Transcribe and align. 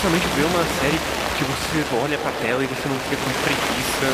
especialmente 0.00 0.26
ver 0.28 0.44
uma 0.46 0.64
série 0.80 0.98
que 1.36 1.44
você 1.44 1.84
olha 2.02 2.16
pra 2.16 2.32
tela 2.40 2.64
e 2.64 2.66
você 2.66 2.88
não 2.88 2.98
fica 3.00 3.16
com 3.16 3.30
preguiça 3.44 4.08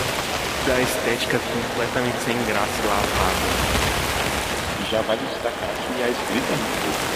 da 0.67 0.81
estética 0.81 1.39
completamente 1.39 2.17
sem 2.25 2.37
graça 2.45 2.83
lavada. 2.89 3.47
Já 4.91 5.01
vale 5.03 5.21
destacar 5.33 5.69
que 5.69 6.03
a 6.03 6.09
escrita 6.09 6.53
é 6.53 6.57
muito 6.57 7.07
boa. 7.07 7.16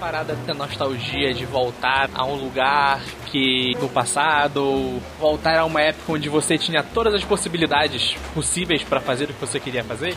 Parada 0.00 0.34
da 0.46 0.54
nostalgia 0.54 1.34
de 1.34 1.44
voltar 1.44 2.08
a 2.14 2.24
um 2.24 2.34
lugar 2.34 3.02
que 3.26 3.76
do 3.78 3.86
passado, 3.86 4.98
voltar 5.20 5.58
a 5.58 5.64
uma 5.66 5.82
época 5.82 6.14
onde 6.14 6.28
você 6.30 6.56
tinha 6.56 6.82
todas 6.82 7.12
as 7.12 7.22
possibilidades 7.22 8.16
possíveis 8.32 8.82
para 8.82 8.98
fazer 8.98 9.24
o 9.24 9.34
que 9.34 9.40
você 9.40 9.60
queria 9.60 9.84
fazer? 9.84 10.16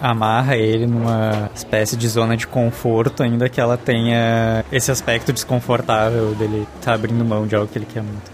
Amarra 0.00 0.56
ele 0.56 0.86
numa 0.86 1.50
espécie 1.54 1.96
de 1.96 2.08
zona 2.08 2.36
de 2.36 2.46
conforto, 2.46 3.22
ainda 3.22 3.48
que 3.48 3.60
ela 3.60 3.76
tenha 3.76 4.64
esse 4.72 4.90
aspecto 4.90 5.32
desconfortável 5.32 6.32
dele 6.36 6.66
tá 6.80 6.94
abrindo 6.94 7.22
mão 7.24 7.46
de 7.46 7.56
algo 7.56 7.68
que 7.70 7.76
ele 7.76 7.86
quer 7.86 8.02
muito. 8.02 8.30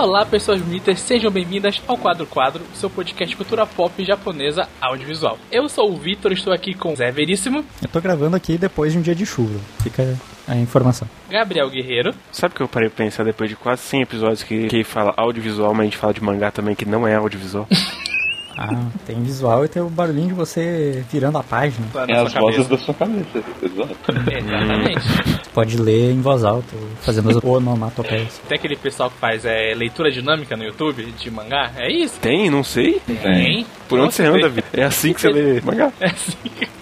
Olá, 0.00 0.24
pessoas 0.24 0.62
bonitas, 0.62 1.00
sejam 1.00 1.28
bem-vindas 1.28 1.82
ao 1.88 1.98
Quadro 1.98 2.24
Quadro, 2.24 2.62
seu 2.72 2.88
podcast 2.88 3.36
cultura 3.36 3.66
pop 3.66 4.04
japonesa 4.04 4.68
audiovisual. 4.80 5.36
Eu 5.50 5.68
sou 5.68 5.90
o 5.90 5.96
Vitor, 5.96 6.30
estou 6.30 6.52
aqui 6.52 6.72
com 6.72 6.94
Zé 6.94 7.10
Veríssimo. 7.10 7.64
Eu 7.82 7.88
tô 7.88 8.00
gravando 8.00 8.36
aqui 8.36 8.56
depois 8.56 8.92
de 8.92 8.98
um 9.00 9.02
dia 9.02 9.12
de 9.12 9.26
chuva. 9.26 9.58
Fica 9.82 10.16
a 10.46 10.54
informação. 10.54 11.08
Gabriel 11.28 11.68
Guerreiro. 11.68 12.14
Sabe 12.30 12.54
o 12.54 12.56
que 12.56 12.62
eu 12.62 12.68
parei 12.68 12.88
pra 12.88 13.04
pensar 13.04 13.24
depois 13.24 13.50
de 13.50 13.56
quase 13.56 13.82
100 13.82 14.02
episódios 14.02 14.44
que, 14.44 14.68
que 14.68 14.84
fala 14.84 15.12
audiovisual, 15.16 15.74
mas 15.74 15.80
a 15.80 15.84
gente 15.86 15.96
fala 15.96 16.14
de 16.14 16.22
mangá 16.22 16.52
também 16.52 16.76
que 16.76 16.84
não 16.84 17.04
é 17.04 17.16
audiovisual? 17.16 17.66
Ah, 18.60 18.90
tem 19.06 19.22
visual 19.22 19.64
e 19.64 19.68
tem 19.68 19.80
o 19.80 19.88
barulhinho 19.88 20.28
de 20.28 20.34
você 20.34 21.04
virando 21.08 21.38
a 21.38 21.44
página. 21.44 21.86
É 22.08 22.16
as 22.16 22.34
vozes 22.34 22.66
da 22.66 22.76
sua 22.76 22.92
cabeça, 22.92 23.38
exato. 23.62 23.96
Exatamente. 24.10 25.00
Pode 25.54 25.76
ler 25.76 26.10
em 26.10 26.20
voz 26.20 26.42
alta, 26.42 26.76
fazendo 27.00 27.30
as 27.30 27.36
onomatopeias. 27.44 28.40
Tem 28.48 28.58
aquele 28.58 28.76
pessoal 28.76 29.10
que 29.10 29.16
faz 29.18 29.44
é, 29.44 29.74
leitura 29.74 30.10
dinâmica 30.10 30.56
no 30.56 30.64
YouTube 30.64 31.04
de 31.04 31.30
mangá, 31.30 31.70
é 31.76 31.88
isso? 31.88 32.18
Tem? 32.18 32.50
Não 32.50 32.64
sei. 32.64 33.00
Tem. 33.00 33.64
Por 33.88 34.00
onde 34.00 34.14
você 34.14 34.24
anda, 34.24 34.48
Vitor? 34.48 34.70
É 34.72 34.84
assim 34.84 35.12
que 35.12 35.20
você 35.20 35.28
lê 35.28 35.60
mangá? 35.60 35.92
É 36.00 36.06
assim, 36.06 36.36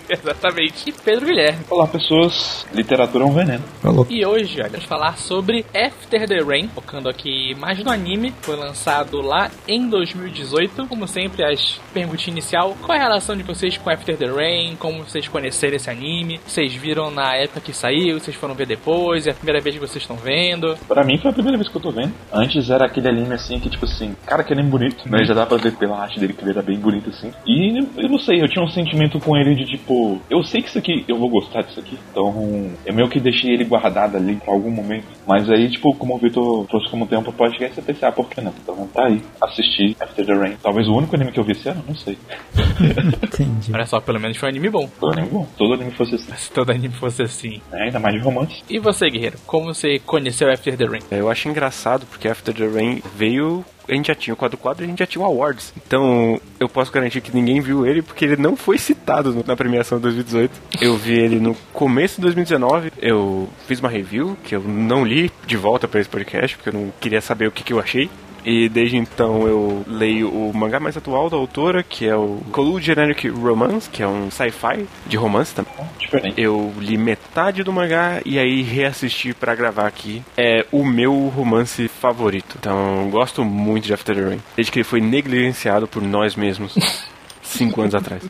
exatamente. 0.11 0.89
E 0.89 0.93
Pedro 0.93 1.27
Guilherme. 1.27 1.65
Olá, 1.69 1.87
pessoas. 1.87 2.67
Literatura 2.73 3.25
é 3.25 3.27
um 3.27 3.33
veneno. 3.33 3.65
Falou. 3.81 4.07
E 4.09 4.25
hoje, 4.25 4.61
olha, 4.61 4.71
vamos 4.71 4.87
falar 4.87 5.17
sobre 5.19 5.65
After 5.75 6.27
the 6.27 6.41
Rain, 6.43 6.69
focando 6.69 7.09
aqui 7.09 7.55
mais 7.59 7.83
no 7.83 7.91
anime. 7.91 8.33
Foi 8.43 8.57
lançado 8.57 9.21
lá 9.21 9.51
em 9.67 9.89
2018. 9.89 10.87
Como 10.87 11.07
sempre, 11.07 11.45
as 11.45 11.81
perguntas 11.93 12.27
inicial: 12.27 12.77
qual 12.83 12.97
é 12.97 13.01
a 13.01 13.05
relação 13.05 13.37
de 13.37 13.43
vocês 13.43 13.77
com 13.77 13.91
After 13.91 14.17
the 14.17 14.27
Rain? 14.27 14.77
Como 14.77 15.05
vocês 15.05 15.29
conheceram 15.29 15.77
esse 15.77 15.91
anime? 15.91 16.41
Vocês 16.47 16.75
viram 16.75 17.11
na 17.11 17.35
época 17.37 17.61
que 17.61 17.73
saiu? 17.73 18.19
Vocês 18.19 18.37
foram 18.37 18.55
ver 18.55 18.67
depois? 18.67 19.27
É 19.27 19.31
a 19.31 19.35
primeira 19.35 19.61
vez 19.61 19.75
que 19.75 19.81
vocês 19.81 20.03
estão 20.03 20.17
vendo? 20.17 20.77
Pra 20.87 21.05
mim 21.05 21.19
foi 21.19 21.31
a 21.31 21.35
primeira 21.35 21.59
vez 21.59 21.69
que 21.69 21.77
eu 21.77 21.83
tô 21.83 21.91
vendo. 21.91 22.13
Antes 22.33 22.71
era 22.71 22.87
aquele 22.87 23.09
anime 23.09 23.35
assim 23.35 23.59
que, 23.59 23.69
tipo 23.69 23.85
assim, 23.85 24.15
cara, 24.27 24.45
que 24.45 24.53
anime 24.53 24.71
bonito. 24.71 25.05
Mas 25.09 25.27
já 25.27 25.35
dá 25.35 25.47
pra 25.47 25.57
ver 25.57 25.73
pela 25.73 26.01
arte 26.01 26.21
dele 26.21 26.33
que 26.33 26.43
ele 26.43 26.51
era 26.51 26.63
bem 26.63 26.79
bonito 26.79 27.11
assim. 27.11 27.33
E 27.47 27.79
eu 27.97 28.09
não 28.09 28.19
sei, 28.19 28.43
eu 28.43 28.49
tinha 28.49 28.65
um 28.65 28.69
sentimento 28.69 29.19
com 29.21 29.37
ele 29.37 29.55
de 29.55 29.65
tipo, 29.65 29.96
eu 30.31 30.43
sei 30.43 30.63
que 30.63 30.69
isso 30.69 30.79
aqui, 30.79 31.05
eu 31.09 31.19
vou 31.19 31.29
gostar 31.29 31.63
disso 31.63 31.81
aqui. 31.81 31.99
Então, 32.11 32.71
eu 32.85 32.95
meio 32.95 33.09
que 33.09 33.21
deixei 33.21 33.53
ele 33.53 33.65
guardado 33.65 34.17
ali 34.17 34.37
pra 34.37 34.53
algum 34.53 34.71
momento. 34.71 35.07
Mas 35.27 35.49
aí, 35.51 35.69
tipo, 35.71 35.95
como 35.95 36.15
o 36.15 36.19
Vitor 36.19 36.67
trouxe 36.67 36.91
como 36.91 37.07
tempo 37.07 37.25
pro 37.25 37.33
podcast, 37.33 37.77
eu 37.77 37.85
pensei, 37.85 38.09
ah, 38.09 38.13
por 38.13 38.29
que 38.29 38.41
não? 38.41 38.53
Então 38.63 38.87
tá 38.89 39.07
aí, 39.07 39.23
assistir 39.41 39.97
After 40.01 40.25
the 40.25 40.35
Rain. 40.35 40.57
Talvez 40.63 40.89
o 40.89 40.95
único 40.95 41.15
anime 41.15 41.33
que 41.33 41.41
eu 41.41 41.45
vi 41.45 41.53
esse 41.53 41.69
ano, 41.69 41.85
não 41.87 41.95
sei. 41.95 42.19
Entendi. 43.23 43.73
Olha 43.73 43.87
só, 43.87 44.01
pelo 44.01 44.21
menos 44.21 44.37
foi 44.37 44.49
um 44.49 44.51
anime 44.51 44.71
bom. 44.71 44.89
Todo 44.99 45.13
anime 45.13 45.29
bom, 45.29 45.47
todo 45.57 45.75
anime 45.75 45.91
fosse 45.93 46.15
assim. 46.15 46.33
Se 46.37 46.51
todo 46.51 46.71
anime 46.71 46.95
fosse 46.95 47.23
assim. 47.23 47.61
É, 47.73 47.85
ainda 47.85 47.99
mais 47.99 48.15
de 48.15 48.21
romance. 48.21 48.63
E 48.69 48.79
você, 48.79 49.09
Guerreiro? 49.11 49.39
Como 49.47 49.75
você 49.75 49.99
conheceu 49.99 50.51
After 50.51 50.77
the 50.77 50.85
Rain? 50.85 51.03
Eu 51.11 51.31
acho 51.31 51.49
engraçado 51.49 52.07
porque 52.07 52.29
After 52.29 52.55
the 52.55 52.67
Rain 52.67 53.03
veio. 53.15 53.65
A 53.89 53.95
gente 53.95 54.09
já 54.09 54.15
tinha 54.15 54.35
o 54.35 54.37
quadro 54.37 54.59
quadro 54.59 54.83
e 54.83 54.87
a 54.87 54.89
gente 54.89 54.99
já 54.99 55.07
tinha 55.07 55.23
o 55.23 55.25
Awards. 55.25 55.73
Então 55.87 56.41
eu 56.59 56.69
posso 56.69 56.93
garantir 56.93 57.21
que 57.21 57.35
ninguém 57.35 57.61
viu 57.61 57.87
ele 57.87 58.03
porque 58.03 58.25
ele 58.25 58.37
não 58.37 58.57
foi 58.57 58.79
citado 58.79 59.45
na 59.47 59.57
premiação 59.57 59.99
de 59.99 60.03
2018. 60.03 60.53
Eu 60.81 60.97
vi 60.97 61.19
ele 61.19 61.39
no 61.39 61.55
começo 61.73 62.17
de 62.17 62.23
2019. 62.23 62.93
Eu 63.01 63.49
fiz 63.67 63.81
uma 63.81 63.89
review 63.89 64.37
que 64.45 64.55
eu 64.55 64.61
não 64.61 65.05
li 65.05 65.31
de 65.47 65.57
volta 65.57 65.87
pra 65.87 66.01
esse 66.01 66.09
podcast 66.09 66.57
porque 66.57 66.71
eu 66.71 66.81
não 66.81 66.93
queria 67.01 67.21
saber 67.21 67.49
o 67.49 67.53
que, 67.53 67.63
que 67.63 67.73
eu 67.73 67.81
achei. 67.81 68.11
E 68.47 68.69
desde 68.69 68.97
então 68.97 69.47
eu 69.49 69.85
leio 69.89 70.31
o 70.31 70.53
mangá 70.55 70.79
mais 70.79 70.97
atual 70.97 71.29
da 71.29 71.37
autora, 71.37 71.83
que 71.83 72.07
é 72.07 72.15
o 72.15 72.41
Colu 72.53 72.81
Generic 72.81 73.29
Romance, 73.29 73.91
que 73.91 74.05
é 74.05 74.07
um 74.07 74.31
sci-fi 74.31 74.87
de 75.05 75.17
romance 75.17 75.53
também. 75.53 75.73
Diferente. 75.99 76.41
Eu 76.41 76.73
li 76.79 76.97
metade 76.97 77.65
do 77.65 77.73
mangá 77.73 78.23
e 78.25 78.39
aí 78.39 78.63
reassisti 78.63 79.35
pra 79.35 79.57
gravar 79.57 79.89
aqui. 79.89 80.23
É 80.37 80.65
o 80.71 80.85
meu 80.85 81.27
romance 81.27 81.89
favorito. 81.89 82.57
Então, 82.61 83.09
gosto 83.11 83.45
muito 83.45 83.87
de 83.87 83.93
After 83.93 84.15
the 84.15 84.23
Rain. 84.23 84.43
Desde 84.55 84.71
que 84.71 84.79
ele 84.79 84.85
foi 84.85 85.01
negligenciado 85.01 85.89
por 85.89 86.01
nós 86.01 86.37
mesmos. 86.37 86.75
Cinco 87.47 87.81
anos 87.81 87.95
atrás. 87.95 88.23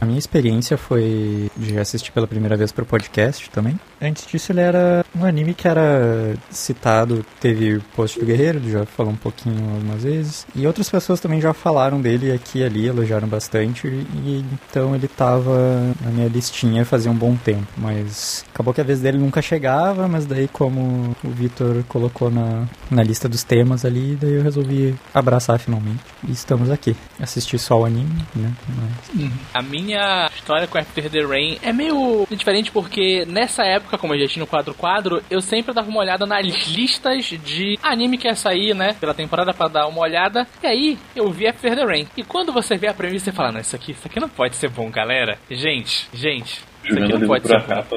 A 0.00 0.06
minha 0.06 0.18
experiência 0.18 0.76
foi 0.76 1.50
de 1.56 1.78
assistir 1.78 2.12
pela 2.12 2.26
primeira 2.26 2.56
vez 2.56 2.70
pro 2.70 2.84
podcast 2.84 3.48
também. 3.50 3.78
Antes 4.00 4.26
disso, 4.26 4.52
ele 4.52 4.60
era 4.60 5.04
um 5.18 5.24
anime 5.24 5.54
que 5.54 5.66
era 5.66 6.34
citado, 6.50 7.24
teve 7.40 7.80
post 7.94 8.18
do 8.20 8.26
Guerreiro, 8.26 8.60
já 8.70 8.84
falou 8.84 9.12
um 9.12 9.16
pouquinho 9.16 9.58
algumas 9.74 10.02
vezes. 10.02 10.46
E 10.54 10.66
outras 10.66 10.88
pessoas 10.88 11.18
também 11.20 11.40
já 11.40 11.52
falaram 11.54 12.00
dele 12.00 12.32
aqui 12.32 12.58
e 12.58 12.64
ali, 12.64 12.86
elogiaram 12.86 13.26
bastante. 13.26 13.86
E 13.86 14.44
então 14.68 14.94
ele 14.94 15.08
tava 15.08 15.94
na 16.04 16.10
minha 16.10 16.28
listinha 16.28 16.84
fazia 16.84 17.10
um 17.10 17.14
bom 17.14 17.34
tempo. 17.36 17.66
Mas 17.76 18.44
acabou 18.52 18.74
que 18.74 18.80
a 18.80 18.84
vez 18.84 19.00
dele 19.00 19.18
nunca 19.18 19.40
chegava, 19.40 20.06
mas 20.08 20.26
daí 20.26 20.48
como 20.48 21.16
o 21.24 21.30
Vitor 21.30 21.82
colocou 21.88 22.30
na, 22.30 22.66
na 22.90 23.02
lista 23.02 23.28
dos 23.28 23.42
temas 23.42 23.84
ali, 23.84 24.16
daí 24.20 24.34
eu 24.34 24.42
resolvi 24.42 24.94
abraçar 25.14 25.58
finalmente. 25.58 26.02
E 26.28 26.32
estamos 26.32 26.70
aqui. 26.70 26.96
Assisti 27.18 27.58
só 27.58 27.80
o 27.80 27.84
anime, 27.84 28.25
né? 28.34 28.52
Mas 28.68 29.32
A 29.54 29.62
minha 29.62 30.28
história 30.34 30.66
com 30.66 30.78
After 30.78 31.10
the 31.10 31.22
Rain 31.22 31.58
é 31.62 31.72
meio 31.72 32.26
diferente 32.30 32.70
porque 32.70 33.24
nessa 33.26 33.64
época, 33.64 33.98
como 33.98 34.14
eu 34.14 34.20
já 34.20 34.26
tinha 34.26 34.40
no 34.42 34.46
quadro 34.46 34.74
quadro, 34.74 35.22
eu 35.30 35.40
sempre 35.40 35.72
dava 35.74 35.88
uma 35.88 36.00
olhada 36.00 36.26
nas 36.26 36.44
listas 36.68 37.24
de 37.26 37.78
anime 37.82 38.18
que 38.18 38.28
ia 38.28 38.34
sair, 38.34 38.74
né, 38.74 38.94
pela 38.98 39.14
temporada 39.14 39.52
pra 39.52 39.68
dar 39.68 39.86
uma 39.86 40.00
olhada. 40.00 40.46
E 40.62 40.66
aí 40.66 40.98
eu 41.14 41.30
vi 41.30 41.46
After 41.46 41.74
the 41.74 41.84
Rain. 41.84 42.06
E 42.16 42.22
quando 42.22 42.52
você 42.52 42.76
vê 42.76 42.88
a 42.88 42.94
premissa, 42.94 43.26
você 43.26 43.32
fala: 43.32 43.52
"Não, 43.52 43.60
isso 43.60 43.76
aqui, 43.76 43.92
isso 43.92 44.06
aqui 44.06 44.20
não 44.20 44.28
pode 44.28 44.56
ser 44.56 44.68
bom, 44.68 44.90
galera". 44.90 45.38
Gente, 45.50 46.08
gente, 46.12 46.62
isso 46.84 46.98
aqui 47.02 47.12
não 47.12 47.26
pode 47.26 47.46
ser 47.46 47.58
bom. 47.60 47.66
capa. 47.66 47.96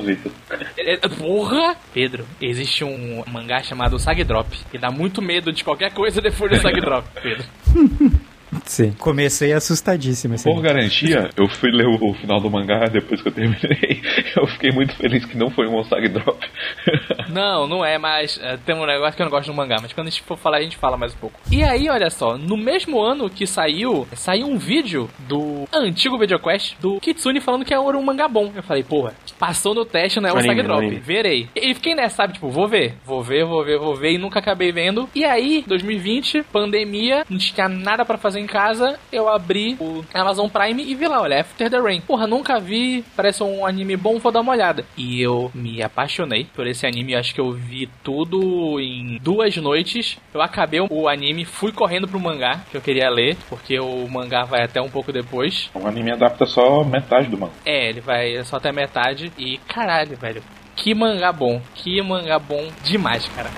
É, 0.77 0.93
é, 0.93 0.97
Porra! 0.97 1.75
Pedro, 1.93 2.25
existe 2.41 2.83
um 2.83 3.23
mangá 3.27 3.61
chamado 3.61 3.99
Sag 3.99 4.23
Drop. 4.23 4.57
E 4.73 4.77
dá 4.77 4.89
muito 4.89 5.21
medo 5.21 5.51
de 5.51 5.63
qualquer 5.63 5.93
coisa 5.93 6.21
depois 6.21 6.51
do 6.51 6.57
Sag 6.57 6.79
Drop, 6.81 7.07
Pedro. 7.21 7.45
Sim. 8.65 8.91
Comecei 8.93 9.53
assustadíssimo 9.53 10.35
esse 10.35 10.43
Por 10.43 10.61
garantia, 10.61 11.29
eu 11.37 11.47
fui 11.47 11.71
ler 11.71 11.87
o, 11.87 12.13
final 12.13 12.39
do 12.39 12.49
mangá 12.49 12.85
depois 12.85 13.21
que 13.21 13.27
eu 13.27 13.31
terminei. 13.31 14.01
Eu 14.35 14.47
fiquei 14.47 14.71
muito 14.71 14.93
feliz 14.95 15.25
que 15.25 15.37
não 15.37 15.49
foi 15.49 15.67
um 15.67 15.83
Sag 15.83 16.07
Drop. 16.09 16.39
Não, 17.29 17.67
não 17.67 17.85
é, 17.85 17.97
mas 17.97 18.39
é, 18.41 18.57
tem 18.57 18.75
um 18.75 18.85
negócio 18.85 19.15
que 19.15 19.21
eu 19.21 19.25
não 19.25 19.31
gosto 19.31 19.47
do 19.47 19.53
mangá, 19.53 19.77
mas 19.79 19.93
quando 19.93 20.07
a 20.07 20.09
gente 20.09 20.23
for 20.23 20.35
falar, 20.35 20.57
a 20.57 20.61
gente 20.61 20.77
fala 20.77 20.97
mais 20.97 21.13
um 21.13 21.17
pouco. 21.17 21.39
E 21.51 21.63
aí, 21.63 21.87
olha 21.87 22.09
só, 22.09 22.37
no 22.37 22.57
mesmo 22.57 22.99
ano 22.99 23.29
que 23.29 23.45
saiu, 23.45 24.07
saiu 24.13 24.47
um 24.47 24.57
vídeo 24.57 25.07
do 25.27 25.67
antigo 25.71 26.17
VideoQuest 26.17 26.77
do 26.79 26.99
Kitsune 26.99 27.39
falando 27.39 27.63
que 27.63 27.73
era 27.73 27.81
um 27.81 28.01
mangá 28.01 28.27
bom. 28.27 28.51
Eu 28.55 28.63
falei, 28.63 28.83
porra, 28.83 29.13
passou 29.37 29.75
no 29.75 29.85
teste, 29.85 30.19
não 30.19 30.27
é 30.27 30.33
o 30.33 30.37
Anime, 30.37 30.55
Sag 30.55 30.63
Drop. 30.63 30.79
anime. 30.79 30.99
Verei. 30.99 31.49
E 31.55 31.73
fiquei 31.75 31.93
nessa, 31.93 32.15
sabe, 32.15 32.33
tipo, 32.33 32.49
vou 32.49 32.67
ver, 32.67 32.95
vou 33.05 33.21
ver, 33.21 33.45
vou 33.45 33.63
ver, 33.63 33.77
vou 33.77 33.95
ver, 33.95 34.13
e 34.13 34.17
nunca 34.17 34.39
acabei 34.39 34.71
vendo. 34.71 35.07
E 35.13 35.23
aí, 35.23 35.63
2020, 35.67 36.43
pandemia, 36.51 37.25
não 37.29 37.37
tinha 37.37 37.69
nada 37.69 38.03
pra 38.03 38.17
fazer 38.17 38.38
em 38.39 38.47
casa, 38.47 38.99
eu 39.11 39.29
abri 39.29 39.75
o 39.79 40.03
Amazon 40.13 40.47
Prime 40.47 40.83
e 40.83 40.95
vi 40.95 41.07
lá, 41.07 41.21
olha, 41.21 41.41
After 41.41 41.69
the 41.69 41.79
Rain. 41.79 42.01
Porra, 42.01 42.25
nunca 42.25 42.59
vi, 42.59 43.03
parece 43.15 43.43
um 43.43 43.65
anime 43.65 43.95
bom, 43.95 44.17
vou 44.19 44.31
dar 44.31 44.41
uma 44.41 44.53
olhada. 44.53 44.85
E 44.97 45.21
eu 45.21 45.51
me 45.53 45.81
apaixonei 45.81 46.47
por 46.55 46.65
esse 46.65 46.85
anime, 46.85 47.15
acho 47.15 47.33
que 47.33 47.41
eu 47.41 47.51
vi 47.51 47.89
tudo 48.03 48.79
em 48.79 49.17
duas 49.21 49.55
noites. 49.57 50.17
Eu 50.33 50.41
acabei 50.41 50.79
o 50.79 51.07
anime, 51.07 51.45
fui 51.45 51.71
correndo 51.71 52.07
pro 52.07 52.19
mangá, 52.19 52.61
que 52.71 52.77
eu 52.77 52.81
queria 52.81 53.09
ler, 53.09 53.37
porque 53.49 53.79
o 53.79 54.07
mangá 54.09 54.43
vai 54.43 54.63
até 54.63 54.81
um 54.81 54.89
pouco 54.89 55.11
depois. 55.11 55.69
O 55.73 55.87
anime 55.87 56.11
adapta 56.11 56.45
só 56.45 56.83
metade 56.83 57.27
do 57.27 57.37
mangá. 57.37 57.53
É, 57.65 57.89
ele 57.89 58.01
vai 58.01 58.43
só 58.43 58.57
até 58.57 58.71
metade. 58.71 59.31
E 59.37 59.57
caralho, 59.67 60.17
velho. 60.17 60.41
Que 60.75 60.93
mangá 60.93 61.31
bom. 61.31 61.61
Que 61.75 62.01
mangá 62.01 62.39
bom 62.39 62.69
demais, 62.83 63.27
cara. 63.29 63.49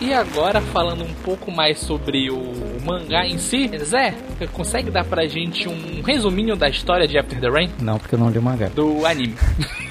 E 0.00 0.12
agora 0.12 0.60
falando 0.60 1.04
um 1.04 1.14
pouco 1.22 1.50
mais 1.52 1.78
sobre 1.78 2.28
o 2.28 2.71
mangá 2.84 3.26
em 3.26 3.38
si, 3.38 3.70
Zé, 3.78 4.14
consegue 4.52 4.90
dar 4.90 5.04
pra 5.04 5.26
gente 5.26 5.68
um 5.68 6.02
resuminho 6.02 6.56
da 6.56 6.68
história 6.68 7.06
de 7.06 7.18
After 7.18 7.40
the 7.40 7.48
Rain? 7.48 7.70
Não, 7.80 7.98
porque 7.98 8.14
eu 8.14 8.18
não 8.18 8.30
li 8.30 8.38
o 8.38 8.42
mangá. 8.42 8.68
Do 8.68 9.06
anime. 9.06 9.34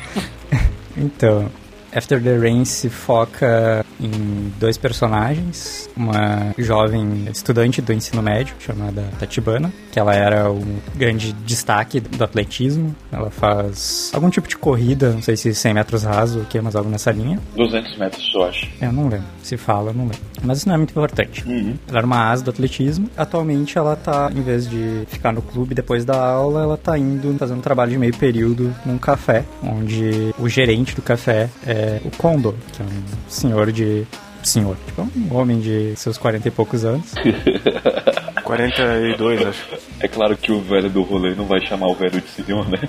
Então, 0.98 1.50
After 1.94 2.22
the 2.22 2.38
Rain 2.38 2.64
se 2.66 2.90
foca 2.90 3.86
em 4.00 4.52
dois 4.60 4.78
personagens, 4.78 5.90
uma 5.96 6.54
jovem 6.58 7.26
estudante 7.32 7.82
do 7.82 7.92
ensino 7.94 8.22
médio 8.22 8.56
chamada 8.60 9.04
Tatibana, 9.20 9.72
que 9.92 10.00
ela 10.00 10.16
era 10.16 10.52
um 10.52 10.78
grande 10.96 11.34
destaque 11.46 12.00
do 12.00 12.24
atletismo. 12.24 12.96
Ela 13.12 13.30
faz 13.30 14.12
algum 14.14 14.30
tipo 14.30 14.48
de 14.48 14.58
corrida, 14.58 15.12
não 15.12 15.22
sei 15.22 15.36
se 15.36 15.54
100 15.54 15.74
metros 15.74 16.04
raso 16.04 16.40
ou 16.40 16.44
o 16.44 16.48
que, 16.48 16.60
mas 16.62 16.76
algo 16.76 16.90
nessa 16.90 17.12
linha. 17.12 17.40
200 17.56 17.98
metros, 17.98 18.32
eu 18.34 18.44
acho. 18.44 18.70
Eu 18.82 18.94
não 18.94 19.04
lembro. 19.10 19.28
Se 19.44 19.58
fala, 19.58 19.90
eu 19.90 19.94
não 19.94 20.04
lembro. 20.04 20.20
Mas 20.44 20.60
isso 20.60 20.68
não 20.68 20.76
é 20.76 20.78
muito 20.78 20.92
importante. 20.92 21.44
Uhum. 21.48 21.76
Ela 21.88 21.98
era 21.98 22.08
uma 22.08 22.32
asa 22.32 22.44
do 22.44 22.50
atletismo. 22.52 23.10
Atualmente 23.18 23.78
ela 23.78 23.96
tá, 23.96 24.32
em 24.34 24.42
vez 24.42 24.68
de 24.70 25.04
ficar 25.08 25.32
no 25.32 25.42
clube 25.42 25.76
depois 25.76 26.06
da 26.06 26.18
aula, 26.18 26.64
ela 26.64 26.78
tá 26.78 26.98
indo 26.98 27.36
fazendo 27.38 27.58
um 27.58 27.62
trabalho 27.62 27.92
de 27.92 27.98
meio 27.98 28.16
período 28.16 28.74
num 28.86 28.98
café, 28.98 29.44
onde 29.62 30.34
o 30.40 30.48
gerente 30.48 30.96
do 30.96 31.02
café 31.02 31.50
é 31.66 31.81
o 32.04 32.12
Kondo, 32.18 32.56
que 32.74 32.82
é 32.82 32.86
um 32.86 33.30
senhor 33.30 33.72
de. 33.72 34.06
Senhor, 34.44 34.76
tipo, 34.88 35.08
um 35.16 35.36
homem 35.36 35.60
de 35.60 35.94
seus 35.96 36.18
40 36.18 36.48
e 36.48 36.52
poucos 36.52 36.84
anos. 36.84 37.14
42, 38.52 39.48
acho. 39.48 39.66
É 40.02 40.10
claro 40.10 40.36
que 40.36 40.52
o 40.52 40.60
velho 40.60 40.90
do 40.90 41.04
rolê 41.04 41.34
não 41.34 41.46
vai 41.46 41.62
chamar 41.62 41.88
o 41.88 41.96
velho 41.96 42.20
de 42.20 42.28
senhor, 42.28 42.68
né? 42.68 42.80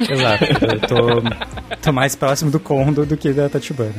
Exato, 0.00 0.44
eu 0.66 0.80
tô, 0.80 1.76
tô 1.80 1.92
mais 1.92 2.16
próximo 2.16 2.50
do 2.50 2.58
Kondo 2.58 3.06
do 3.06 3.16
que 3.16 3.32
da 3.32 3.48
Tatibana. 3.48 3.94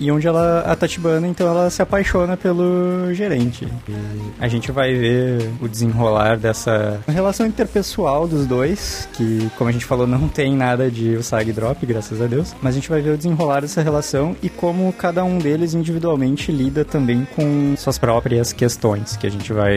E 0.00 0.10
onde 0.10 0.26
ela, 0.26 0.60
a 0.60 0.74
Tatibana, 0.76 1.26
então, 1.26 1.46
ela 1.48 1.70
se 1.70 1.80
apaixona 1.82 2.36
pelo 2.36 3.12
gerente. 3.14 3.68
E 3.88 4.32
a 4.40 4.48
gente 4.48 4.72
vai 4.72 4.94
ver 4.94 5.48
o 5.60 5.68
desenrolar 5.68 6.36
dessa 6.36 7.00
relação 7.06 7.46
interpessoal 7.46 8.26
dos 8.26 8.46
dois, 8.46 9.08
que, 9.14 9.48
como 9.56 9.70
a 9.70 9.72
gente 9.72 9.84
falou, 9.84 10.06
não 10.06 10.28
tem 10.28 10.56
nada 10.56 10.90
de 10.90 11.16
Usagi 11.16 11.52
Drop, 11.52 11.84
graças 11.84 12.20
a 12.20 12.26
Deus. 12.26 12.54
Mas 12.62 12.74
a 12.74 12.78
gente 12.78 12.88
vai 12.88 13.00
ver 13.00 13.10
o 13.10 13.16
desenrolar 13.16 13.60
dessa 13.60 13.82
relação 13.82 14.36
e 14.42 14.48
como 14.48 14.92
cada 14.92 15.24
um 15.24 15.38
deles 15.38 15.74
individualmente 15.74 16.52
lida 16.52 16.84
também 16.84 17.26
com 17.34 17.76
suas 17.76 17.98
próprias 17.98 18.52
questões, 18.52 19.16
que 19.16 19.26
a 19.26 19.30
gente 19.30 19.52
vai 19.52 19.67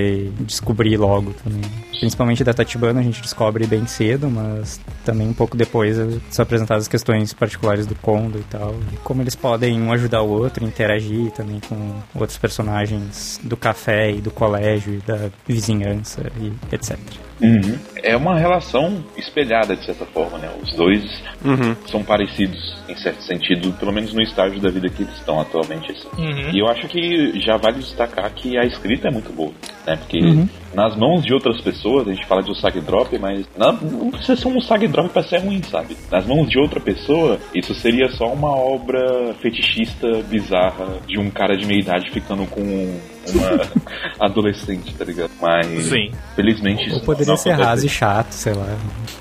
descobrir 0.41 0.97
logo 0.97 1.33
também. 1.43 1.61
Principalmente 1.99 2.43
da 2.43 2.53
Tatibana 2.53 2.99
a 2.99 3.03
gente 3.03 3.21
descobre 3.21 3.65
bem 3.67 3.85
cedo, 3.85 4.29
mas 4.29 4.79
também 5.05 5.27
um 5.27 5.33
pouco 5.33 5.55
depois 5.55 5.97
são 6.29 6.43
apresentadas 6.43 6.83
as 6.83 6.87
questões 6.87 7.33
particulares 7.33 7.85
do 7.85 7.95
Kondo 7.95 8.39
e 8.39 8.43
tal. 8.43 8.75
E 8.91 8.97
como 8.97 9.21
eles 9.21 9.35
podem 9.35 9.79
um 9.81 9.91
ajudar 9.91 10.21
o 10.21 10.29
outro, 10.29 10.65
interagir 10.65 11.31
também 11.31 11.59
com 11.59 11.93
outros 12.15 12.37
personagens 12.37 13.39
do 13.43 13.55
café 13.55 14.11
e 14.11 14.21
do 14.21 14.31
colégio 14.31 14.95
e 14.95 14.97
da 14.97 15.29
vizinhança 15.47 16.31
e 16.39 16.75
etc. 16.75 16.97
Uhum. 17.41 17.77
É 18.03 18.15
uma 18.15 18.37
relação 18.37 19.03
espelhada, 19.17 19.75
de 19.75 19.83
certa 19.85 20.05
forma, 20.05 20.37
né? 20.37 20.49
Os 20.61 20.75
dois 20.75 21.03
Uhum. 21.43 21.75
são 21.87 22.03
parecidos, 22.03 22.77
em 22.87 22.95
certo 22.95 23.21
sentido, 23.23 23.71
pelo 23.73 23.91
menos 23.91 24.13
no 24.13 24.21
estágio 24.21 24.59
da 24.59 24.69
vida 24.69 24.89
que 24.89 25.03
eles 25.03 25.15
estão 25.15 25.39
atualmente. 25.39 25.91
Assim. 25.91 26.07
Uhum. 26.17 26.51
E 26.53 26.59
eu 26.59 26.67
acho 26.67 26.87
que 26.87 27.39
já 27.39 27.57
vale 27.57 27.79
destacar 27.79 28.31
que 28.33 28.57
a 28.57 28.63
escrita 28.63 29.07
é 29.07 29.11
muito 29.11 29.31
boa, 29.33 29.51
né? 29.85 29.95
Porque 29.97 30.19
Uhum. 30.19 30.47
Nas 30.73 30.95
mãos 30.95 31.23
de 31.23 31.33
outras 31.33 31.59
pessoas, 31.61 32.07
a 32.07 32.13
gente 32.13 32.25
fala 32.25 32.41
de 32.41 32.51
Usagi 32.51 32.81
Drop, 32.81 33.17
mas 33.17 33.45
não, 33.57 33.73
não 33.73 34.11
precisa 34.11 34.35
ser 34.35 34.47
um 34.47 34.57
Usagi 34.57 34.87
Drop 34.87 35.09
pra 35.09 35.23
ser 35.23 35.39
ruim, 35.39 35.61
sabe? 35.63 35.97
Nas 36.09 36.25
mãos 36.25 36.49
de 36.49 36.59
outra 36.59 36.79
pessoa, 36.79 37.39
isso 37.53 37.73
seria 37.75 38.09
só 38.09 38.31
uma 38.31 38.55
obra 38.55 39.33
fetichista 39.41 40.07
bizarra 40.23 40.99
de 41.07 41.19
um 41.19 41.29
cara 41.29 41.55
de 41.55 41.65
meia 41.65 41.79
idade 41.79 42.09
ficando 42.11 42.45
com 42.45 42.61
uma 42.61 43.61
adolescente, 44.19 44.93
tá 44.95 45.05
ligado? 45.05 45.31
Mas, 45.41 45.85
Sim. 45.85 46.11
felizmente, 46.35 46.87
isso 46.87 46.99
Ou 46.99 47.05
poderia 47.05 47.31
não 47.31 47.37
ser 47.37 47.51
raso 47.51 47.85
e 47.85 47.89
chato, 47.89 48.31
sei 48.31 48.53
lá. 48.53 48.67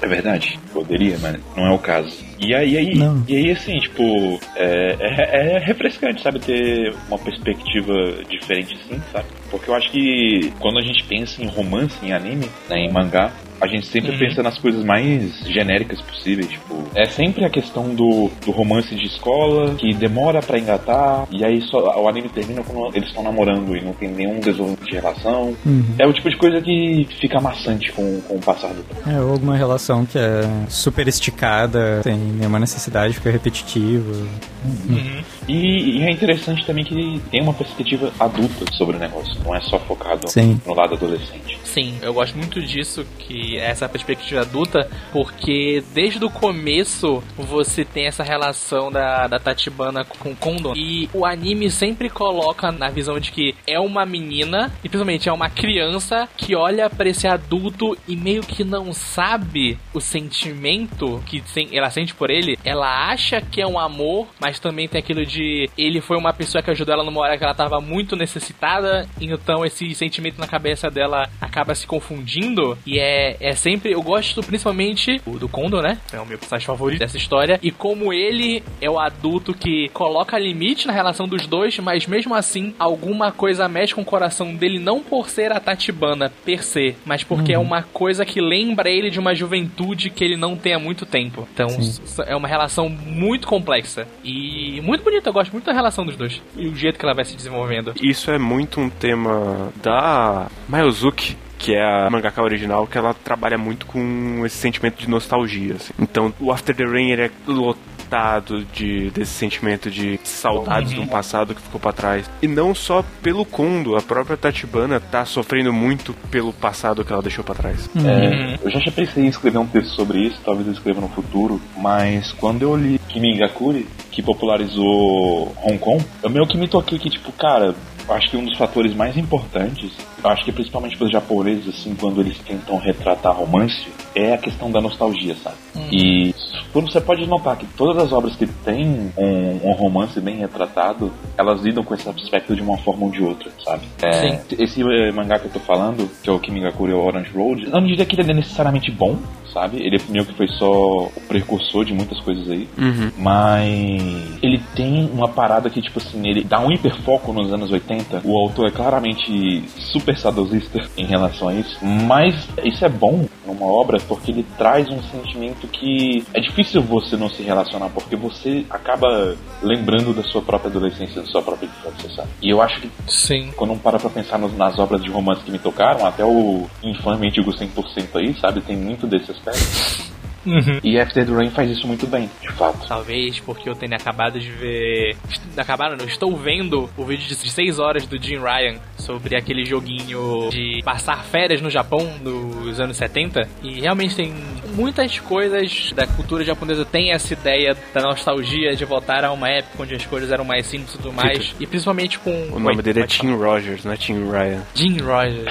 É 0.00 0.06
verdade, 0.06 0.58
poderia, 0.73 1.19
mas 1.20 1.38
não 1.56 1.67
é 1.67 1.73
o 1.73 1.79
caso. 1.79 2.29
E 2.40 2.54
aí, 2.54 2.78
aí, 2.78 2.92
e 3.28 3.37
aí 3.37 3.50
assim, 3.50 3.76
tipo, 3.78 4.40
é, 4.56 4.96
é, 4.98 5.56
é 5.56 5.58
refrescante, 5.58 6.22
sabe, 6.22 6.38
ter 6.38 6.94
uma 7.06 7.19
perspectiva 7.19 7.92
diferente 8.31 8.75
assim, 8.75 9.00
sabe? 9.12 9.26
Porque 9.50 9.69
eu 9.69 9.75
acho 9.75 9.90
que 9.90 10.50
quando 10.58 10.78
a 10.78 10.82
gente 10.82 11.04
pensa 11.04 11.42
em 11.42 11.48
romance, 11.48 11.94
em 12.02 12.12
anime, 12.12 12.48
né, 12.69 12.78
em 12.78 12.90
mangá, 12.90 13.31
a 13.60 13.66
gente 13.66 13.86
sempre 13.86 14.12
Uhum. 14.12 14.18
pensa 14.18 14.42
nas 14.42 14.58
coisas 14.58 14.84
mais 14.84 15.38
genéricas 15.46 16.00
possíveis, 16.00 16.48
tipo, 16.48 16.82
é 16.94 17.04
sempre 17.06 17.44
a 17.44 17.50
questão 17.50 17.94
do, 17.94 18.30
do 18.44 18.50
romance 18.50 18.94
de 18.94 19.06
escola, 19.06 19.74
que 19.74 19.92
demora 19.94 20.40
pra 20.40 20.58
engatar, 20.58 21.26
e 21.30 21.44
aí 21.44 21.60
só, 21.62 22.00
o 22.00 22.08
anime 22.08 22.28
termina 22.28 22.62
quando 22.62 22.94
eles 22.96 23.08
estão 23.08 23.22
namorando 23.22 23.76
e 23.76 23.80
não 23.82 23.92
tem 23.92 24.08
nenhum 24.08 24.40
desenvolvimento 24.40 24.84
de 24.84 24.94
relação. 24.94 25.54
Uhum. 25.64 25.84
É 25.98 26.06
o 26.06 26.12
tipo 26.12 26.30
de 26.30 26.36
coisa 26.36 26.60
que 26.60 27.06
fica 27.20 27.40
maçante 27.40 27.92
com, 27.92 28.20
com 28.22 28.36
o 28.36 28.40
passar 28.40 28.68
do 28.68 28.82
tempo. 28.82 29.10
É, 29.10 29.20
ou 29.20 29.32
alguma 29.32 29.56
relação 29.56 30.04
que 30.06 30.18
é 30.18 30.42
super 30.68 31.06
esticada, 31.08 32.02
sem 32.02 32.16
nenhuma 32.16 32.58
necessidade, 32.58 33.14
fica 33.14 33.30
repetitivo. 33.30 34.26
Uhum. 34.64 35.22
E, 35.48 35.98
e 35.98 36.02
é 36.02 36.10
interessante 36.10 36.64
também 36.66 36.84
que 36.84 37.20
tem 37.30 37.42
uma 37.42 37.54
perspectiva 37.54 38.12
adulta 38.18 38.64
sobre 38.72 38.96
o 38.96 38.98
negócio, 38.98 39.34
não 39.44 39.54
é 39.54 39.60
só 39.62 39.78
focado 39.80 40.28
Sim. 40.28 40.60
no 40.66 40.74
lado 40.74 40.94
adolescente. 40.94 41.58
Sim, 41.72 42.00
eu 42.02 42.12
gosto 42.12 42.37
muito 42.37 42.61
disso, 42.61 43.06
que 43.17 43.56
é 43.56 43.70
essa 43.70 43.88
perspectiva 43.88 44.40
adulta, 44.40 44.90
porque 45.12 45.81
desde 45.94 46.25
o 46.25 46.28
começo 46.28 47.22
você 47.37 47.84
tem 47.84 48.06
essa 48.08 48.25
relação 48.25 48.90
da, 48.90 49.28
da 49.28 49.38
Tatibana 49.38 50.05
com 50.05 50.34
Kondo. 50.34 50.72
E 50.76 51.08
o 51.14 51.25
anime 51.25 51.70
sempre 51.70 52.11
coloca 52.11 52.72
na 52.72 52.88
visão 52.88 53.20
de 53.20 53.31
que 53.31 53.55
é 53.69 53.78
uma 53.78 54.05
menina, 54.05 54.72
e 54.82 54.88
principalmente 54.88 55.28
é 55.28 55.32
uma 55.32 55.49
criança, 55.49 56.28
que 56.37 56.56
olha 56.56 56.90
pra 56.90 57.08
esse 57.08 57.28
adulto 57.28 57.96
e 58.08 58.16
meio 58.16 58.43
que 58.43 58.64
não 58.64 58.93
sabe 58.93 59.78
o 59.94 60.00
sentimento 60.00 61.23
que 61.25 61.40
ela 61.73 61.88
sente 61.90 62.16
por 62.16 62.31
ele. 62.31 62.58
Ela 62.64 63.12
acha 63.12 63.40
que 63.40 63.62
é 63.62 63.66
um 63.66 63.78
amor, 63.78 64.26
mas 64.40 64.58
também 64.58 64.88
tem 64.88 64.99
aquilo 64.99 65.25
de 65.25 65.70
ele 65.78 66.00
foi 66.00 66.16
uma 66.16 66.32
pessoa 66.32 66.62
que 66.64 66.70
ajudou 66.73 66.94
ela 66.94 67.05
numa 67.05 67.20
hora 67.20 67.38
que 67.38 67.44
ela 67.44 67.55
tava 67.55 67.81
muito 67.81 68.16
necessitada, 68.16 69.08
então 69.20 69.64
esse 69.64 69.94
sentimento 69.94 70.40
na 70.40 70.49
cabeça 70.49 70.90
dela 70.90 71.31
acaba 71.40 71.59
se 71.74 71.86
confundindo. 71.86 72.76
E 72.86 72.98
é, 72.98 73.36
é 73.40 73.54
sempre. 73.54 73.92
Eu 73.92 74.02
gosto 74.02 74.42
principalmente 74.42 75.20
do, 75.24 75.38
do 75.38 75.48
Kondo, 75.48 75.80
né? 75.80 75.98
É 76.12 76.20
o 76.20 76.26
meu 76.26 76.38
personagem 76.38 76.66
favorito 76.66 77.00
dessa 77.00 77.16
história. 77.16 77.58
E 77.62 77.70
como 77.70 78.12
ele 78.12 78.62
é 78.80 78.90
o 78.90 78.98
adulto 78.98 79.54
que 79.54 79.88
coloca 79.90 80.38
limite 80.38 80.86
na 80.86 80.92
relação 80.92 81.28
dos 81.28 81.46
dois, 81.46 81.78
mas 81.78 82.06
mesmo 82.06 82.34
assim, 82.34 82.74
alguma 82.78 83.32
coisa 83.32 83.68
mexe 83.68 83.94
com 83.94 84.02
o 84.02 84.04
coração 84.04 84.54
dele, 84.54 84.78
não 84.78 85.02
por 85.02 85.28
ser 85.28 85.52
a 85.52 85.60
Tatibana 85.60 86.32
per 86.44 86.62
se, 86.64 86.96
mas 87.04 87.22
porque 87.22 87.52
é 87.52 87.58
uma 87.58 87.82
coisa 87.82 88.24
que 88.24 88.40
lembra 88.40 88.88
ele 88.90 89.10
de 89.10 89.18
uma 89.18 89.34
juventude 89.34 90.10
que 90.10 90.24
ele 90.24 90.36
não 90.36 90.56
tem 90.56 90.75
há 90.75 90.78
muito 90.78 91.06
tempo. 91.06 91.46
Então 91.52 91.68
Sim. 91.68 92.23
é 92.26 92.37
uma 92.37 92.49
relação 92.49 92.88
muito 92.88 93.46
complexa 93.46 94.06
e 94.25 94.80
muito 94.82 95.04
bonita. 95.04 95.28
Eu 95.28 95.32
gosto 95.32 95.52
muito 95.52 95.64
da 95.64 95.73
relação 95.73 96.04
dos 96.04 96.16
dois 96.16 96.40
e 96.56 96.66
o 96.66 96.75
jeito 96.75 96.99
que 96.99 97.04
ela 97.04 97.14
vai 97.14 97.25
se 97.25 97.37
desenvolvendo. 97.37 97.94
Isso 98.00 98.30
é 98.30 98.38
muito 98.38 98.80
um 98.80 98.88
tema 98.88 99.73
da 99.82 100.49
Mayozuki, 100.68 101.37
que 101.61 101.75
é 101.75 101.83
a 101.83 102.09
mangaka 102.11 102.43
original, 102.43 102.87
que 102.87 102.97
ela 102.97 103.12
trabalha 103.12 103.59
muito 103.59 103.85
com 103.85 104.43
esse 104.47 104.57
sentimento 104.57 104.99
de 104.99 105.09
nostalgia. 105.09 105.75
assim. 105.75 105.93
Então, 105.99 106.33
o 106.40 106.50
After 106.50 106.75
the 106.75 106.85
Rain 106.85 107.11
ele 107.11 107.23
é 107.23 107.31
lotado 107.47 108.64
de, 108.73 109.11
desse 109.11 109.33
sentimento 109.33 109.90
de 109.90 110.19
saudades 110.25 110.90
de 110.90 110.99
um 110.99 111.07
passado 111.07 111.55
que 111.55 111.61
ficou 111.61 111.79
pra 111.79 111.93
trás. 111.93 112.29
E 112.43 112.49
não 112.49 112.75
só 112.75 113.05
pelo 113.23 113.45
Kondo, 113.45 113.95
a 113.95 114.00
própria 114.00 114.38
Tatibana 114.38 114.99
tá 114.99 115.25
sofrendo 115.25 115.73
muito 115.73 116.14
pelo 116.31 116.52
passado 116.52 117.05
que 117.05 117.12
ela 117.12 117.23
deixou 117.23 117.45
pra 117.45 117.55
trás. 117.55 117.88
É, 117.95 118.59
eu 118.62 118.71
já 118.71 118.90
pensei 118.90 119.25
em 119.25 119.29
escrever 119.29 119.59
um 119.59 119.67
texto 119.67 119.90
sobre 119.90 120.19
isso, 120.26 120.40
talvez 120.45 120.67
eu 120.67 120.73
escreva 120.73 121.00
no 121.00 121.09
futuro, 121.09 121.61
mas 121.76 122.33
quando 122.33 122.62
eu 122.62 122.75
li 122.75 122.99
Kimi 123.07 123.37
Gakuri, 123.37 123.87
que 124.11 124.23
popularizou 124.23 125.55
Hong 125.62 125.79
Kong, 125.79 126.05
eu 126.23 126.31
meio 126.31 126.47
que 126.47 126.57
me 126.57 126.67
toquei 126.67 126.99
que, 126.99 127.11
tipo, 127.11 127.31
cara, 127.33 127.75
acho 128.09 128.31
que 128.31 128.37
um 128.37 128.45
dos 128.45 128.57
fatores 128.57 128.95
mais 128.95 129.17
importantes, 129.17 129.93
eu 130.22 130.30
acho 130.30 130.44
que 130.44 130.52
principalmente 130.52 130.96
para 130.96 131.06
os 131.06 131.12
japoneses, 131.12 131.68
assim, 131.68 131.94
quando 131.94 132.20
eles 132.20 132.38
tentam 132.38 132.78
retratar 132.78 133.36
romance, 133.36 133.88
é 134.14 134.34
a 134.34 134.38
questão 134.38 134.70
da 134.70 134.80
nostalgia, 134.80 135.34
sabe? 135.36 135.56
E 135.90 136.34
quando 136.72 136.90
você 136.90 137.00
pode 137.00 137.26
notar 137.26 137.56
que 137.56 137.66
todas 137.66 138.02
as 138.02 138.12
obras 138.12 138.36
que 138.36 138.46
têm 138.46 139.12
um, 139.16 139.68
um 139.68 139.72
romance 139.72 140.20
bem 140.20 140.36
retratado, 140.36 141.12
elas 141.36 141.60
lidam 141.62 141.82
com 141.82 141.94
esse 141.94 142.08
aspecto 142.08 142.54
de 142.54 142.62
uma 142.62 142.78
forma 142.78 143.06
ou 143.06 143.10
de 143.10 143.22
outra, 143.22 143.50
sabe? 143.64 143.86
É, 144.02 144.40
esse 144.58 144.82
eh, 144.82 145.12
mangá 145.12 145.38
que 145.38 145.46
eu 145.46 145.52
tô 145.52 145.60
falando, 145.60 146.08
que 146.22 146.28
é 146.28 146.32
o 146.32 146.38
Kimigakure 146.38 146.92
Orange 146.92 147.30
Road, 147.30 147.64
eu 147.64 147.70
não 147.70 147.86
diria 147.86 148.04
que 148.04 148.20
ele 148.20 148.30
é 148.30 148.34
necessariamente 148.34 148.90
bom, 148.90 149.18
sabe? 149.52 149.78
Ele 149.78 150.00
meio 150.08 150.24
que 150.24 150.34
foi 150.34 150.48
só 150.48 151.04
o 151.04 151.12
precursor 151.28 151.84
de 151.84 151.92
muitas 151.92 152.18
coisas 152.20 152.48
aí. 152.50 152.68
Mas 153.16 154.38
ele 154.42 154.60
tem 154.74 155.08
uma 155.12 155.28
parada 155.28 155.68
que, 155.68 155.80
tipo 155.82 155.98
assim, 155.98 156.26
ele 156.28 156.44
dá 156.44 156.60
um 156.60 156.70
hiperfoco 156.70 157.32
nos 157.32 157.52
anos 157.52 157.70
80. 157.70 158.22
O 158.24 158.38
autor 158.38 158.68
é 158.68 158.70
claramente 158.70 159.64
super 159.76 160.10
saudosista 160.19 160.81
em 160.97 161.05
relação 161.07 161.49
a 161.49 161.55
isso. 161.55 161.76
Mas 161.85 162.35
isso 162.64 162.85
é 162.85 162.88
bom 162.88 163.26
numa 163.47 163.67
obra 163.67 163.99
porque 164.09 164.31
ele 164.31 164.45
traz 164.57 164.88
um 164.88 165.02
sentimento 165.02 165.67
que 165.69 166.25
é 166.35 166.40
difícil 166.40 166.83
você 166.83 167.17
não 167.17 167.29
se 167.29 167.43
relacionar, 167.43 167.88
porque 167.90 168.17
você 168.17 168.64
acaba 168.71 169.37
lembrando 169.62 170.12
da 170.14 170.23
sua 170.25 170.43
própria 170.43 170.71
adolescência, 170.71 171.23
da 171.23 171.29
sua 171.29 171.43
própria 171.43 171.67
infância, 171.67 172.11
sabe? 172.14 172.29
E 172.43 172.50
eu 172.50 172.61
acho 172.62 172.81
que 172.81 172.90
Sim. 173.09 173.50
quando 173.57 173.73
um 173.73 173.79
para 173.79 173.99
pra 173.99 174.11
pensar 174.11 174.38
nos- 174.38 174.57
nas 174.57 174.79
obras 174.79 175.02
de 175.02 175.11
romance 175.11 175.43
que 175.43 175.50
me 175.50 175.59
tocaram, 175.59 176.07
até 176.07 176.25
o 176.25 176.67
infame 176.83 177.31
Digo 177.31 177.52
100% 177.52 178.17
aí, 178.19 178.35
sabe? 178.40 178.61
Tem 178.61 178.76
muito 178.76 179.07
desse 179.07 179.31
aspecto. 179.31 180.11
Uhum. 180.47 180.80
E 180.82 180.99
After 180.99 181.25
the 181.25 181.32
Rain 181.32 181.50
faz 181.50 181.70
isso 181.70 181.87
muito 181.87 182.06
bem, 182.06 182.30
de 182.40 182.50
fato. 182.52 182.87
Talvez 182.87 183.38
porque 183.40 183.68
eu 183.68 183.75
tenha 183.75 183.97
acabado 183.97 184.38
de 184.38 184.50
ver. 184.50 185.16
Acabaram, 185.56 185.97
não, 185.97 186.06
estou 186.06 186.37
vendo 186.37 186.88
o 186.97 187.04
vídeo 187.04 187.26
de 187.26 187.35
6 187.35 187.78
horas 187.78 188.06
do 188.06 188.20
Jim 188.20 188.38
Ryan 188.38 188.78
sobre 188.97 189.37
aquele 189.37 189.64
joguinho 189.64 190.49
de 190.50 190.80
passar 190.85 191.25
férias 191.25 191.61
no 191.61 191.70
Japão 191.70 192.18
nos 192.23 192.80
anos 192.80 192.97
70. 192.97 193.49
E 193.62 193.80
realmente 193.80 194.16
tem 194.16 194.32
muitas 194.75 195.18
coisas 195.20 195.92
da 195.94 196.06
cultura 196.06 196.44
japonesa 196.44 196.85
tem 196.85 197.12
essa 197.12 197.32
ideia 197.32 197.76
da 197.92 198.02
nostalgia 198.02 198.75
de 198.75 198.85
voltar 198.85 199.25
a 199.25 199.32
uma 199.32 199.49
época 199.49 199.82
onde 199.82 199.94
as 199.94 200.06
coisas 200.06 200.30
eram 200.30 200.44
mais 200.44 200.66
simples 200.66 200.94
e 200.94 200.99
tudo 200.99 201.12
mais. 201.12 201.54
E 201.59 201.66
principalmente 201.66 202.18
com. 202.18 202.30
O 202.52 202.59
nome 202.59 202.76
Oi, 202.76 202.82
dele 202.82 203.00
é 203.00 203.06
Tim 203.06 203.32
Rogers, 203.35 203.85
não 203.85 203.92
é 203.92 203.97
Tim 203.97 204.30
Ryan. 204.30 204.62
Jim 204.75 204.99
Rogers. 205.00 205.44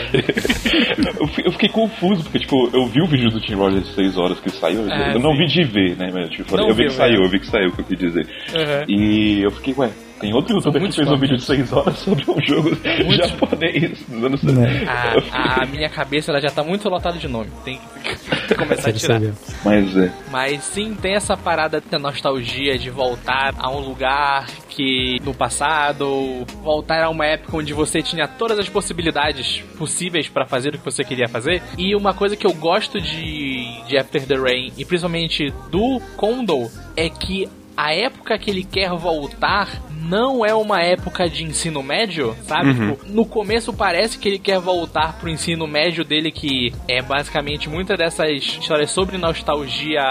eu 1.44 1.52
fiquei 1.52 1.70
confuso, 1.70 2.24
porque, 2.24 2.40
tipo, 2.40 2.70
eu 2.74 2.88
vi 2.88 3.02
o 3.02 3.08
vídeo 3.08 3.30
do 3.30 3.40
Tim 3.40 3.56
Rogers 3.56 3.88
de 3.88 3.94
6 3.94 4.18
horas 4.18 4.40
que 4.40 4.50
saiu. 4.50 4.79
Ah, 4.90 5.14
eu 5.14 5.20
não 5.20 5.36
vi 5.36 5.46
de 5.48 5.64
ver, 5.64 5.98
né? 5.98 6.10
Mas, 6.14 6.30
tipo, 6.30 6.56
eu 6.56 6.68
vi 6.70 6.84
viu, 6.84 6.88
que 6.88 6.94
saiu, 6.94 7.22
é. 7.22 7.26
eu 7.26 7.30
vi 7.30 7.40
que 7.40 7.48
saiu, 7.48 7.70
o 7.70 7.72
que 7.72 7.82
eu 7.82 7.86
quis 7.86 7.98
dizer. 7.98 8.28
Uhum. 8.54 8.86
E 8.88 9.44
eu 9.44 9.52
fiquei, 9.52 9.74
ué, 9.78 9.90
tem 10.20 10.34
outro 10.34 10.56
youtuber 10.56 10.74
que 10.74 10.80
muitos 10.80 10.96
fez 10.96 11.10
um 11.10 11.18
vídeo 11.18 11.38
de 11.38 11.46
tópicos. 11.46 11.70
6 11.70 11.74
horas 11.74 11.98
sobre 12.00 12.24
um 12.30 12.42
jogo 12.42 12.76
japonês 13.16 14.00
dos 14.08 14.24
anos 14.24 14.42
70. 14.42 14.60
Né? 14.60 14.86
A, 15.32 15.64
a 15.64 15.66
minha 15.66 15.90
cabeça 15.90 16.32
ela 16.32 16.42
já 16.42 16.50
tá 16.50 16.64
muito 16.64 16.88
lotada 16.90 17.18
de 17.18 17.28
nome. 17.28 17.50
Tem 17.64 17.80
que 18.04 18.56
começar 18.56 18.90
a 18.90 18.94
tirar. 18.94 19.22
Mas 19.64 19.98
é. 19.98 20.12
Mas 20.32 20.64
sim, 20.64 20.96
tem 20.96 21.16
essa 21.16 21.38
parada 21.38 21.82
da 21.82 22.00
nostalgia 22.00 22.78
de 22.78 22.90
voltar 22.90 23.54
a 23.58 23.70
um 23.72 23.80
lugar 23.80 24.48
que 24.70 25.20
no 25.24 25.34
passado, 25.34 26.46
voltar 26.64 27.04
a 27.04 27.10
uma 27.10 27.26
época 27.26 27.58
onde 27.58 27.74
você 27.74 28.02
tinha 28.02 28.28
todas 28.28 28.58
as 28.60 28.70
possibilidades 28.70 29.62
possíveis 29.78 30.30
pra 30.30 30.46
fazer 30.46 30.76
o 30.76 30.78
que 30.78 30.86
você 30.86 31.04
queria 31.04 31.28
fazer. 31.28 31.62
E 31.78 31.96
uma 31.96 32.14
coisa 32.14 32.36
que 32.36 32.48
eu 32.48 32.54
gosto 32.54 33.00
de, 33.02 33.84
de 33.88 33.98
After 33.98 34.26
the 34.26 34.36
Rain, 34.36 34.72
e 34.78 34.86
principalmente 34.86 35.54
do 35.70 36.00
Kondo, 36.16 36.70
é 36.96 37.10
que 37.10 37.50
a 37.80 37.94
época 37.94 38.38
que 38.38 38.52
ele 38.52 38.66
quer 38.66 38.90
voltar 38.90 39.82
não 39.90 40.46
é 40.46 40.54
uma 40.54 40.82
época 40.82 41.30
de 41.30 41.44
ensino 41.46 41.82
médio, 41.84 42.36
sabe? 42.44 42.74
Tipo, 42.74 43.08
no 43.08 43.26
começo 43.26 43.72
parece 43.72 44.18
que 44.18 44.28
ele 44.28 44.40
quer 44.40 44.60
voltar 44.60 45.18
pro 45.20 45.30
ensino 45.30 45.68
médio 45.68 46.04
dele, 46.04 46.32
que 46.32 46.74
é 46.88 47.02
basicamente 47.02 47.70
muita 47.70 47.96
dessas 47.96 48.30
histórias 48.32 48.92
sobre 48.92 49.18
nostalgia 49.18 50.02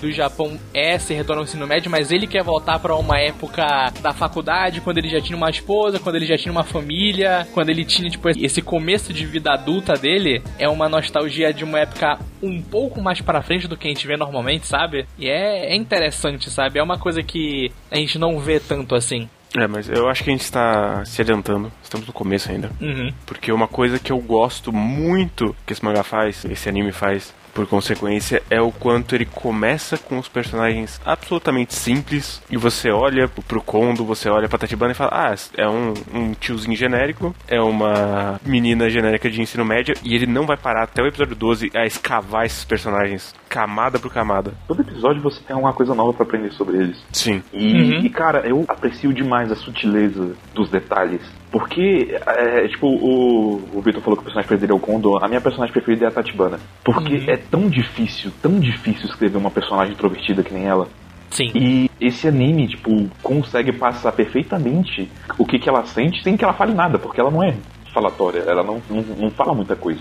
do 0.00 0.12
Japão 0.12 0.58
é 0.74 0.98
se 0.98 1.14
retornar 1.14 1.42
ao 1.42 1.44
ensino 1.44 1.66
médio, 1.66 1.90
mas 1.90 2.12
ele 2.12 2.26
quer 2.26 2.44
voltar 2.44 2.78
pra 2.78 2.94
uma 2.94 3.18
época 3.18 3.64
da 4.00 4.12
faculdade, 4.12 4.80
quando 4.80 4.98
ele 4.98 5.08
já 5.08 5.20
tinha 5.20 5.36
uma 5.36 5.50
esposa, 5.50 5.98
quando 5.98 6.16
ele 6.16 6.26
já 6.26 6.36
tinha 6.36 6.52
uma 6.52 6.64
família, 6.64 7.46
quando 7.52 7.70
ele 7.70 7.84
tinha, 7.84 8.10
tipo, 8.10 8.28
esse 8.28 8.62
começo 8.62 9.12
de 9.12 9.26
vida 9.26 9.52
adulta 9.52 9.94
dele, 9.94 10.42
é 10.58 10.68
uma 10.68 10.88
nostalgia 10.88 11.52
de 11.52 11.64
uma 11.64 11.80
época 11.80 12.18
um 12.42 12.60
pouco 12.60 13.00
mais 13.00 13.20
pra 13.20 13.42
frente 13.42 13.66
do 13.66 13.76
que 13.76 13.88
a 13.88 13.90
gente 13.90 14.06
vê 14.06 14.16
normalmente, 14.16 14.66
sabe? 14.66 15.06
E 15.18 15.28
é, 15.28 15.72
é 15.72 15.76
interessante, 15.76 16.50
sabe? 16.50 16.78
É 16.78 16.82
uma 16.82 16.98
coisa 16.98 17.15
que 17.22 17.70
a 17.90 17.96
gente 17.96 18.18
não 18.18 18.38
vê 18.38 18.60
tanto 18.60 18.94
assim. 18.94 19.28
É, 19.56 19.66
mas 19.66 19.88
eu 19.88 20.08
acho 20.08 20.22
que 20.22 20.30
a 20.30 20.32
gente 20.32 20.42
está 20.42 21.04
se 21.04 21.20
adiantando. 21.22 21.72
Estamos 21.82 22.06
no 22.06 22.12
começo 22.12 22.50
ainda. 22.50 22.70
Uhum. 22.80 23.12
Porque 23.24 23.50
uma 23.50 23.66
coisa 23.66 23.98
que 23.98 24.12
eu 24.12 24.18
gosto 24.18 24.72
muito 24.72 25.56
que 25.64 25.72
esse 25.72 25.84
mangá 25.84 26.02
faz, 26.02 26.44
esse 26.44 26.68
anime 26.68 26.92
faz, 26.92 27.32
por 27.56 27.66
consequência, 27.66 28.42
é 28.50 28.60
o 28.60 28.70
quanto 28.70 29.14
ele 29.14 29.24
começa 29.24 29.96
com 29.96 30.18
os 30.18 30.28
personagens 30.28 31.00
absolutamente 31.06 31.74
simples 31.74 32.42
e 32.50 32.56
você 32.58 32.90
olha 32.90 33.26
pro 33.48 33.62
Kondo, 33.62 34.04
você 34.04 34.28
olha 34.28 34.46
pra 34.46 34.58
Tatibana 34.58 34.92
e 34.92 34.94
fala: 34.94 35.10
Ah, 35.12 35.34
é 35.56 35.66
um, 35.66 35.94
um 36.14 36.34
tiozinho 36.34 36.76
genérico, 36.76 37.34
é 37.48 37.58
uma 37.58 38.38
menina 38.44 38.90
genérica 38.90 39.30
de 39.30 39.40
ensino 39.40 39.64
médio 39.64 39.94
e 40.04 40.14
ele 40.14 40.26
não 40.26 40.44
vai 40.44 40.58
parar 40.58 40.82
até 40.84 41.02
o 41.02 41.06
episódio 41.06 41.34
12 41.34 41.70
a 41.74 41.86
escavar 41.86 42.44
esses 42.44 42.62
personagens 42.64 43.34
camada 43.48 43.98
por 43.98 44.12
camada. 44.12 44.52
Todo 44.68 44.82
episódio 44.82 45.22
você 45.22 45.40
tem 45.42 45.54
alguma 45.54 45.72
coisa 45.72 45.94
nova 45.94 46.12
pra 46.12 46.24
aprender 46.24 46.52
sobre 46.52 46.76
eles. 46.76 47.02
Sim. 47.10 47.42
E, 47.54 47.66
Uhum. 47.76 48.00
e, 48.04 48.10
cara, 48.10 48.46
eu 48.46 48.64
aprecio 48.68 49.12
demais 49.14 49.50
a 49.50 49.56
sutileza 49.56 50.34
dos 50.52 50.68
detalhes. 50.68 51.22
Porque, 51.58 52.14
é, 52.26 52.68
tipo, 52.68 52.86
o, 52.86 53.54
o 53.72 53.80
Victor 53.80 54.02
falou 54.02 54.14
que 54.18 54.20
o 54.20 54.24
personagem 54.24 54.46
preferido 54.46 54.74
é 54.74 54.76
o 54.76 54.78
Kondo. 54.78 55.16
A 55.24 55.26
minha 55.26 55.40
personagem 55.40 55.72
preferida 55.72 56.04
é 56.04 56.08
a 56.08 56.10
Tatibana. 56.10 56.58
Porque 56.84 57.14
Uhum. 57.14 57.24
é 57.30 57.36
tão 57.38 57.66
difícil, 57.70 58.30
tão 58.42 58.60
difícil 58.60 59.06
escrever 59.06 59.38
uma 59.38 59.50
personagem 59.50 59.94
introvertida 59.94 60.42
que 60.42 60.52
nem 60.52 60.66
ela. 60.66 60.86
Sim. 61.30 61.50
E 61.54 61.90
esse 61.98 62.28
anime, 62.28 62.68
tipo, 62.68 63.08
consegue 63.22 63.72
passar 63.72 64.12
perfeitamente 64.12 65.10
o 65.38 65.46
que, 65.46 65.58
que 65.58 65.66
ela 65.66 65.82
sente 65.86 66.22
sem 66.22 66.36
que 66.36 66.44
ela 66.44 66.52
fale 66.52 66.74
nada, 66.74 66.98
porque 66.98 67.18
ela 67.18 67.30
não 67.30 67.42
é 67.42 67.54
falatória, 67.94 68.40
ela 68.46 68.62
não, 68.62 68.82
não, 68.90 69.02
não 69.16 69.30
fala 69.30 69.54
muita 69.54 69.74
coisa. 69.74 70.00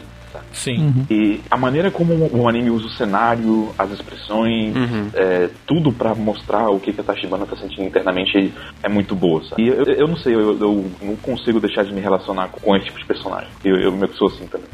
Sim. 0.52 0.82
Uhum. 0.88 1.06
E 1.10 1.42
a 1.50 1.58
maneira 1.58 1.92
como 1.92 2.14
o 2.14 2.48
anime 2.50 2.70
usa 2.70 2.86
o 2.86 2.90
cenário, 2.92 3.74
as 3.78 3.92
expressões, 3.92 4.76
Uhum. 4.76 5.10
é, 5.14 5.50
tudo 5.68 5.94
pra 5.94 6.14
mostrar 6.16 6.70
o 6.70 6.80
que, 6.80 6.94
que 6.94 7.02
a 7.02 7.04
Tachibana 7.04 7.46
tá 7.46 7.56
sentindo 7.56 7.84
internamente 7.88 8.54
é 8.84 8.90
muito 8.90 9.16
boa, 9.16 9.44
sabe? 9.44 9.64
E 9.64 9.68
eu, 9.68 9.84
eu 9.84 10.08
não 10.08 10.18
sei, 10.18 10.34
eu, 10.34 10.60
eu 10.60 10.92
não 11.02 11.16
consigo 11.18 11.60
deixar 11.60 11.84
de 11.84 11.94
me 11.94 12.02
relacionar 12.02 12.50
com 12.50 12.76
esse 12.76 12.86
tipo 12.86 13.00
de 13.00 13.06
personagem. 13.06 13.50
Eu, 13.64 13.76
eu 13.78 13.92
que 14.08 14.16
sou 14.18 14.28
assim 14.28 14.48
também. 14.48 14.68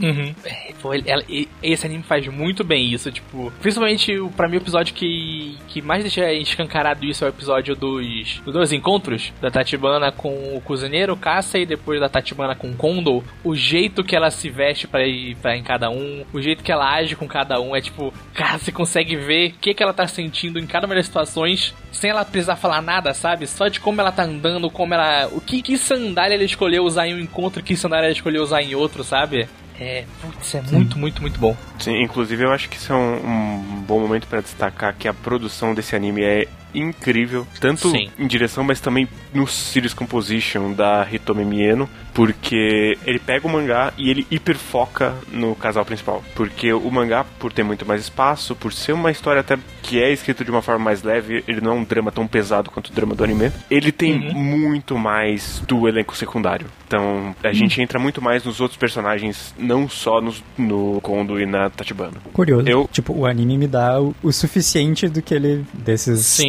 Uhum. 0.00 0.34
É, 0.44 0.72
ela- 1.06 1.24
esse 1.62 1.86
anime 1.86 2.02
faz 2.02 2.26
muito 2.28 2.64
bem 2.64 2.90
isso, 2.92 3.10
tipo, 3.12 3.52
principalmente 3.60 4.12
pra 4.36 4.48
mim 4.48 4.56
o 4.56 4.60
episódio 4.60 4.94
que, 4.94 5.56
que 5.68 5.82
mais 5.82 6.02
deixa 6.02 6.32
escancarado 6.32 7.04
isso 7.04 7.24
é 7.24 7.28
o 7.28 7.30
episódio 7.30 7.76
dos, 7.76 8.40
dos 8.44 8.54
dois 8.54 8.72
encontros, 8.72 9.32
da 9.40 9.50
Tatibana 9.50 10.10
com 10.10 10.56
o 10.56 10.60
cozinheiro, 10.62 11.16
Kassa, 11.16 11.58
e 11.58 11.66
depois 11.66 12.00
da 12.00 12.08
Tatibana 12.08 12.54
com 12.54 12.70
o 12.70 12.74
Kondo, 12.76 13.22
o 13.44 13.54
jeito 13.54 14.02
que 14.02 14.16
ela 14.16 14.30
se 14.30 14.48
veste 14.48 14.86
pra 14.88 15.06
ir 15.06 15.36
pra 15.36 15.56
em 15.56 15.62
cada 15.62 15.90
um, 15.90 16.24
o 16.32 16.40
jeito 16.40 16.64
que 16.64 16.72
ela 16.72 16.90
age 16.94 17.14
com 17.16 17.28
cada 17.28 17.60
um, 17.60 17.76
é 17.76 17.80
tipo, 17.80 18.12
cara, 18.34 18.58
você 18.58 18.72
consegue 18.72 19.16
ver 19.16 19.50
o 19.50 19.52
que, 19.60 19.74
que 19.74 19.82
ela 19.82 19.92
tá 19.92 20.06
sentindo 20.06 20.58
em 20.58 20.66
cada 20.66 20.86
uma 20.86 20.94
das 20.94 21.06
situações, 21.06 21.74
sem 21.92 22.10
ela 22.10 22.24
precisar 22.24 22.56
falar 22.56 22.80
nada, 22.80 23.12
sabe? 23.12 23.46
Só 23.46 23.68
de 23.68 23.80
como 23.80 24.00
ela 24.00 24.12
tá 24.12 24.22
andando, 24.24 24.70
como 24.70 24.94
ela. 24.94 25.28
O 25.32 25.40
que, 25.40 25.60
que 25.60 25.76
sandália 25.76 26.34
ela 26.34 26.44
escolheu 26.44 26.84
usar 26.84 27.06
em 27.06 27.14
um 27.14 27.18
encontro, 27.20 27.62
que 27.62 27.76
sandália 27.76 28.06
ela 28.06 28.12
escolheu 28.12 28.42
usar 28.42 28.62
em 28.62 28.74
outro, 28.74 29.02
sabe? 29.04 29.48
É, 29.80 30.04
putz, 30.20 30.54
é 30.54 30.60
muito, 30.60 30.98
muito, 30.98 31.22
muito 31.22 31.40
bom. 31.40 31.56
Sim, 31.78 32.02
inclusive 32.02 32.44
eu 32.44 32.52
acho 32.52 32.68
que 32.68 32.76
isso 32.76 32.92
é 32.92 32.96
um, 32.96 33.78
um 33.78 33.82
bom 33.82 33.98
momento 33.98 34.26
pra 34.26 34.42
destacar 34.42 34.94
que 34.94 35.08
a 35.08 35.14
produção 35.14 35.74
desse 35.74 35.96
anime 35.96 36.22
é 36.22 36.46
incrível, 36.74 37.46
tanto 37.60 37.90
Sim. 37.90 38.10
em 38.18 38.26
direção, 38.26 38.62
mas 38.64 38.80
também 38.80 39.08
no 39.32 39.46
series 39.46 39.94
composition 39.94 40.72
da 40.72 41.06
Hitomi 41.10 41.44
Mieno, 41.44 41.88
porque 42.14 42.98
ele 43.06 43.18
pega 43.18 43.46
o 43.46 43.50
mangá 43.50 43.92
e 43.96 44.10
ele 44.10 44.26
hiperfoca 44.30 45.14
no 45.32 45.54
casal 45.54 45.84
principal, 45.84 46.22
porque 46.34 46.72
o 46.72 46.90
mangá, 46.90 47.24
por 47.38 47.52
ter 47.52 47.62
muito 47.62 47.86
mais 47.86 48.02
espaço, 48.02 48.54
por 48.54 48.72
ser 48.72 48.92
uma 48.92 49.10
história 49.10 49.40
até 49.40 49.56
que 49.82 50.00
é 50.02 50.12
escrita 50.12 50.44
de 50.44 50.50
uma 50.50 50.60
forma 50.62 50.84
mais 50.84 51.02
leve, 51.02 51.42
ele 51.48 51.60
não 51.60 51.72
é 51.72 51.74
um 51.74 51.84
drama 51.84 52.12
tão 52.12 52.26
pesado 52.26 52.70
quanto 52.70 52.88
o 52.88 52.92
drama 52.92 53.14
do 53.14 53.24
anime, 53.24 53.50
ele 53.70 53.90
tem 53.92 54.18
muito 54.34 54.98
mais 54.98 55.62
do 55.66 55.88
elenco 55.88 56.14
secundário. 56.16 56.66
Então, 56.86 57.34
a 57.42 57.52
gente 57.52 57.80
entra 57.80 57.98
muito 57.98 58.20
mais 58.20 58.44
nos 58.44 58.60
outros 58.60 58.76
personagens, 58.78 59.54
não 59.56 59.88
só 59.88 60.20
nos, 60.20 60.42
no 60.58 61.00
Kondo 61.00 61.40
e 61.40 61.46
na 61.46 61.70
Tatibana. 61.70 62.14
Curioso. 62.32 62.68
Eu- 62.68 62.88
Tipo, 62.92 63.12
o 63.16 63.26
anime 63.26 63.56
me 63.56 63.66
dá 63.68 64.00
o, 64.00 64.14
o 64.22 64.32
suficiente 64.32 65.08
do 65.08 65.22
que 65.22 65.32
ele. 65.32 65.64
desses 65.72 66.20
Sim. 66.26 66.44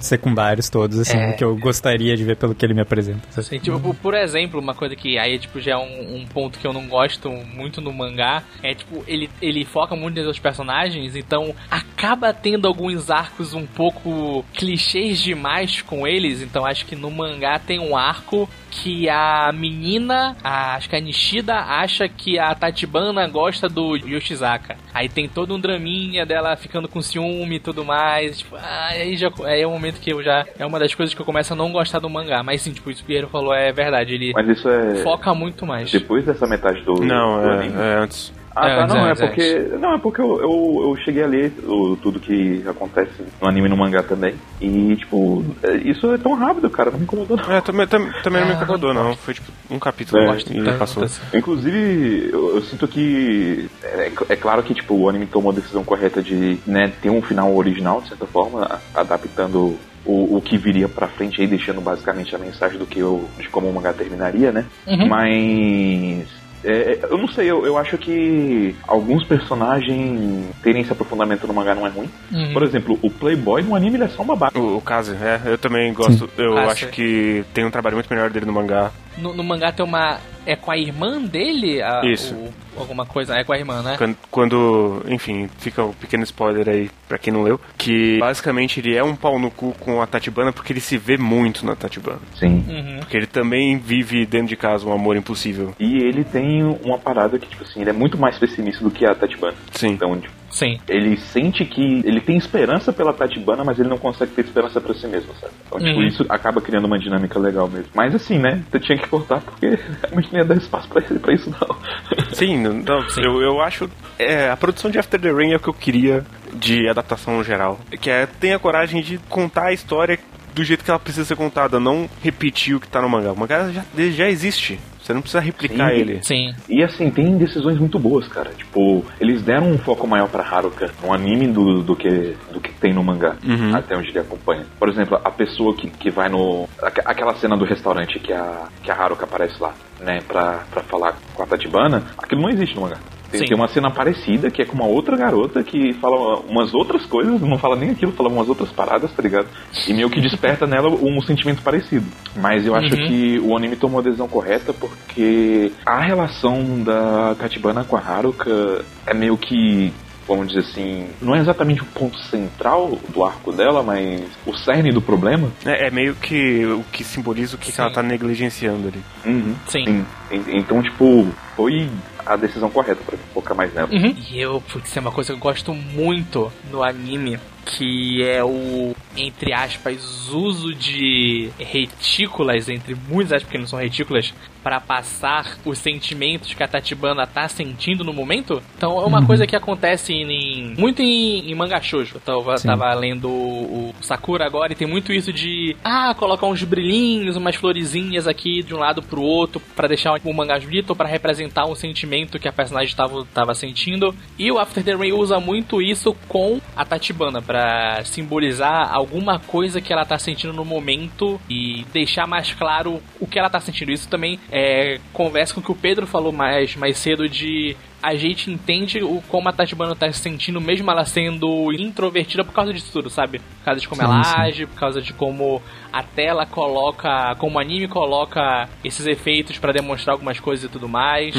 Secundários 0.00 0.68
todos, 0.68 0.98
assim, 0.98 1.16
É. 1.16 1.32
que 1.32 1.44
eu 1.44 1.56
gostaria 1.56 2.16
de 2.16 2.24
ver 2.24 2.36
pelo 2.36 2.54
que 2.54 2.64
ele 2.64 2.74
me 2.74 2.80
apresenta. 2.82 3.20
Assim, 3.36 3.58
tipo, 3.58 3.78
por- 3.80 3.94
por 3.94 4.14
exemplo, 4.14 4.60
uma 4.60 4.74
coisa 4.74 4.94
que 4.96 5.18
aí 5.18 5.38
tipo, 5.38 5.60
já 5.60 5.72
é 5.72 5.76
um, 5.76 6.16
um 6.16 6.26
ponto 6.26 6.58
que 6.58 6.66
eu 6.66 6.72
não 6.72 6.86
gosto 6.86 7.30
muito 7.30 7.80
no 7.80 7.92
mangá 7.92 8.42
é 8.62 8.74
tipo, 8.74 9.04
ele, 9.06 9.30
ele 9.40 9.64
foca 9.64 9.94
muito 9.96 10.20
nos 10.22 10.38
personagens, 10.38 11.16
então 11.16 11.54
acaba 11.70 12.32
tendo 12.32 12.66
alguns 12.66 13.10
arcos 13.10 13.54
um 13.54 13.66
pouco 13.66 14.44
clichês 14.54 15.20
demais 15.20 15.80
com 15.82 16.06
eles. 16.06 16.42
Então 16.42 16.64
acho 16.66 16.84
que 16.86 16.96
no 16.96 17.10
mangá 17.10 17.58
tem 17.58 17.78
um 17.78 17.96
arco 17.96 18.48
que 18.74 19.06
a 19.08 19.52
menina, 19.52 20.34
a- 20.42 20.76
acho 20.76 20.88
que 20.88 20.96
a 20.96 21.00
Nishida, 21.00 21.54
acha 21.56 22.08
que 22.08 22.38
a 22.38 22.54
Tatibana 22.54 23.28
gosta 23.28 23.68
do 23.68 23.96
Yoshizaka. 23.96 24.76
Aí 24.94 25.10
tem 25.10 25.28
todo 25.28 25.54
um 25.54 25.60
draminha 25.60 26.24
dela 26.24 26.56
ficando 26.56 26.88
com 26.88 27.02
ciúme 27.02 27.56
e 27.56 27.60
tudo 27.60 27.84
mais. 27.84 28.38
Tipo, 28.38 28.56
ah, 28.56 28.86
aí 28.90 29.14
já 29.16 29.30
aí 29.44 29.60
é 29.60 29.66
o 29.66 29.70
momento 29.70 30.00
que 30.00 30.10
eu 30.10 30.22
já. 30.22 30.46
É 30.58 30.64
uma 30.64 30.78
das 30.78 30.94
coisas 30.94 31.14
que 31.14 31.20
eu 31.20 31.26
começo 31.26 31.52
a 31.52 31.56
não 31.56 31.70
gostar 31.70 31.98
do 31.98 32.08
mangá. 32.08 32.42
Mas 32.42 32.62
sim, 32.62 32.72
tipo, 32.72 32.90
isso 32.90 33.00
que 33.00 33.04
o 33.04 33.06
Pierre 33.08 33.26
falou 33.30 33.52
é 33.54 33.70
verdade. 33.72 34.14
Ele 34.14 34.32
Mas 34.34 34.48
isso 34.48 34.68
é 34.68 34.94
foca 35.02 35.34
muito 35.34 35.66
mais. 35.66 35.90
depois 35.92 36.24
dessa 36.24 36.46
metade 36.46 36.80
do, 36.80 36.94
Não, 36.94 37.42
do 37.42 37.48
é, 37.48 37.52
anime. 37.58 37.74
é 37.78 37.94
antes. 37.98 38.32
Ah, 38.54 38.68
É, 38.68 38.76
tá, 38.76 38.86
não, 38.86 39.06
é 39.06 39.10
antes, 39.10 39.20
porque. 39.24 39.58
Não, 39.80 39.94
é 39.94 39.98
porque 39.98 40.20
eu, 40.20 40.40
eu, 40.40 40.90
eu 40.90 40.96
cheguei 41.04 41.22
a 41.22 41.26
ler 41.26 41.52
o- 41.64 41.96
tudo 41.96 42.20
que 42.20 42.62
acontece 42.66 43.22
no 43.40 43.48
anime 43.48 43.66
e 43.66 43.70
no 43.70 43.76
mangá 43.76 44.02
também. 44.02 44.34
E, 44.60 44.94
tipo, 44.96 45.42
é, 45.62 45.76
isso 45.88 46.12
é 46.12 46.18
tão 46.18 46.34
rápido, 46.34 46.68
cara, 46.70 46.90
não 46.90 46.98
me 46.98 47.04
incomodou 47.04 47.36
não. 47.36 47.50
É, 47.52 47.60
também, 47.60 47.86
tam- 47.86 48.10
também 48.22 48.40
não 48.42 48.48
me 48.48 48.54
incomodou, 48.54 48.92
não. 48.92 49.16
Foi 49.16 49.34
tipo 49.34 49.50
um 49.70 49.78
capítulo 49.78 50.22
É, 50.22 50.36
e 50.38 50.62
Tanto 50.64 50.78
passou. 50.78 51.04
assim. 51.04 51.22
Inclusive, 51.36 52.30
eu, 52.32 52.56
eu 52.56 52.62
sinto 52.62 52.86
que. 52.86 53.68
É, 53.82 54.12
é 54.30 54.36
claro 54.36 54.62
que, 54.62 54.74
tipo, 54.74 54.94
o 54.94 55.08
anime 55.08 55.26
tomou 55.26 55.52
a 55.52 55.54
decisão 55.54 55.82
correta 55.84 56.22
de 56.22 56.58
né, 56.66 56.92
ter 57.00 57.10
um 57.10 57.22
final 57.22 57.54
original, 57.56 58.00
de 58.02 58.08
certa 58.08 58.26
forma, 58.26 58.80
adaptando. 58.94 59.78
O, 60.04 60.36
o 60.38 60.42
que 60.42 60.58
viria 60.58 60.88
pra 60.88 61.06
frente 61.06 61.40
aí, 61.40 61.46
deixando 61.46 61.80
basicamente 61.80 62.34
a 62.34 62.38
mensagem 62.38 62.76
do 62.76 62.84
que 62.84 62.98
eu, 62.98 63.28
de 63.38 63.48
como 63.50 63.68
o 63.68 63.72
mangá 63.72 63.92
terminaria, 63.92 64.50
né? 64.50 64.66
Uhum. 64.84 65.06
Mas 65.06 66.28
É, 66.64 66.92
é, 66.92 66.98
eu 67.10 67.18
não 67.18 67.28
sei, 67.28 67.50
eu, 67.50 67.66
eu 67.66 67.76
acho 67.76 67.98
que 67.98 68.74
alguns 68.86 69.24
personagens 69.24 70.46
terem 70.62 70.82
esse 70.82 70.92
aprofundamento 70.92 71.46
no 71.46 71.54
mangá 71.54 71.74
não 71.74 71.86
é 71.86 71.90
ruim. 71.90 72.08
Uhum. 72.32 72.52
Por 72.52 72.62
exemplo, 72.62 72.98
o 73.02 73.10
Playboy 73.10 73.62
no 73.62 73.74
anime 73.74 73.96
ele 73.96 74.04
é 74.04 74.08
só 74.08 74.22
um 74.22 74.26
babaca. 74.26 74.58
O, 74.58 74.76
o 74.76 74.80
Kaze, 74.80 75.12
é, 75.20 75.40
eu 75.44 75.58
também 75.58 75.92
gosto. 75.92 76.28
Eu 76.38 76.56
Ah, 76.56 76.66
acho 76.66 76.86
sim. 76.86 76.90
que 76.90 77.44
tem 77.52 77.64
um 77.64 77.70
trabalho 77.70 77.96
muito 77.96 78.08
melhor 78.12 78.30
dele 78.30 78.46
no 78.46 78.52
mangá. 78.52 78.90
No, 79.18 79.34
no 79.34 79.44
mangá 79.44 79.70
tem 79.72 79.84
uma. 79.84 80.18
É 80.44 80.56
com 80.56 80.70
a 80.70 80.76
irmã 80.76 81.20
dele? 81.22 81.80
A, 81.82 82.00
Isso. 82.04 82.34
o- 82.34 82.52
alguma 82.76 83.06
coisa. 83.06 83.36
É 83.36 83.44
com 83.44 83.52
a 83.52 83.58
irmã, 83.58 83.80
né? 83.82 83.94
Quando, 83.96 84.16
quando, 84.30 85.02
enfim, 85.08 85.48
fica 85.58 85.84
um 85.84 85.92
pequeno 85.92 86.24
spoiler 86.24 86.68
aí 86.68 86.90
pra 87.06 87.18
quem 87.18 87.32
não 87.32 87.42
leu, 87.42 87.60
que 87.78 88.18
basicamente 88.18 88.80
ele 88.80 88.96
é 88.96 89.04
um 89.04 89.14
pau 89.14 89.38
no 89.38 89.50
cu 89.50 89.72
com 89.78 90.00
a 90.02 90.06
Tatibana 90.06 90.52
porque 90.52 90.72
ele 90.72 90.80
se 90.80 90.96
vê 90.98 91.16
muito 91.16 91.64
na 91.64 91.76
Tatibana. 91.76 92.18
Sim. 92.34 92.64
Uhum. 92.68 92.98
Porque 93.00 93.16
ele 93.16 93.26
também 93.26 93.78
vive 93.78 94.26
dentro 94.26 94.48
de 94.48 94.56
casa 94.56 94.86
um 94.86 94.92
amor 94.92 95.16
impossível. 95.16 95.74
E 95.78 95.98
ele 95.98 96.24
tem 96.24 96.62
uma 96.84 96.98
parada 96.98 97.38
que, 97.38 97.46
tipo 97.46 97.62
assim, 97.62 97.80
ele 97.82 97.90
é 97.90 97.92
muito 97.92 98.18
mais 98.18 98.36
pessimista 98.38 98.82
do 98.82 98.90
que 98.90 99.04
a 99.06 99.14
Tatibana. 99.14 99.54
Sim. 99.72 99.90
Então, 99.90 100.18
tipo, 100.18 100.32
Sim. 100.52 100.78
ele 100.88 101.16
sente 101.16 101.64
que 101.64 102.02
ele 102.04 102.20
tem 102.20 102.36
esperança 102.36 102.92
pela 102.92 103.12
Tatibana, 103.12 103.64
mas 103.64 103.78
ele 103.80 103.88
não 103.88 103.96
consegue 103.98 104.32
ter 104.32 104.44
esperança 104.44 104.80
pra 104.80 104.94
si 104.94 105.06
mesmo, 105.06 105.32
sabe? 105.40 105.52
Então, 105.66 105.78
tipo, 105.80 105.98
Uhum. 105.98 106.06
isso 106.06 106.24
acaba 106.28 106.60
criando 106.60 106.84
uma 106.84 106.98
dinâmica 106.98 107.38
legal 107.38 107.68
mesmo. 107.68 107.88
Mas 107.94 108.14
assim, 108.14 108.38
né? 108.38 108.62
Tu 108.70 108.78
tinha 108.80 108.98
que 108.98 109.08
cortar 109.08 109.40
porque 109.40 109.66
realmente 110.04 110.32
não 110.32 110.40
ia 110.40 110.44
dar 110.44 110.56
espaço 110.56 110.88
pra, 110.88 111.00
pra 111.02 111.34
isso, 111.34 111.50
não. 111.50 111.76
Sim, 112.32 112.58
não, 112.58 112.82
Eu, 113.18 113.40
eu 113.42 113.60
acho. 113.60 113.88
É, 114.18 114.50
a 114.50 114.56
produção 114.56 114.90
de 114.90 114.98
After 114.98 115.18
the 115.20 115.30
Rain 115.32 115.52
é 115.52 115.56
o 115.56 115.60
que 115.60 115.68
eu 115.68 115.74
queria 115.74 116.24
de 116.52 116.86
adaptação 116.88 117.38
no 117.38 117.42
geral. 117.44 117.80
Que 118.00 118.10
é 118.10 118.26
tenha 118.26 118.58
coragem 118.58 119.02
de 119.02 119.18
contar 119.28 119.68
a 119.68 119.72
história 119.72 120.18
do 120.54 120.62
jeito 120.64 120.84
que 120.84 120.90
ela 120.90 120.98
precisa 121.00 121.24
ser 121.24 121.36
contada, 121.36 121.80
não 121.80 122.08
repetir 122.22 122.74
o 122.76 122.80
que 122.80 122.88
tá 122.88 123.00
no 123.00 123.08
mangá. 123.08 123.32
O 123.32 123.38
mangá 123.38 123.70
já, 123.70 123.82
já 124.10 124.28
existe. 124.28 124.78
Você 125.02 125.12
não 125.12 125.20
precisa 125.20 125.40
replicar 125.40 125.90
Sim. 125.90 125.96
ele. 125.96 126.20
Sim. 126.22 126.54
E 126.68 126.80
assim, 126.80 127.10
tem 127.10 127.36
decisões 127.36 127.76
muito 127.76 127.98
boas, 127.98 128.28
cara. 128.28 128.50
Tipo, 128.56 129.04
eles 129.20 129.42
deram 129.42 129.68
um 129.72 129.76
foco 129.78 130.06
maior 130.06 130.28
pra 130.28 130.44
Haruka 130.48 130.92
no 131.02 131.12
anime 131.12 131.48
do, 131.48 131.82
do, 131.82 131.96
que, 131.96 132.36
do 132.52 132.60
que 132.60 132.70
tem 132.74 132.92
no 132.94 133.02
mangá, 133.02 133.34
Uhum. 133.44 133.74
até 133.74 133.96
onde 133.96 134.10
ele 134.10 134.20
acompanha. 134.20 134.64
Por 134.78 134.88
exemplo, 134.88 135.20
a 135.24 135.30
pessoa 135.30 135.74
que, 135.74 135.90
que 135.90 136.08
vai 136.08 136.28
no. 136.28 136.68
aque- 136.80 137.02
Aquela 137.04 137.34
cena 137.34 137.56
do 137.56 137.64
restaurante 137.64 138.20
que 138.20 138.32
a, 138.32 138.68
que 138.80 138.92
a 138.92 138.94
Haruka 138.94 139.24
aparece 139.24 139.60
lá, 139.60 139.74
né, 140.00 140.20
pra, 140.28 140.62
pra 140.70 140.82
falar 140.84 141.16
com 141.34 141.42
a 141.42 141.46
Tatibana, 141.46 142.04
aquilo 142.16 142.42
não 142.42 142.50
existe 142.50 142.76
no 142.76 142.82
mangá. 142.82 142.98
Tem, 143.32 143.40
Sim. 143.40 143.46
tem 143.46 143.56
uma 143.56 143.66
cena 143.68 143.90
parecida 143.90 144.50
que 144.50 144.62
é 144.62 144.64
com 144.66 144.74
uma 144.74 144.86
outra 144.86 145.16
garota 145.16 145.64
que 145.64 145.92
fala 145.94 146.40
umas 146.40 146.72
outras 146.74 147.04
coisas, 147.06 147.40
não 147.40 147.58
fala 147.58 147.74
nem 147.76 147.90
aquilo, 147.90 148.12
fala 148.12 148.28
umas 148.28 148.48
outras 148.48 148.68
paradas, 148.70 149.10
tá 149.12 149.22
ligado? 149.22 149.48
E 149.88 149.92
meio 149.94 150.08
que 150.10 150.20
desperta 150.20 150.66
nela 150.66 150.88
um 150.90 151.20
sentimento 151.22 151.62
parecido. 151.62 152.06
Mas 152.36 152.66
eu 152.66 152.74
acho 152.76 152.94
Uhum. 152.94 153.06
que 153.08 153.40
o 153.42 153.56
anime 153.56 153.74
tomou 153.76 154.00
a 154.00 154.02
decisão 154.02 154.28
correta 154.28 154.72
porque 154.72 155.72
a 155.86 156.00
relação 156.00 156.82
da 156.84 157.34
Tatibana 157.38 157.82
com 157.84 157.96
a 157.96 158.00
Haruka 158.00 158.84
é 159.06 159.14
meio 159.14 159.36
que. 159.36 159.92
Vamos 160.28 160.46
dizer 160.48 160.60
assim, 160.60 161.08
não 161.20 161.34
é 161.34 161.40
exatamente 161.40 161.82
o 161.82 161.84
ponto 161.84 162.16
central 162.16 162.96
do 163.08 163.24
arco 163.24 163.50
dela, 163.50 163.82
mas 163.82 164.22
o 164.46 164.54
cerne 164.54 164.92
do 164.92 165.02
problema. 165.02 165.48
É, 165.66 165.88
é 165.88 165.90
meio 165.90 166.14
que 166.14 166.64
o 166.64 166.84
que 166.92 167.02
simboliza 167.02 167.56
o 167.56 167.58
que, 167.58 167.72
que 167.72 167.80
ela 167.80 167.90
Sim. 167.90 167.94
tá 167.96 168.02
negligenciando 168.04 168.86
ali. 168.86 169.02
Uhum. 169.26 169.54
Sim. 169.66 170.04
En- 170.30 170.44
Então, 170.58 170.80
tipo, 170.80 171.26
foi 171.56 171.88
a 172.24 172.36
decisão 172.36 172.70
correta 172.70 173.02
pra 173.04 173.16
focar 173.34 173.56
mais 173.56 173.72
nela. 173.74 173.88
Uhum. 173.92 174.14
E 174.30 174.40
eu, 174.40 174.60
putz, 174.60 174.96
é 174.96 175.00
uma 175.00 175.12
coisa 175.12 175.32
que 175.32 175.38
eu 175.38 175.42
gosto 175.42 175.74
muito 175.74 176.52
no 176.70 176.82
anime, 176.82 177.38
que 177.64 178.22
é 178.22 178.42
o, 178.42 178.94
entre 179.16 179.52
aspas, 179.52 180.28
uso 180.28 180.74
de 180.74 181.50
retículas, 181.58 182.68
entre 182.68 182.94
muitas 182.94 183.32
aspas, 183.32 183.44
porque 183.44 183.58
não 183.58 183.66
são 183.66 183.78
retículas, 183.78 184.32
para 184.62 184.80
passar 184.80 185.58
os 185.64 185.78
sentimentos 185.78 186.54
que 186.54 186.62
a 186.62 186.68
Tatibana 186.68 187.26
tá 187.26 187.48
sentindo 187.48 188.04
no 188.04 188.12
momento. 188.12 188.62
Então 188.76 189.00
é 189.00 189.04
uma 189.04 189.24
coisa 189.26 189.46
que 189.46 189.56
acontece 189.56 190.12
em, 190.12 190.74
muito 190.78 191.02
em, 191.02 191.50
em 191.50 191.54
manga 191.54 191.80
shoujo. 191.80 192.16
Eu 192.16 192.20
tava, 192.20 192.56
Sim. 192.58 192.68
tava 192.68 192.94
lendo 192.94 193.28
o, 193.28 193.90
o 193.90 193.94
Sakura 194.00 194.46
agora 194.46 194.72
e 194.72 194.76
tem 194.76 194.86
muito 194.86 195.12
isso 195.12 195.32
de, 195.32 195.76
ah, 195.82 196.14
colocar 196.14 196.46
uns 196.46 196.62
brilhinhos, 196.62 197.36
umas 197.36 197.56
florezinhas 197.56 198.28
aqui 198.28 198.62
de 198.62 198.74
um 198.74 198.78
lado 198.78 199.02
pro 199.02 199.20
outro 199.20 199.60
para 199.74 199.88
deixar 199.88 200.12
o 200.12 200.34
mangá 200.34 200.58
bonito 200.58 200.90
ou 200.90 200.96
para 200.96 201.08
representar 201.08 201.41
um 201.66 201.74
sentimento 201.74 202.38
que 202.38 202.48
a 202.48 202.52
personagem 202.52 202.90
estava 202.90 203.24
tava 203.32 203.54
sentindo. 203.54 204.14
E 204.38 204.50
o 204.50 204.58
After 204.58 204.82
the 204.82 204.94
Rain 204.94 205.12
usa 205.12 205.40
muito 205.40 205.80
isso 205.80 206.14
com 206.28 206.60
a 206.76 206.84
Tatibana 206.84 207.40
para 207.40 208.04
simbolizar 208.04 208.92
alguma 208.92 209.38
coisa 209.38 209.80
que 209.80 209.92
ela 209.92 210.04
tá 210.04 210.18
sentindo 210.18 210.52
no 210.52 210.64
momento 210.64 211.40
e 211.48 211.84
deixar 211.92 212.26
mais 212.26 212.52
claro 212.52 213.02
o 213.20 213.26
que 213.26 213.38
ela 213.38 213.50
tá 213.50 213.60
sentindo. 213.60 213.92
Isso 213.92 214.08
também 214.08 214.38
é, 214.50 215.00
conversa 215.12 215.54
com 215.54 215.60
o 215.60 215.62
que 215.62 215.72
o 215.72 215.76
Pedro 215.76 216.06
falou 216.06 216.32
mais, 216.32 216.76
mais 216.76 216.98
cedo 216.98 217.28
de 217.28 217.76
a 218.02 218.16
gente 218.16 218.50
entende 218.50 219.02
o 219.02 219.22
como 219.28 219.48
a 219.48 219.52
Tatibana 219.52 219.94
tá 219.94 220.12
se 220.12 220.18
sentindo, 220.18 220.60
mesmo 220.60 220.90
ela 220.90 221.04
sendo 221.04 221.72
introvertida 221.72 222.44
por 222.44 222.52
causa 222.52 222.72
disso 222.72 222.90
tudo, 222.92 223.08
sabe? 223.08 223.38
Por 223.38 223.64
causa 223.64 223.80
de 223.80 223.88
como 223.88 224.00
Sim, 224.00 224.06
ela 224.08 224.24
sim. 224.24 224.40
age, 224.40 224.66
por 224.66 224.78
causa 224.78 225.00
de 225.00 225.12
como 225.12 225.62
a 225.92 226.02
tela 226.02 226.44
coloca, 226.44 227.34
como 227.36 227.58
o 227.58 227.60
anime 227.60 227.86
coloca 227.86 228.68
esses 228.82 229.06
efeitos 229.06 229.58
pra 229.58 229.72
demonstrar 229.72 230.14
algumas 230.14 230.40
coisas 230.40 230.64
e 230.64 230.68
tudo 230.68 230.88
mais. 230.88 231.34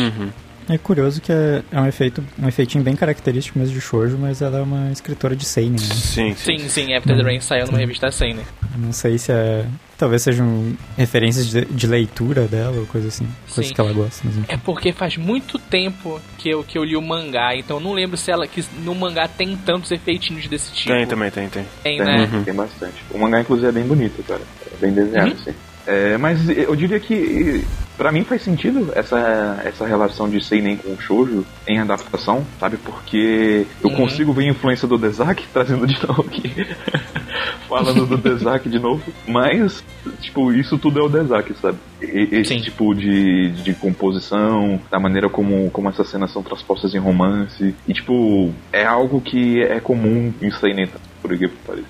É 0.70 0.78
curioso 0.78 1.20
que 1.20 1.32
é, 1.32 1.62
é 1.72 1.82
um 1.82 1.86
efeito, 1.86 2.24
um 2.42 2.48
efeitinho 2.48 2.84
bem 2.84 2.96
característico 2.96 3.60
mesmo 3.60 3.74
de 3.76 3.82
shoujo, 3.82 4.18
mas 4.18 4.42
ela 4.42 4.60
é 4.60 4.62
uma 4.62 4.92
escritora 4.92 5.36
de 5.36 5.44
seinen, 5.44 5.72
né? 5.72 5.78
Sim, 5.78 6.34
Sim, 6.36 6.70
sim, 6.70 6.94
After 6.94 7.18
the 7.18 7.22
Rain 7.24 7.42
saiu 7.42 7.66
numa 7.66 7.78
revista 7.78 8.10
Seinen. 8.12 8.46
Não 8.78 8.94
sei 8.94 9.18
se 9.18 9.32
é... 9.32 9.66
Talvez 10.04 10.22
sejam 10.22 10.74
referências 10.98 11.48
de, 11.50 11.64
de 11.64 11.88
leitura 11.88 12.42
dela 12.46 12.76
ou 12.78 12.86
coisa 12.86 13.08
assim. 13.08 13.26
Coisa 13.56 13.70
Sim. 13.70 13.74
que 13.74 13.80
ela 13.80 13.94
gosta. 13.94 14.28
É 14.50 14.58
porque 14.58 14.92
faz 14.92 15.16
muito 15.16 15.58
tempo 15.58 16.20
que 16.38 16.50
eu, 16.50 16.62
que 16.62 16.78
eu 16.78 16.84
li 16.84 16.98
o 16.98 17.02
mangá, 17.02 17.56
então 17.56 17.78
eu 17.78 17.82
não 17.82 17.94
lembro 17.94 18.18
se 18.18 18.30
ela 18.30 18.46
que 18.46 18.62
no 18.84 18.94
mangá 18.94 19.30
tem 19.30 19.56
tantos 19.56 19.92
efeitinhos 19.92 20.46
desse 20.48 20.74
tipo. 20.74 20.94
Tem 20.94 21.08
também, 21.08 21.32
tem, 21.32 21.48
tem. 21.48 21.66
Tem, 21.82 21.98
Tem, 22.00 22.06
né? 22.06 22.42
tem 22.44 22.54
bastante. 22.54 22.96
O 23.12 23.18
mangá, 23.18 23.40
inclusive, 23.40 23.70
é 23.70 23.72
bem 23.72 23.86
bonito, 23.86 24.22
cara. 24.24 24.42
É 24.74 24.76
bem 24.82 24.92
desenhado, 24.92 25.30
Uhum. 25.32 25.38
assim. 25.40 25.54
É, 25.88 26.18
mas 26.18 26.50
eu 26.50 26.76
diria 26.76 27.00
que 27.00 27.64
pra 27.98 28.12
mim 28.12 28.24
faz 28.24 28.42
sentido 28.42 28.92
essa, 28.96 29.62
essa 29.64 29.86
relação 29.86 30.30
de 30.30 30.44
Seinen 30.44 30.78
com 30.78 31.00
Shoujo 31.00 31.46
em 31.68 31.80
adaptação, 31.80 32.46
sabe? 32.60 32.78
Porque 32.78 33.66
eu 33.84 33.90
Uhum. 33.90 33.96
consigo 33.96 34.34
ver 34.34 34.46
a 34.46 34.50
influência 34.50 34.88
do 34.88 34.98
Dezaki, 34.98 35.46
trazendo 35.54 35.86
de 35.88 35.96
novo 36.08 36.22
aqui. 36.28 36.52
Falando 37.68 38.06
do 38.06 38.18
Dezaki 38.18 38.70
de 38.70 38.78
novo. 38.80 39.02
Mas, 39.28 39.84
tipo, 40.22 40.52
isso 40.54 40.78
tudo 40.78 41.00
é 41.00 41.04
o 41.04 41.10
Dezaki, 41.10 41.54
sabe? 41.60 41.78
Esse 42.02 42.56
Sim. 42.56 42.62
tipo 42.62 42.94
de, 42.94 43.50
de 43.52 43.74
composição, 43.74 44.80
da 44.92 45.00
maneira 45.00 45.30
como, 45.30 45.72
como 45.72 45.90
essas 45.90 46.08
cenas 46.10 46.32
são 46.32 46.44
transpostas 46.44 46.94
em 46.94 47.00
romance. 47.00 47.74
E, 47.88 47.94
tipo, 47.94 48.54
é 48.72 48.86
algo 48.86 49.22
que 49.22 49.62
é 49.64 49.80
comum 49.80 50.32
em 50.42 50.52
Seinen, 50.52 50.88
por 51.22 51.34
aqui, 51.34 51.50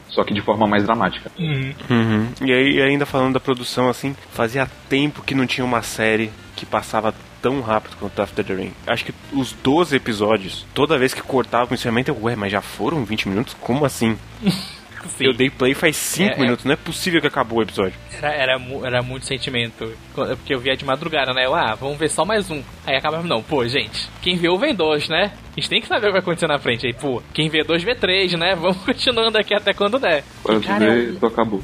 só 0.10 0.24
que 0.24 0.34
de 0.34 0.42
forma 0.42 0.68
mais 0.68 0.84
dramática. 0.84 1.32
Uhum. 1.38 1.74
Uhum. 1.90 2.28
E 2.46 2.54
aí, 2.54 2.82
ainda 2.82 3.06
falando 3.06 3.34
da 3.34 3.40
produção, 3.40 3.90
assim, 3.90 4.16
fazia 4.32 4.68
tempo 4.88 5.24
que 5.24 5.34
não 5.36 5.48
tinha 5.48 5.66
uma 5.66 5.82
série 5.94 6.32
que 6.56 6.66
passava 6.66 7.14
tão 7.42 7.62
rápido 7.62 7.96
quanto 8.00 8.22
After 8.22 8.44
the 8.44 8.54
Rain. 8.54 8.72
Acho 8.88 9.06
que 9.06 9.14
os 9.34 9.52
12 9.52 9.96
episódios, 9.96 10.66
toda 10.74 10.98
vez 10.98 11.14
que 11.14 11.22
cortava 11.22 11.72
o 11.72 11.74
encerramento, 11.74 12.10
eu, 12.12 12.18
ué, 12.24 12.36
mas 12.36 12.52
já 12.52 12.62
foram 12.62 13.04
20 13.04 13.28
minutos? 13.30 13.56
Como 13.60 13.86
assim? 13.86 14.18
Sim. 15.18 15.26
Eu 15.26 15.34
dei 15.34 15.50
play 15.50 15.74
faz 15.74 15.98
5 15.98 16.32
É, 16.32 16.36
é. 16.38 16.40
minutos, 16.40 16.64
não 16.64 16.72
é 16.72 16.78
possível 16.78 17.20
que 17.20 17.28
acabou 17.28 17.60
o 17.60 17.62
episódio. 17.62 17.94
Era, 18.18 18.30
era, 18.34 18.62
era 18.86 19.02
muito 19.04 19.26
sentimento. 19.26 19.92
Quando- 20.16 20.38
Porque 20.38 20.54
eu 20.56 20.62
via 20.62 20.78
de 20.78 20.86
madrugada, 20.86 21.34
né? 21.34 21.46
Eu, 21.46 21.54
ah, 21.54 21.76
vamos 21.76 21.98
ver 21.98 22.10
só 22.10 22.24
mais 22.24 22.50
um. 22.50 22.64
Aí 22.88 22.96
acabava, 22.96 23.22
não, 23.28 23.44
pô, 23.44 23.68
gente, 23.68 24.08
quem 24.22 24.38
vê 24.38 24.48
um 24.50 24.58
vê 24.58 24.72
dois, 24.74 25.10
né? 25.10 25.34
A 25.52 25.60
gente 25.60 25.70
tem 25.70 25.82
que 25.82 25.88
saber 25.90 26.06
o 26.06 26.08
que 26.08 26.12
vai 26.14 26.22
acontecer 26.22 26.48
na 26.48 26.58
frente. 26.58 26.88
Aí, 26.88 26.94
pô, 26.94 27.22
quem 27.34 27.50
vê 27.50 27.66
dois 27.66 27.84
vê 27.84 27.94
três, 27.96 28.32
né? 28.32 28.56
Vamos 28.56 28.78
continuando 28.78 29.38
aqui 29.38 29.54
até 29.54 29.74
quando 29.74 30.00
der. 30.00 30.24
Quando 30.42 30.64
E, 30.64 30.68
cara, 30.68 30.86
vê, 30.90 31.18
eu, 31.22 31.28
acabou. 31.28 31.62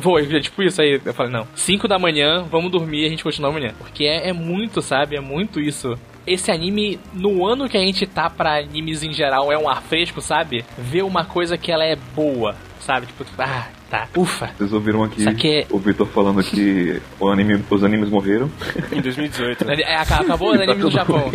Foi, 0.00 0.36
é 0.36 0.40
tipo 0.40 0.62
isso 0.62 0.80
aí. 0.80 1.00
Eu 1.04 1.12
falei, 1.14 1.32
não, 1.32 1.46
5 1.54 1.88
da 1.88 1.98
manhã, 1.98 2.44
vamos 2.50 2.70
dormir 2.70 3.02
e 3.02 3.06
a 3.06 3.08
gente 3.08 3.22
continua 3.24 3.50
amanhã. 3.50 3.72
Porque 3.78 4.04
é, 4.04 4.28
é 4.28 4.32
muito, 4.32 4.80
sabe? 4.80 5.16
É 5.16 5.20
muito 5.20 5.60
isso. 5.60 5.98
Esse 6.26 6.50
anime, 6.50 7.00
no 7.14 7.46
ano 7.46 7.68
que 7.68 7.76
a 7.76 7.80
gente 7.80 8.06
tá 8.06 8.28
pra 8.28 8.58
animes 8.58 9.02
em 9.02 9.12
geral, 9.12 9.50
é 9.50 9.58
um 9.58 9.68
ar 9.68 9.82
fresco, 9.82 10.20
sabe? 10.20 10.64
Ver 10.76 11.02
uma 11.02 11.24
coisa 11.24 11.56
que 11.56 11.72
ela 11.72 11.84
é 11.84 11.96
boa, 12.14 12.54
sabe? 12.80 13.06
Tipo, 13.06 13.24
ah, 13.38 13.66
tá, 13.90 14.06
ufa. 14.14 14.50
Vocês 14.58 14.72
ouviram 14.74 15.02
aqui 15.02 15.26
aqui 15.26 15.48
é- 15.60 15.66
o 15.70 15.78
Vitor 15.78 16.06
falando 16.06 16.42
que 16.44 17.00
o 17.18 17.28
anime, 17.30 17.64
os 17.70 17.82
animes 17.82 18.10
morreram. 18.10 18.50
Em 18.92 19.00
2018, 19.00 19.64
né? 19.64 19.76
É, 19.80 19.96
aca- 19.96 20.20
Acabou 20.20 20.50
o 20.52 20.52
Tá 20.58 20.62
anime 20.64 20.78
do 20.80 20.90
tudo 20.90 20.92
Japão. 20.94 21.30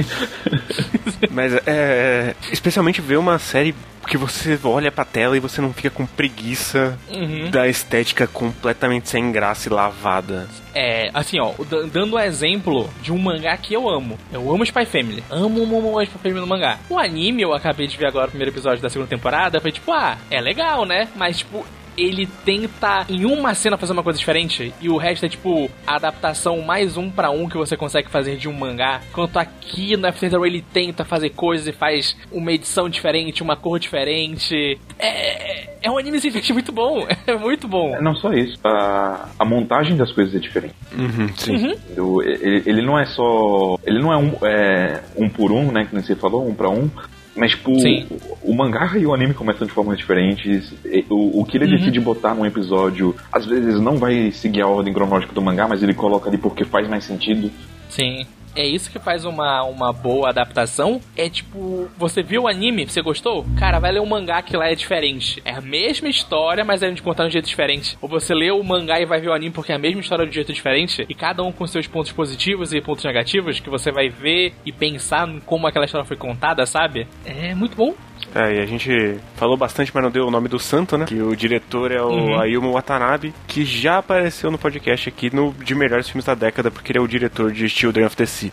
Mas 1.31 1.53
é, 1.55 1.61
é. 1.65 2.35
Especialmente 2.51 3.01
ver 3.01 3.17
uma 3.17 3.39
série 3.39 3.73
que 4.07 4.17
você 4.17 4.59
olha 4.63 4.91
pra 4.91 5.05
tela 5.05 5.35
e 5.35 5.39
você 5.39 5.61
não 5.61 5.73
fica 5.73 5.89
com 5.89 6.05
preguiça 6.05 6.97
Uhum. 7.09 7.49
da 7.49 7.67
estética 7.67 8.27
completamente 8.27 9.09
sem 9.09 9.31
graça 9.31 9.69
e 9.69 9.71
lavada. 9.71 10.47
É, 10.75 11.09
assim, 11.13 11.39
ó, 11.39 11.53
dando 11.91 12.15
um 12.15 12.19
exemplo 12.19 12.89
de 13.01 13.11
um 13.11 13.17
mangá 13.17 13.55
que 13.57 13.73
eu 13.73 13.87
amo. 13.89 14.17
Eu 14.31 14.53
amo 14.53 14.63
Spy 14.63 14.85
Family. 14.85 15.23
Amo, 15.29 15.63
amo, 15.63 15.77
amo 15.77 16.01
Spy 16.01 16.17
Family 16.19 16.41
no 16.41 16.47
mangá. 16.47 16.79
O 16.89 16.97
anime, 16.99 17.41
eu 17.43 17.53
acabei 17.53 17.87
de 17.87 17.95
ver 17.97 18.07
agora 18.07 18.27
o 18.27 18.29
primeiro 18.29 18.51
episódio 18.51 18.81
da 18.81 18.89
segunda 18.89 19.09
temporada, 19.09 19.61
foi 19.61 19.71
tipo, 19.71 19.91
ah, 19.91 20.17
é 20.31 20.41
legal, 20.41 20.85
né? 20.85 21.07
Mas, 21.15 21.39
tipo, 21.39 21.65
ele 21.97 22.27
tenta 22.45 23.05
em 23.09 23.25
uma 23.25 23.53
cena 23.53 23.77
fazer 23.77 23.93
uma 23.93 24.03
coisa 24.03 24.17
diferente 24.19 24.73
e 24.81 24.89
o 24.89 24.97
resto 24.97 25.25
é 25.25 25.29
tipo 25.29 25.69
a 25.85 25.95
adaptação 25.95 26.61
mais 26.61 26.97
um 26.97 27.09
para 27.09 27.29
um 27.31 27.47
que 27.47 27.57
você 27.57 27.75
consegue 27.77 28.09
fazer 28.09 28.37
de 28.37 28.47
um 28.49 28.53
mangá. 28.53 29.01
Quanto 29.13 29.37
aqui 29.37 29.95
no 29.97 30.07
After 30.07 30.29
the 30.29 30.37
Rain 30.37 30.47
ele 30.47 30.65
tenta 30.73 31.03
fazer 31.05 31.29
coisas 31.31 31.67
e 31.67 31.71
faz 31.71 32.15
uma 32.31 32.51
edição 32.51 32.89
diferente, 32.89 33.41
uma 33.43 33.55
cor 33.55 33.79
diferente. 33.79 34.79
É, 34.99 35.69
é 35.81 35.91
um 35.91 35.97
anime 35.97 36.19
simplesmente 36.19 36.53
muito 36.53 36.71
bom. 36.71 37.05
É 37.25 37.35
muito 37.37 37.67
bom. 37.67 37.99
Não 38.01 38.13
só 38.15 38.33
isso, 38.33 38.57
a, 38.65 39.29
a 39.39 39.45
montagem 39.45 39.95
das 39.95 40.11
coisas 40.11 40.35
é 40.35 40.39
diferente. 40.39 40.75
Uhum, 40.93 41.27
sim. 41.37 41.73
Eu- 41.95 42.21
ele, 42.21 42.63
ele 42.65 42.81
não 42.81 42.99
é 42.99 43.05
só. 43.05 43.77
Ele 43.85 43.99
não 43.99 44.11
é 44.11 44.17
um, 44.17 44.33
é 44.45 45.01
um 45.15 45.29
por 45.29 45.51
um, 45.51 45.71
né? 45.71 45.85
Que 45.85 45.95
nem 45.95 46.03
você 46.03 46.15
falou, 46.15 46.45
um 46.47 46.53
pra 46.53 46.69
um. 46.69 46.89
Mas, 47.35 47.51
tipo, 47.51 47.71
o, 47.71 48.51
o 48.51 48.55
mangá 48.55 48.91
e 48.97 49.05
o 49.05 49.13
anime 49.13 49.33
começam 49.33 49.65
de 49.65 49.73
formas 49.73 49.97
diferentes. 49.97 50.71
O, 51.09 51.41
o 51.41 51.45
que 51.45 51.57
ele 51.57 51.67
decide 51.67 51.99
botar 51.99 52.35
num 52.35 52.45
episódio, 52.45 53.15
às 53.31 53.45
vezes 53.45 53.79
não 53.79 53.97
vai 53.97 54.31
seguir 54.31 54.61
a 54.61 54.67
ordem 54.67 54.93
cronológica 54.93 55.33
do 55.33 55.41
mangá, 55.41 55.67
mas 55.67 55.81
ele 55.81 55.93
coloca 55.93 56.29
ali 56.29 56.37
porque 56.37 56.63
faz 56.63 56.87
mais 56.87 57.03
sentido. 57.03 57.51
Sim. 57.93 58.25
É 58.55 58.65
isso 58.65 58.91
que 58.91 58.99
faz 58.99 59.25
uma, 59.25 59.63
uma 59.63 59.91
boa 59.91 60.29
adaptação. 60.29 61.01
É 61.17 61.27
tipo, 61.27 61.89
você 61.97 62.21
viu 62.21 62.43
o 62.43 62.47
anime, 62.47 62.85
você 62.87 63.01
gostou? 63.01 63.45
Cara, 63.57 63.79
vai 63.79 63.91
ler 63.91 63.99
um 63.99 64.05
mangá 64.05 64.41
que 64.43 64.55
lá 64.55 64.67
é 64.67 64.75
diferente. 64.75 65.41
É 65.43 65.51
a 65.53 65.61
mesma 65.61 66.07
história, 66.07 66.63
mas 66.63 66.83
é 66.83 66.91
de 66.91 67.01
contar 67.01 67.23
de 67.23 67.29
um 67.29 67.31
jeito 67.31 67.47
diferente. 67.47 67.97
Ou 68.01 68.07
você 68.07 68.33
lê 68.33 68.51
o 68.51 68.63
mangá 68.63 68.99
e 68.99 69.05
vai 69.05 69.19
ver 69.19 69.29
o 69.29 69.33
anime 69.33 69.51
porque 69.51 69.71
é 69.71 69.75
a 69.75 69.79
mesma 69.79 70.01
história 70.01 70.25
de 70.25 70.29
um 70.29 70.33
jeito 70.33 70.53
diferente. 70.53 71.05
E 71.09 71.15
cada 71.15 71.41
um 71.43 71.51
com 71.51 71.65
seus 71.65 71.87
pontos 71.87 72.11
positivos 72.11 72.73
e 72.73 72.81
pontos 72.81 73.03
negativos 73.03 73.59
que 73.59 73.69
você 73.69 73.91
vai 73.91 74.09
ver 74.09 74.53
e 74.63 74.71
pensar 74.71 75.27
em 75.27 75.39
como 75.39 75.65
aquela 75.65 75.85
história 75.85 76.05
foi 76.05 76.17
contada, 76.17 76.65
sabe? 76.65 77.07
É 77.25 77.55
muito 77.55 77.75
bom. 77.75 77.95
É, 78.33 78.55
e 78.55 78.59
a 78.61 78.65
gente 78.65 79.17
falou 79.35 79.55
bastante, 79.57 79.91
mas 79.93 80.03
não 80.03 80.11
deu 80.11 80.25
o 80.27 80.31
nome 80.31 80.47
do 80.47 80.59
santo, 80.59 80.97
né? 80.97 81.05
Que 81.05 81.21
o 81.21 81.35
diretor 81.35 81.91
é 81.91 82.01
o 82.01 82.09
Uhum. 82.09 82.39
Ayumu 82.39 82.71
Watanabe, 82.73 83.33
que 83.47 83.63
já 83.65 83.97
apareceu 83.97 84.49
no 84.51 84.57
podcast 84.57 85.09
aqui 85.09 85.33
no 85.33 85.53
de 85.63 85.75
melhores 85.75 86.07
filmes 86.07 86.25
da 86.25 86.35
década, 86.35 86.69
porque 86.71 86.91
ele 86.91 86.99
é 86.99 87.01
o 87.01 87.07
diretor 87.07 87.51
de 87.51 87.67
Children 87.69 88.05
of 88.05 88.15
the 88.15 88.25
Sea. 88.25 88.51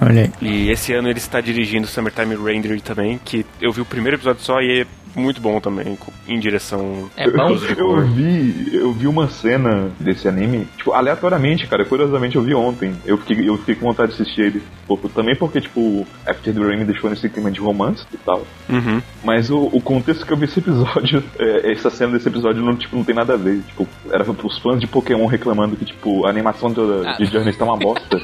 Olha 0.00 0.22
aí. 0.22 0.30
E 0.40 0.70
esse 0.70 0.92
ano 0.92 1.08
ele 1.08 1.18
está 1.18 1.40
dirigindo 1.40 1.86
Summertime 1.86 2.36
Render 2.36 2.80
também, 2.80 3.18
que 3.24 3.44
eu 3.60 3.72
vi 3.72 3.80
o 3.80 3.84
primeiro 3.84 4.16
episódio 4.16 4.42
só 4.42 4.60
e 4.60 4.82
é 4.82 4.86
muito 5.14 5.40
bom 5.40 5.60
também, 5.60 5.98
em 6.26 6.38
direção 6.38 7.10
É 7.16 7.28
bom? 7.30 7.50
Eu 7.76 7.76
cor. 7.86 8.04
vi, 8.04 8.70
eu 8.72 8.92
vi 8.92 9.06
uma 9.06 9.28
cena 9.28 9.90
desse 9.98 10.28
anime, 10.28 10.66
tipo, 10.76 10.92
aleatoriamente, 10.92 11.66
cara. 11.66 11.84
Curiosamente 11.84 12.36
eu 12.36 12.42
vi 12.42 12.54
ontem. 12.54 12.94
Eu 13.04 13.18
fiquei, 13.18 13.48
eu 13.48 13.56
fiquei 13.58 13.74
com 13.74 13.86
vontade 13.86 14.14
de 14.14 14.22
assistir 14.22 14.42
ele. 14.42 14.62
Pouco, 14.86 15.08
também 15.08 15.34
porque, 15.36 15.60
tipo, 15.60 16.06
After 16.26 16.54
the 16.54 16.60
Rain 16.60 16.78
me 16.78 16.84
deixou 16.84 17.10
nesse 17.10 17.28
clima 17.28 17.50
de 17.50 17.60
romance 17.60 18.04
e 18.12 18.16
tal. 18.18 18.46
Uhum. 18.68 19.02
Mas 19.24 19.50
o, 19.50 19.68
o 19.72 19.80
contexto 19.80 20.24
que 20.26 20.32
eu 20.32 20.36
vi 20.36 20.44
esse 20.44 20.58
episódio, 20.58 21.22
é, 21.38 21.72
essa 21.72 21.90
cena 21.90 22.12
desse 22.12 22.28
episódio 22.28 22.62
não, 22.62 22.74
tipo, 22.76 22.96
não 22.96 23.04
tem 23.04 23.14
nada 23.14 23.34
a 23.34 23.36
ver. 23.36 23.60
Tipo, 23.68 23.86
era 24.10 24.24
os 24.30 24.58
fãs 24.58 24.80
de 24.80 24.86
Pokémon 24.86 25.26
reclamando 25.26 25.76
que, 25.76 25.84
tipo, 25.84 26.26
a 26.26 26.30
animação 26.30 26.70
de, 26.72 26.80
Ah. 27.06 27.16
de 27.18 27.26
Journey 27.26 27.50
está 27.50 27.64
uma 27.64 27.76
bosta. 27.76 28.16
Aí 28.16 28.22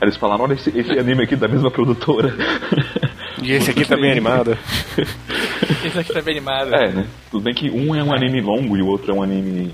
eles 0.02 0.16
falaram, 0.16 0.44
olha 0.44 0.54
esse, 0.54 0.70
esse 0.78 0.98
anime 0.98 1.24
aqui 1.24 1.36
da 1.36 1.48
mesma 1.48 1.70
produtora. 1.70 2.34
E 3.42 3.52
esse 3.52 3.70
aqui 3.70 3.84
tá 3.84 3.96
bem 3.96 4.10
animado. 4.10 4.56
Esse 5.84 5.98
aqui 5.98 6.12
tá 6.12 6.22
bem 6.22 6.36
animado. 6.36 6.74
É, 6.74 6.90
né? 6.90 7.06
Tudo 7.30 7.44
bem 7.44 7.54
que 7.54 7.70
um 7.70 7.94
é 7.94 8.02
um 8.02 8.12
anime 8.12 8.40
longo 8.40 8.76
e 8.76 8.82
o 8.82 8.86
outro 8.86 9.10
é 9.10 9.14
um 9.14 9.22
anime 9.22 9.72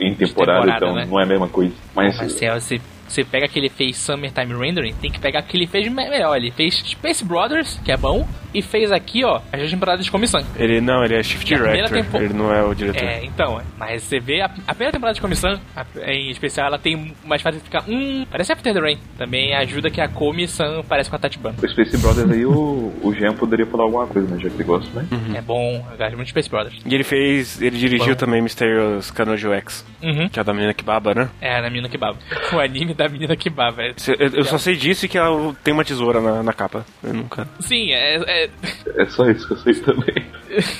em 0.00 0.14
temporada, 0.14 0.60
temporada, 0.62 0.76
então 0.76 0.94
né? 0.94 1.06
não 1.08 1.20
é 1.20 1.22
a 1.22 1.26
mesma 1.26 1.48
coisa. 1.48 1.72
Mas, 1.94 2.16
Marcel, 2.16 2.60
você, 2.60 2.80
você 3.08 3.24
pega 3.24 3.46
que 3.48 3.58
ele 3.58 3.68
fez 3.68 3.96
Summertime 3.96 4.54
Rendering, 4.54 4.94
tem 4.94 5.10
que 5.10 5.18
pegar 5.18 5.40
o 5.40 5.46
que 5.46 5.56
ele 5.56 5.66
fez 5.66 5.86
me- 5.88 6.08
melhor. 6.08 6.36
Ele 6.36 6.50
fez 6.50 6.74
Space 6.74 7.24
Brothers, 7.24 7.80
que 7.84 7.92
é 7.92 7.96
bom, 7.96 8.26
e 8.54 8.62
fez 8.62 8.90
aqui, 8.92 9.24
ó, 9.24 9.40
as 9.52 9.58
duas 9.58 9.70
temporadas 9.70 10.04
de 10.04 10.10
comissão. 10.10 10.40
Ele 10.56 10.80
não, 10.80 11.04
ele 11.04 11.14
é 11.16 11.22
Shift 11.22 11.52
a 11.54 11.56
Director, 11.58 11.90
tempo- 11.90 12.16
ele 12.16 12.32
não 12.32 12.52
é 12.54 12.62
o 12.62 12.74
diretor. 12.74 13.02
É, 13.02 13.24
então, 13.24 13.60
mas 13.76 14.02
você 14.02 14.20
vê 14.20 14.40
a, 14.40 14.46
a 14.66 14.74
primeira 14.74 14.92
temporada 14.92 15.14
de 15.14 15.20
comissão, 15.20 15.58
a- 15.76 15.84
em 16.06 16.30
especial, 16.30 16.68
ela 16.68 16.78
tem 16.78 17.12
mais 17.24 17.42
fácil 17.42 17.58
de 17.60 17.64
ficar, 17.64 17.84
hum, 17.88 18.24
parece 18.30 18.52
After 18.52 18.72
the 18.72 18.80
Rain. 18.80 18.98
Também 19.18 19.54
ajuda 19.54 19.90
que 19.90 20.00
a 20.00 20.08
comissão 20.08 20.84
parece 20.88 21.10
com 21.10 21.16
a 21.16 21.18
Tatibana. 21.18 21.56
o 21.62 21.68
Space 21.68 21.96
Brothers 21.98 22.30
aí, 22.30 22.44
o, 22.46 22.92
o 23.02 23.14
Jean 23.14 23.34
poderia 23.34 23.66
falar 23.66 23.84
alguma 23.84 24.06
coisa, 24.06 24.28
né? 24.34 24.40
Já 24.40 24.48
que 24.48 24.56
ele 24.56 24.64
gosta, 24.64 24.90
né? 25.00 25.06
É 25.36 25.40
bom, 25.40 25.86
eu 25.90 25.96
gosto 25.96 26.14
muito 26.14 26.24
de 26.24 26.30
Space 26.30 26.48
Brothers. 26.50 26.80
E 26.84 26.94
ele 26.94 27.04
fez, 27.04 27.60
ele 27.60 27.76
dirigiu 27.76 28.08
Bom. 28.14 28.14
também 28.14 28.40
Mysterious 28.42 29.10
Kanojo 29.10 29.52
X, 29.52 29.84
Uhum. 30.02 30.28
que 30.28 30.38
é 30.38 30.40
a 30.40 30.44
da 30.44 30.52
menina 30.52 30.72
que 30.74 30.84
baba, 30.84 31.14
né? 31.14 31.28
É, 31.40 31.60
na 31.60 31.68
menina 31.68 31.88
que 31.88 31.98
baba. 31.98 32.18
O 32.54 32.60
anime 32.60 32.94
da 32.94 33.08
menina 33.08 33.34
que 33.36 33.50
baba. 33.50 33.82
é- 33.82 33.94
Eu, 34.18 34.28
eu 34.34 34.44
só 34.44 34.58
sei 34.58 34.76
disso 34.76 35.06
e 35.06 35.08
que 35.08 35.18
ela 35.18 35.54
tem 35.64 35.72
uma 35.74 35.84
tesoura 35.84 36.20
na, 36.20 36.42
na 36.42 36.52
capa. 36.52 36.84
Eu 37.02 37.12
nunca. 37.14 37.48
Sim, 37.60 37.90
é, 37.92 38.16
é, 38.43 38.43
É 38.96 39.06
só 39.06 39.28
isso 39.28 39.46
que 39.46 39.52
eu 39.54 39.58
sei 39.58 39.74
também. 39.82 40.14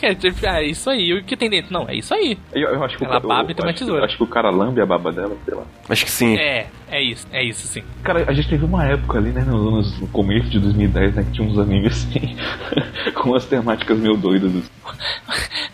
é 0.02 0.14
tipo, 0.14 0.38
ah, 0.46 0.62
é 0.62 0.66
isso 0.66 0.88
aí. 0.88 1.12
O 1.12 1.24
que 1.24 1.36
tem 1.36 1.50
dentro? 1.50 1.72
Não, 1.72 1.88
é 1.88 1.96
isso 1.96 2.14
aí. 2.14 2.38
Eu, 2.52 2.68
eu 2.70 2.84
acho 2.84 2.96
que 2.96 3.04
o 3.04 3.06
Ela 3.06 3.20
ca- 3.20 3.26
baba 3.26 3.48
eu 3.48 3.50
e 3.50 3.54
tem 3.54 3.64
uma 3.64 3.70
acho 3.70 3.78
tesoura. 3.80 4.04
Acho 4.04 4.16
que 4.16 4.22
o 4.22 4.26
cara 4.26 4.50
lambe 4.50 4.80
a 4.80 4.86
baba 4.86 5.10
dela, 5.12 5.36
sei 5.44 5.54
lá. 5.54 5.64
Acho 5.88 6.04
que 6.04 6.10
sim. 6.10 6.36
É, 6.36 6.66
é 6.90 7.02
isso, 7.02 7.26
é 7.32 7.42
isso 7.44 7.66
sim. 7.66 7.82
Cara, 8.02 8.24
a 8.28 8.32
gente 8.32 8.48
teve 8.48 8.64
uma 8.64 8.84
época 8.86 9.18
ali, 9.18 9.30
né, 9.30 9.42
nos 9.42 9.66
anos, 9.72 10.00
no 10.00 10.06
começo 10.08 10.48
de 10.48 10.58
2010, 10.60 11.14
né, 11.16 11.24
que 11.24 11.32
tinha 11.32 11.46
uns 11.48 11.58
animes 11.58 11.92
assim, 11.92 12.36
com 13.14 13.34
as 13.34 13.44
temáticas 13.46 13.98
meio 13.98 14.16
doidas. 14.16 14.50
assim. 14.54 14.70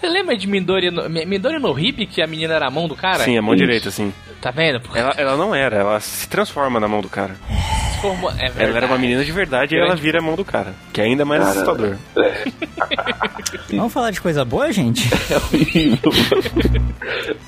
Você 0.00 0.08
lembra 0.08 0.36
de 0.36 0.46
Midori 0.46 0.90
no, 0.90 1.08
Mi- 1.10 1.26
Midori 1.26 1.58
no 1.58 1.78
Hip, 1.78 2.06
que 2.06 2.22
a 2.22 2.26
menina 2.26 2.54
era 2.54 2.66
a 2.66 2.70
mão 2.70 2.88
do 2.88 2.96
cara? 2.96 3.18
Sim, 3.24 3.36
a 3.36 3.42
mão 3.42 3.54
Isso. 3.54 3.62
direita, 3.64 3.90
sim. 3.90 4.12
Tá 4.40 4.50
vendo? 4.50 4.80
Ela, 4.94 5.12
ela 5.18 5.36
não 5.36 5.54
era, 5.54 5.76
ela 5.76 6.00
se 6.00 6.26
transforma 6.28 6.80
na 6.80 6.88
mão 6.88 7.02
do 7.02 7.08
cara. 7.10 7.36
É 8.38 8.64
Ela 8.64 8.76
era 8.78 8.86
uma 8.86 8.98
menina 8.98 9.24
de 9.24 9.32
verdade 9.32 9.74
e 9.74 9.76
Grande. 9.76 9.92
ela 9.92 10.00
vira 10.00 10.18
a 10.18 10.22
mão 10.22 10.34
do 10.36 10.44
cara. 10.44 10.74
Que 10.92 11.00
é 11.00 11.04
ainda 11.04 11.24
mais 11.24 11.42
Cara, 11.42 11.52
assustador. 11.52 11.96
Vamos 13.70 13.92
falar 13.92 14.10
de 14.10 14.20
coisa 14.20 14.44
boa, 14.44 14.72
gente? 14.72 15.08
É 15.30 15.36
horrível. 15.36 16.10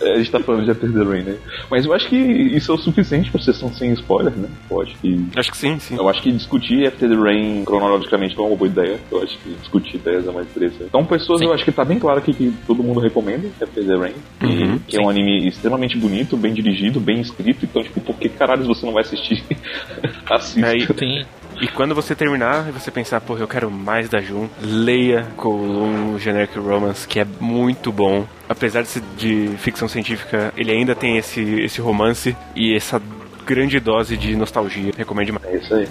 É, 0.00 0.12
a 0.14 0.16
gente 0.18 0.30
tá 0.30 0.40
falando 0.40 0.64
de 0.64 0.70
After 0.70 0.92
the 0.92 1.02
Rain, 1.02 1.22
né? 1.22 1.36
Mas 1.70 1.84
eu 1.84 1.92
acho 1.92 2.08
que 2.08 2.16
isso 2.16 2.70
é 2.70 2.74
o 2.74 2.78
suficiente 2.78 3.30
pra 3.30 3.40
sessão 3.42 3.72
sem 3.72 3.92
spoiler, 3.94 4.32
né? 4.32 4.48
Eu 4.70 4.80
acho 4.82 4.94
que. 4.98 5.26
Acho 5.36 5.50
que 5.50 5.56
sim, 5.56 5.78
sim. 5.80 5.96
Eu 5.96 6.08
acho 6.08 6.22
que 6.22 6.30
discutir 6.30 6.86
After 6.86 7.08
the 7.08 7.14
Rain 7.16 7.64
cronologicamente 7.64 8.36
não 8.36 8.44
é 8.44 8.48
uma 8.48 8.56
boa 8.56 8.68
ideia. 8.68 9.00
Eu 9.10 9.22
acho 9.22 9.36
que 9.38 9.50
discutir 9.54 9.96
ideias 9.96 10.26
é 10.26 10.30
mais 10.30 10.46
interessante. 10.48 10.84
Então, 10.84 11.04
pessoas, 11.04 11.40
Sim. 11.40 11.46
eu 11.46 11.52
acho 11.54 11.64
que 11.64 11.72
tá 11.72 11.84
bem 11.84 11.98
claro 11.98 12.18
aqui 12.18 12.32
que 12.32 12.52
todo 12.66 12.82
mundo 12.82 13.00
recomenda 13.00 13.48
After 13.60 13.84
the 13.84 13.96
Rain. 13.96 14.14
e 14.42 14.46
Uhum, 14.46 14.78
que 14.86 14.96
é 14.96 15.00
um 15.00 15.08
anime 15.08 15.48
extremamente 15.48 15.96
bonito, 15.98 16.36
bem 16.36 16.52
dirigido, 16.54 17.00
bem 17.00 17.20
escrito. 17.20 17.64
Então, 17.64 17.82
tipo, 17.82 18.00
por 18.00 18.16
que 18.16 18.28
caralho 18.28 18.64
você 18.64 18.84
não 18.86 18.92
vai 18.92 19.02
assistir? 19.02 19.42
Assista. 20.42 20.66
Aí- 20.66 20.86
Sim. 20.98 21.24
E 21.60 21.68
quando 21.68 21.94
você 21.94 22.14
terminar 22.14 22.68
e 22.68 22.72
você 22.72 22.90
pensar, 22.90 23.20
porra, 23.20 23.40
eu 23.40 23.46
quero 23.46 23.70
mais 23.70 24.08
da 24.08 24.20
Jun, 24.20 24.48
leia 24.60 25.26
Kowloon 25.36 26.18
Generic 26.18 26.58
Romance, 26.58 27.06
que 27.06 27.20
é 27.20 27.26
muito 27.40 27.92
bom. 27.92 28.26
Apesar 28.48 28.82
de 28.82 29.00
de 29.16 29.56
ficção 29.58 29.86
científica, 29.86 30.52
ele 30.56 30.72
ainda 30.72 30.94
tem 30.94 31.18
esse, 31.18 31.40
esse 31.60 31.80
romance 31.80 32.34
e 32.56 32.74
essa 32.74 33.00
grande 33.44 33.78
dose 33.80 34.16
de 34.16 34.34
nostalgia. 34.36 34.92
Recomendo 34.96 35.26
demais. 35.26 35.44
É 35.46 35.56
isso 35.56 35.74
aí. 35.74 35.86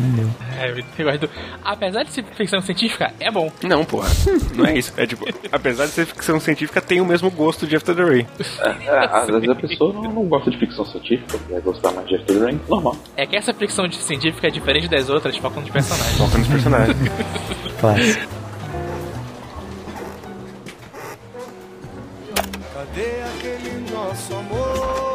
É, 0.59 0.69
eu 0.97 1.05
gosto 1.05 1.19
do- 1.27 1.29
Apesar 1.63 2.03
de 2.03 2.11
ser 2.11 2.23
ficção 2.23 2.61
científica, 2.61 3.13
é 3.19 3.29
bom. 3.31 3.51
Não, 3.63 3.83
porra. 3.85 4.09
Não 4.55 4.65
é 4.65 4.77
isso. 4.77 4.93
É 4.97 5.05
tipo, 5.05 5.25
apesar 5.51 5.85
de 5.85 5.91
ser 5.91 6.05
ficção 6.05 6.39
científica, 6.39 6.81
tem 6.81 6.99
o 7.01 7.05
mesmo 7.05 7.29
gosto 7.31 7.65
de 7.67 7.75
After 7.75 7.95
the 7.95 8.03
Rain. 8.03 8.27
É, 8.85 9.05
às 9.11 9.27
vezes 9.27 9.49
a 9.49 9.55
pessoa 9.55 9.93
não, 9.93 10.03
não 10.03 10.23
gosta 10.25 10.49
de 10.51 10.57
ficção 10.57 10.85
científica, 10.85 11.37
vai 11.49 11.61
gostar 11.61 11.91
mais 11.91 12.07
de 12.07 12.15
After 12.15 12.37
the 12.37 12.45
Rain, 12.45 12.59
normal. 12.67 12.95
É 13.15 13.25
que 13.25 13.35
essa 13.35 13.53
ficção 13.53 13.87
de- 13.87 13.97
científica 13.97 14.47
é 14.47 14.51
diferente 14.51 14.87
das 14.87 15.09
outras, 15.09 15.35
focando 15.37 15.65
de 15.65 15.71
personagens. 15.71 16.17
Foca 16.17 16.37
nos 16.37 16.47
personagens. 16.47 16.97
Clássico. 17.79 18.41
Cadê 22.73 23.21
aquele 23.35 23.91
nosso 23.91 24.33
amor? 24.35 25.10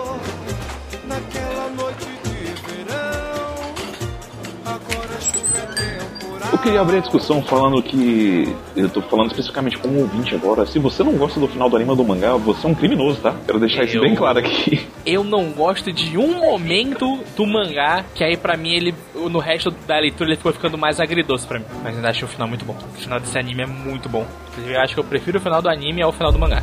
Eu 6.52 6.58
queria 6.58 6.80
abrir 6.80 6.98
a 6.98 7.00
discussão 7.00 7.42
falando 7.42 7.82
que. 7.82 8.54
Eu 8.76 8.88
tô 8.88 9.02
falando 9.02 9.28
especificamente 9.28 9.76
como 9.78 10.00
ouvinte 10.00 10.34
agora. 10.34 10.64
Se 10.66 10.78
você 10.78 11.02
não 11.02 11.12
gosta 11.14 11.38
do 11.40 11.48
final 11.48 11.68
do 11.68 11.76
anime 11.76 11.94
do 11.96 12.04
mangá, 12.04 12.34
você 12.36 12.66
é 12.66 12.70
um 12.70 12.74
criminoso, 12.74 13.20
tá? 13.20 13.34
Quero 13.46 13.58
deixar 13.58 13.84
isso 13.84 13.96
Eu- 13.96 14.02
bem 14.02 14.14
claro 14.14 14.38
aqui. 14.38 14.86
Eu 15.04 15.22
não 15.22 15.50
gosto 15.50 15.92
de 15.92 16.16
um 16.18 16.40
momento 16.40 17.20
do 17.36 17.46
mangá, 17.46 18.04
que 18.14 18.24
aí 18.24 18.36
pra 18.36 18.56
mim 18.56 18.70
ele. 18.74 18.94
No 19.14 19.38
resto 19.38 19.70
da 19.86 19.98
leitura 19.98 20.30
ele 20.30 20.36
ficou 20.36 20.52
ficando 20.52 20.78
mais 20.78 21.00
agridoce 21.00 21.46
pra 21.46 21.58
mim. 21.58 21.64
Mas 21.82 21.96
ainda 21.96 22.10
achei 22.10 22.24
o 22.24 22.28
final 22.28 22.48
muito 22.48 22.64
bom. 22.64 22.76
O 22.96 23.00
final 23.00 23.20
desse 23.20 23.38
anime 23.38 23.62
é 23.62 23.66
muito 23.66 24.08
bom. 24.08 24.26
Inclusive, 24.50 24.74
eu 24.74 24.80
acho 24.80 24.94
que 24.94 25.00
eu 25.00 25.04
prefiro 25.04 25.38
o 25.38 25.40
final 25.40 25.60
do 25.60 25.68
anime 25.68 26.02
ao 26.02 26.12
final 26.12 26.32
do 26.32 26.38
mangá. 26.38 26.62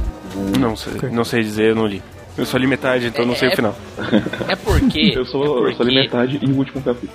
Não 0.60 0.76
sei, 0.76 0.94
não 1.12 1.24
sei 1.24 1.42
dizer, 1.42 1.70
eu 1.72 1.76
não 1.76 1.86
li. 1.86 2.02
Eu 2.36 2.46
só 2.46 2.58
li 2.58 2.66
metade, 2.66 3.06
então 3.06 3.26
não 3.26 3.36
sei 3.36 3.50
o 3.50 3.56
final. 3.56 3.76
É 4.48 4.56
porque. 4.56 5.12
Eu 5.16 5.24
sou, 5.26 5.44
é 5.44 5.48
eu 5.48 5.54
porque, 5.56 5.76
sou 5.76 5.86
ali 5.86 5.96
metade 5.96 6.40
e 6.42 6.46
o 6.52 6.58
último 6.58 6.82
capítulo. 6.82 7.14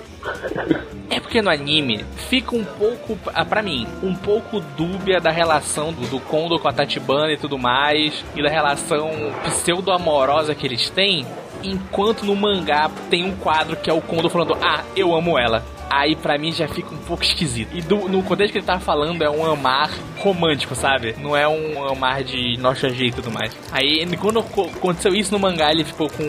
Porque 1.29 1.43
no 1.43 1.51
anime 1.51 2.03
fica 2.27 2.55
um 2.55 2.65
pouco, 2.65 3.15
ah, 3.35 3.45
pra 3.45 3.61
mim, 3.61 3.85
um 4.01 4.15
pouco 4.15 4.59
dúbia 4.75 5.21
da 5.21 5.29
relação 5.29 5.93
do, 5.93 6.07
do 6.07 6.19
Kondo 6.19 6.57
com 6.57 6.67
a 6.67 6.73
Tatibana 6.73 7.31
e 7.31 7.37
tudo 7.37 7.55
mais, 7.55 8.25
e 8.35 8.41
da 8.41 8.49
relação 8.49 9.11
pseudo-amorosa 9.43 10.55
que 10.55 10.65
eles 10.65 10.89
têm, 10.89 11.23
enquanto 11.63 12.25
no 12.25 12.35
mangá 12.35 12.89
tem 13.11 13.23
um 13.25 13.35
quadro 13.35 13.75
que 13.75 13.91
é 13.91 13.93
o 13.93 14.01
Kondo 14.01 14.27
falando, 14.27 14.57
ah, 14.59 14.83
eu 14.95 15.15
amo 15.15 15.37
ela. 15.37 15.63
aí 15.91 16.15
pra 16.15 16.37
mim 16.37 16.51
já 16.51 16.67
fica 16.67 16.93
um 16.93 16.97
pouco 16.99 17.23
esquisito. 17.23 17.75
E 17.75 17.81
do- 17.81 18.07
no 18.07 18.21
contexto 18.21 18.51
que 18.51 18.59
ele 18.59 18.65
tá 18.65 18.79
falando, 18.79 19.23
é 19.23 19.29
um 19.29 19.43
amar 19.51 19.89
romântico, 20.19 20.75
sabe? 20.75 21.15
Não 21.19 21.35
é 21.35 21.47
um 21.47 21.83
amar 21.89 22.23
de 22.23 22.57
nostalgia 22.59 23.07
e 23.07 23.11
tudo 23.11 23.31
mais. 23.31 23.57
Aí, 23.71 24.05
quando 24.17 24.43
co- 24.43 24.69
aconteceu 24.75 25.15
isso 25.15 25.31
no 25.31 25.39
mangá, 25.39 25.71
ele 25.71 25.83
ficou 25.83 26.07
com 26.07 26.23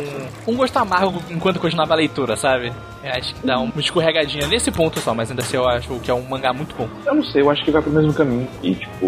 um 0.50 0.56
gosto 0.56 0.78
amargo 0.78 1.22
enquanto 1.30 1.60
continuava 1.60 1.92
a 1.92 1.96
leitura, 1.98 2.36
sabe? 2.38 2.72
Eu 3.02 3.10
acho 3.12 3.34
que 3.34 3.46
dá 3.46 3.58
uma 3.58 3.72
escorregadinha 3.78 4.46
nesse 4.46 4.70
ponto 4.70 5.00
só, 5.00 5.14
mas 5.14 5.30
ainda 5.30 5.42
assim 5.42 5.56
eu 5.56 5.66
acho 5.66 5.98
que 6.00 6.10
é 6.10 6.14
um 6.14 6.22
mangá 6.28 6.52
muito 6.52 6.74
bom. 6.76 6.86
Eu 7.06 7.14
não 7.14 7.24
sei, 7.24 7.40
eu 7.42 7.50
acho 7.50 7.64
que 7.64 7.70
vai 7.70 7.80
pro 7.80 7.90
mesmo 7.90 8.12
caminho. 8.12 8.46
E, 8.62 8.74
tipo, 8.74 9.06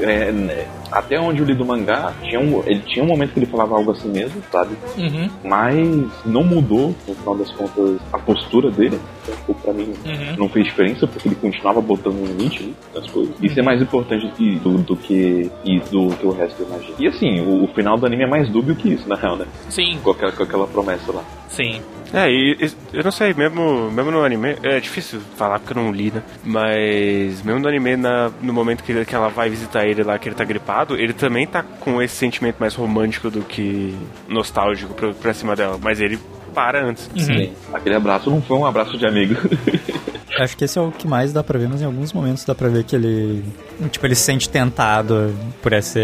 é, 0.00 0.32
né, 0.32 0.66
até 0.90 1.20
onde 1.20 1.40
eu 1.40 1.46
li 1.46 1.54
do 1.54 1.64
mangá, 1.64 2.12
tinha 2.22 2.40
um, 2.40 2.62
ele 2.66 2.80
tinha 2.80 3.04
um 3.04 3.08
momento 3.08 3.32
que 3.32 3.38
ele 3.40 3.46
falava 3.46 3.74
algo 3.76 3.90
assim 3.92 4.08
mesmo, 4.08 4.42
sabe? 4.50 4.74
Uhum, 4.96 5.28
Mas 5.44 6.08
não 6.24 6.42
mudou, 6.44 6.94
no 7.06 7.14
final 7.14 7.36
das 7.36 7.50
contas, 7.52 7.98
a 8.12 8.18
postura 8.18 8.70
dele. 8.70 8.98
Então, 9.28 9.54
pra 9.56 9.72
mim, 9.72 9.92
uhum. 10.04 10.36
não 10.38 10.48
fez 10.48 10.64
diferença, 10.66 11.06
porque 11.06 11.28
ele 11.28 11.34
continuava 11.34 11.80
botando 11.80 12.14
um 12.14 12.24
limite 12.24 12.74
nas 12.94 13.06
coisas. 13.10 13.34
Isso 13.42 13.58
é 13.58 13.62
mais 13.62 13.82
importante 13.82 14.28
que- 14.36 14.56
do, 14.60 14.78
do 14.78 14.96
que, 14.96 15.50
do 15.90 16.08
que 16.16 16.26
o 16.26 16.30
resto 16.30 16.62
eu 16.62 16.68
imagino. 16.68 16.94
E 16.98 17.06
assim, 17.06 17.40
o, 17.40 17.64
o 17.64 17.68
final 17.74 17.98
do 17.98 18.06
anime 18.06 18.22
é 18.24 18.26
mais 18.26 18.48
dúbio 18.48 18.74
que 18.76 18.88
isso, 18.94 19.06
na 19.08 19.16
real, 19.16 19.36
né? 19.36 19.46
Sim, 19.68 19.98
Com 20.02 20.10
aquela, 20.12 20.32
com 20.32 20.42
aquela 20.42 20.66
promessa 20.66 21.12
lá. 21.12 21.22
sim. 21.48 21.82
É, 22.12 22.30
e 22.30 22.52
e- 22.60 22.72
eu 22.92 23.02
não 23.04 23.10
sei, 23.10 23.34
mesmo, 23.34 23.90
mesmo 23.90 24.10
no 24.10 24.24
anime, 24.24 24.56
é 24.62 24.78
difícil 24.80 25.20
falar 25.36 25.58
porque 25.58 25.76
eu 25.78 25.82
não 25.82 25.92
li, 25.92 26.10
né? 26.10 26.22
Mas 26.44 27.42
mesmo 27.42 27.60
no 27.60 27.68
anime, 27.68 27.96
na, 27.96 28.30
no 28.40 28.52
momento 28.52 28.82
que, 28.84 29.04
que 29.04 29.14
ela 29.14 29.28
vai 29.28 29.48
visitar 29.50 29.86
ele 29.86 30.02
lá, 30.02 30.18
que 30.18 30.28
ele 30.28 30.34
tá 30.36 30.44
gripado, 30.44 30.96
ele 30.96 31.12
também 31.12 31.46
tá 31.46 31.62
com 31.62 32.00
esse 32.00 32.14
sentimento 32.14 32.56
mais 32.58 32.74
romântico 32.74 33.30
do 33.30 33.42
que 33.42 33.94
nostálgico 34.28 34.94
pra, 34.94 35.12
pra 35.12 35.34
cima 35.34 35.54
dela. 35.56 35.78
Mas 35.82 36.00
ele 36.00 36.18
para 36.54 36.82
antes. 36.82 37.10
Uhum. 37.14 37.52
Aquele 37.74 37.96
abraço 37.96 38.30
não 38.30 38.40
foi 38.40 38.56
um 38.56 38.64
abraço 38.64 38.96
de 38.96 39.06
amigo. 39.06 39.34
Acho 40.38 40.56
que 40.56 40.64
esse 40.64 40.78
é 40.78 40.82
o 40.82 40.90
que 40.92 41.06
mais 41.08 41.32
dá 41.32 41.42
pra 41.42 41.58
ver, 41.58 41.68
mas 41.68 41.80
em 41.82 41.84
alguns 41.84 42.12
momentos 42.12 42.44
dá 42.44 42.54
pra 42.54 42.68
ver 42.68 42.84
que 42.84 42.94
ele. 42.96 43.44
Tipo, 43.90 44.06
ele 44.06 44.14
se 44.14 44.22
sente 44.22 44.48
tentado 44.48 45.34
por 45.62 45.72
essa 45.72 46.00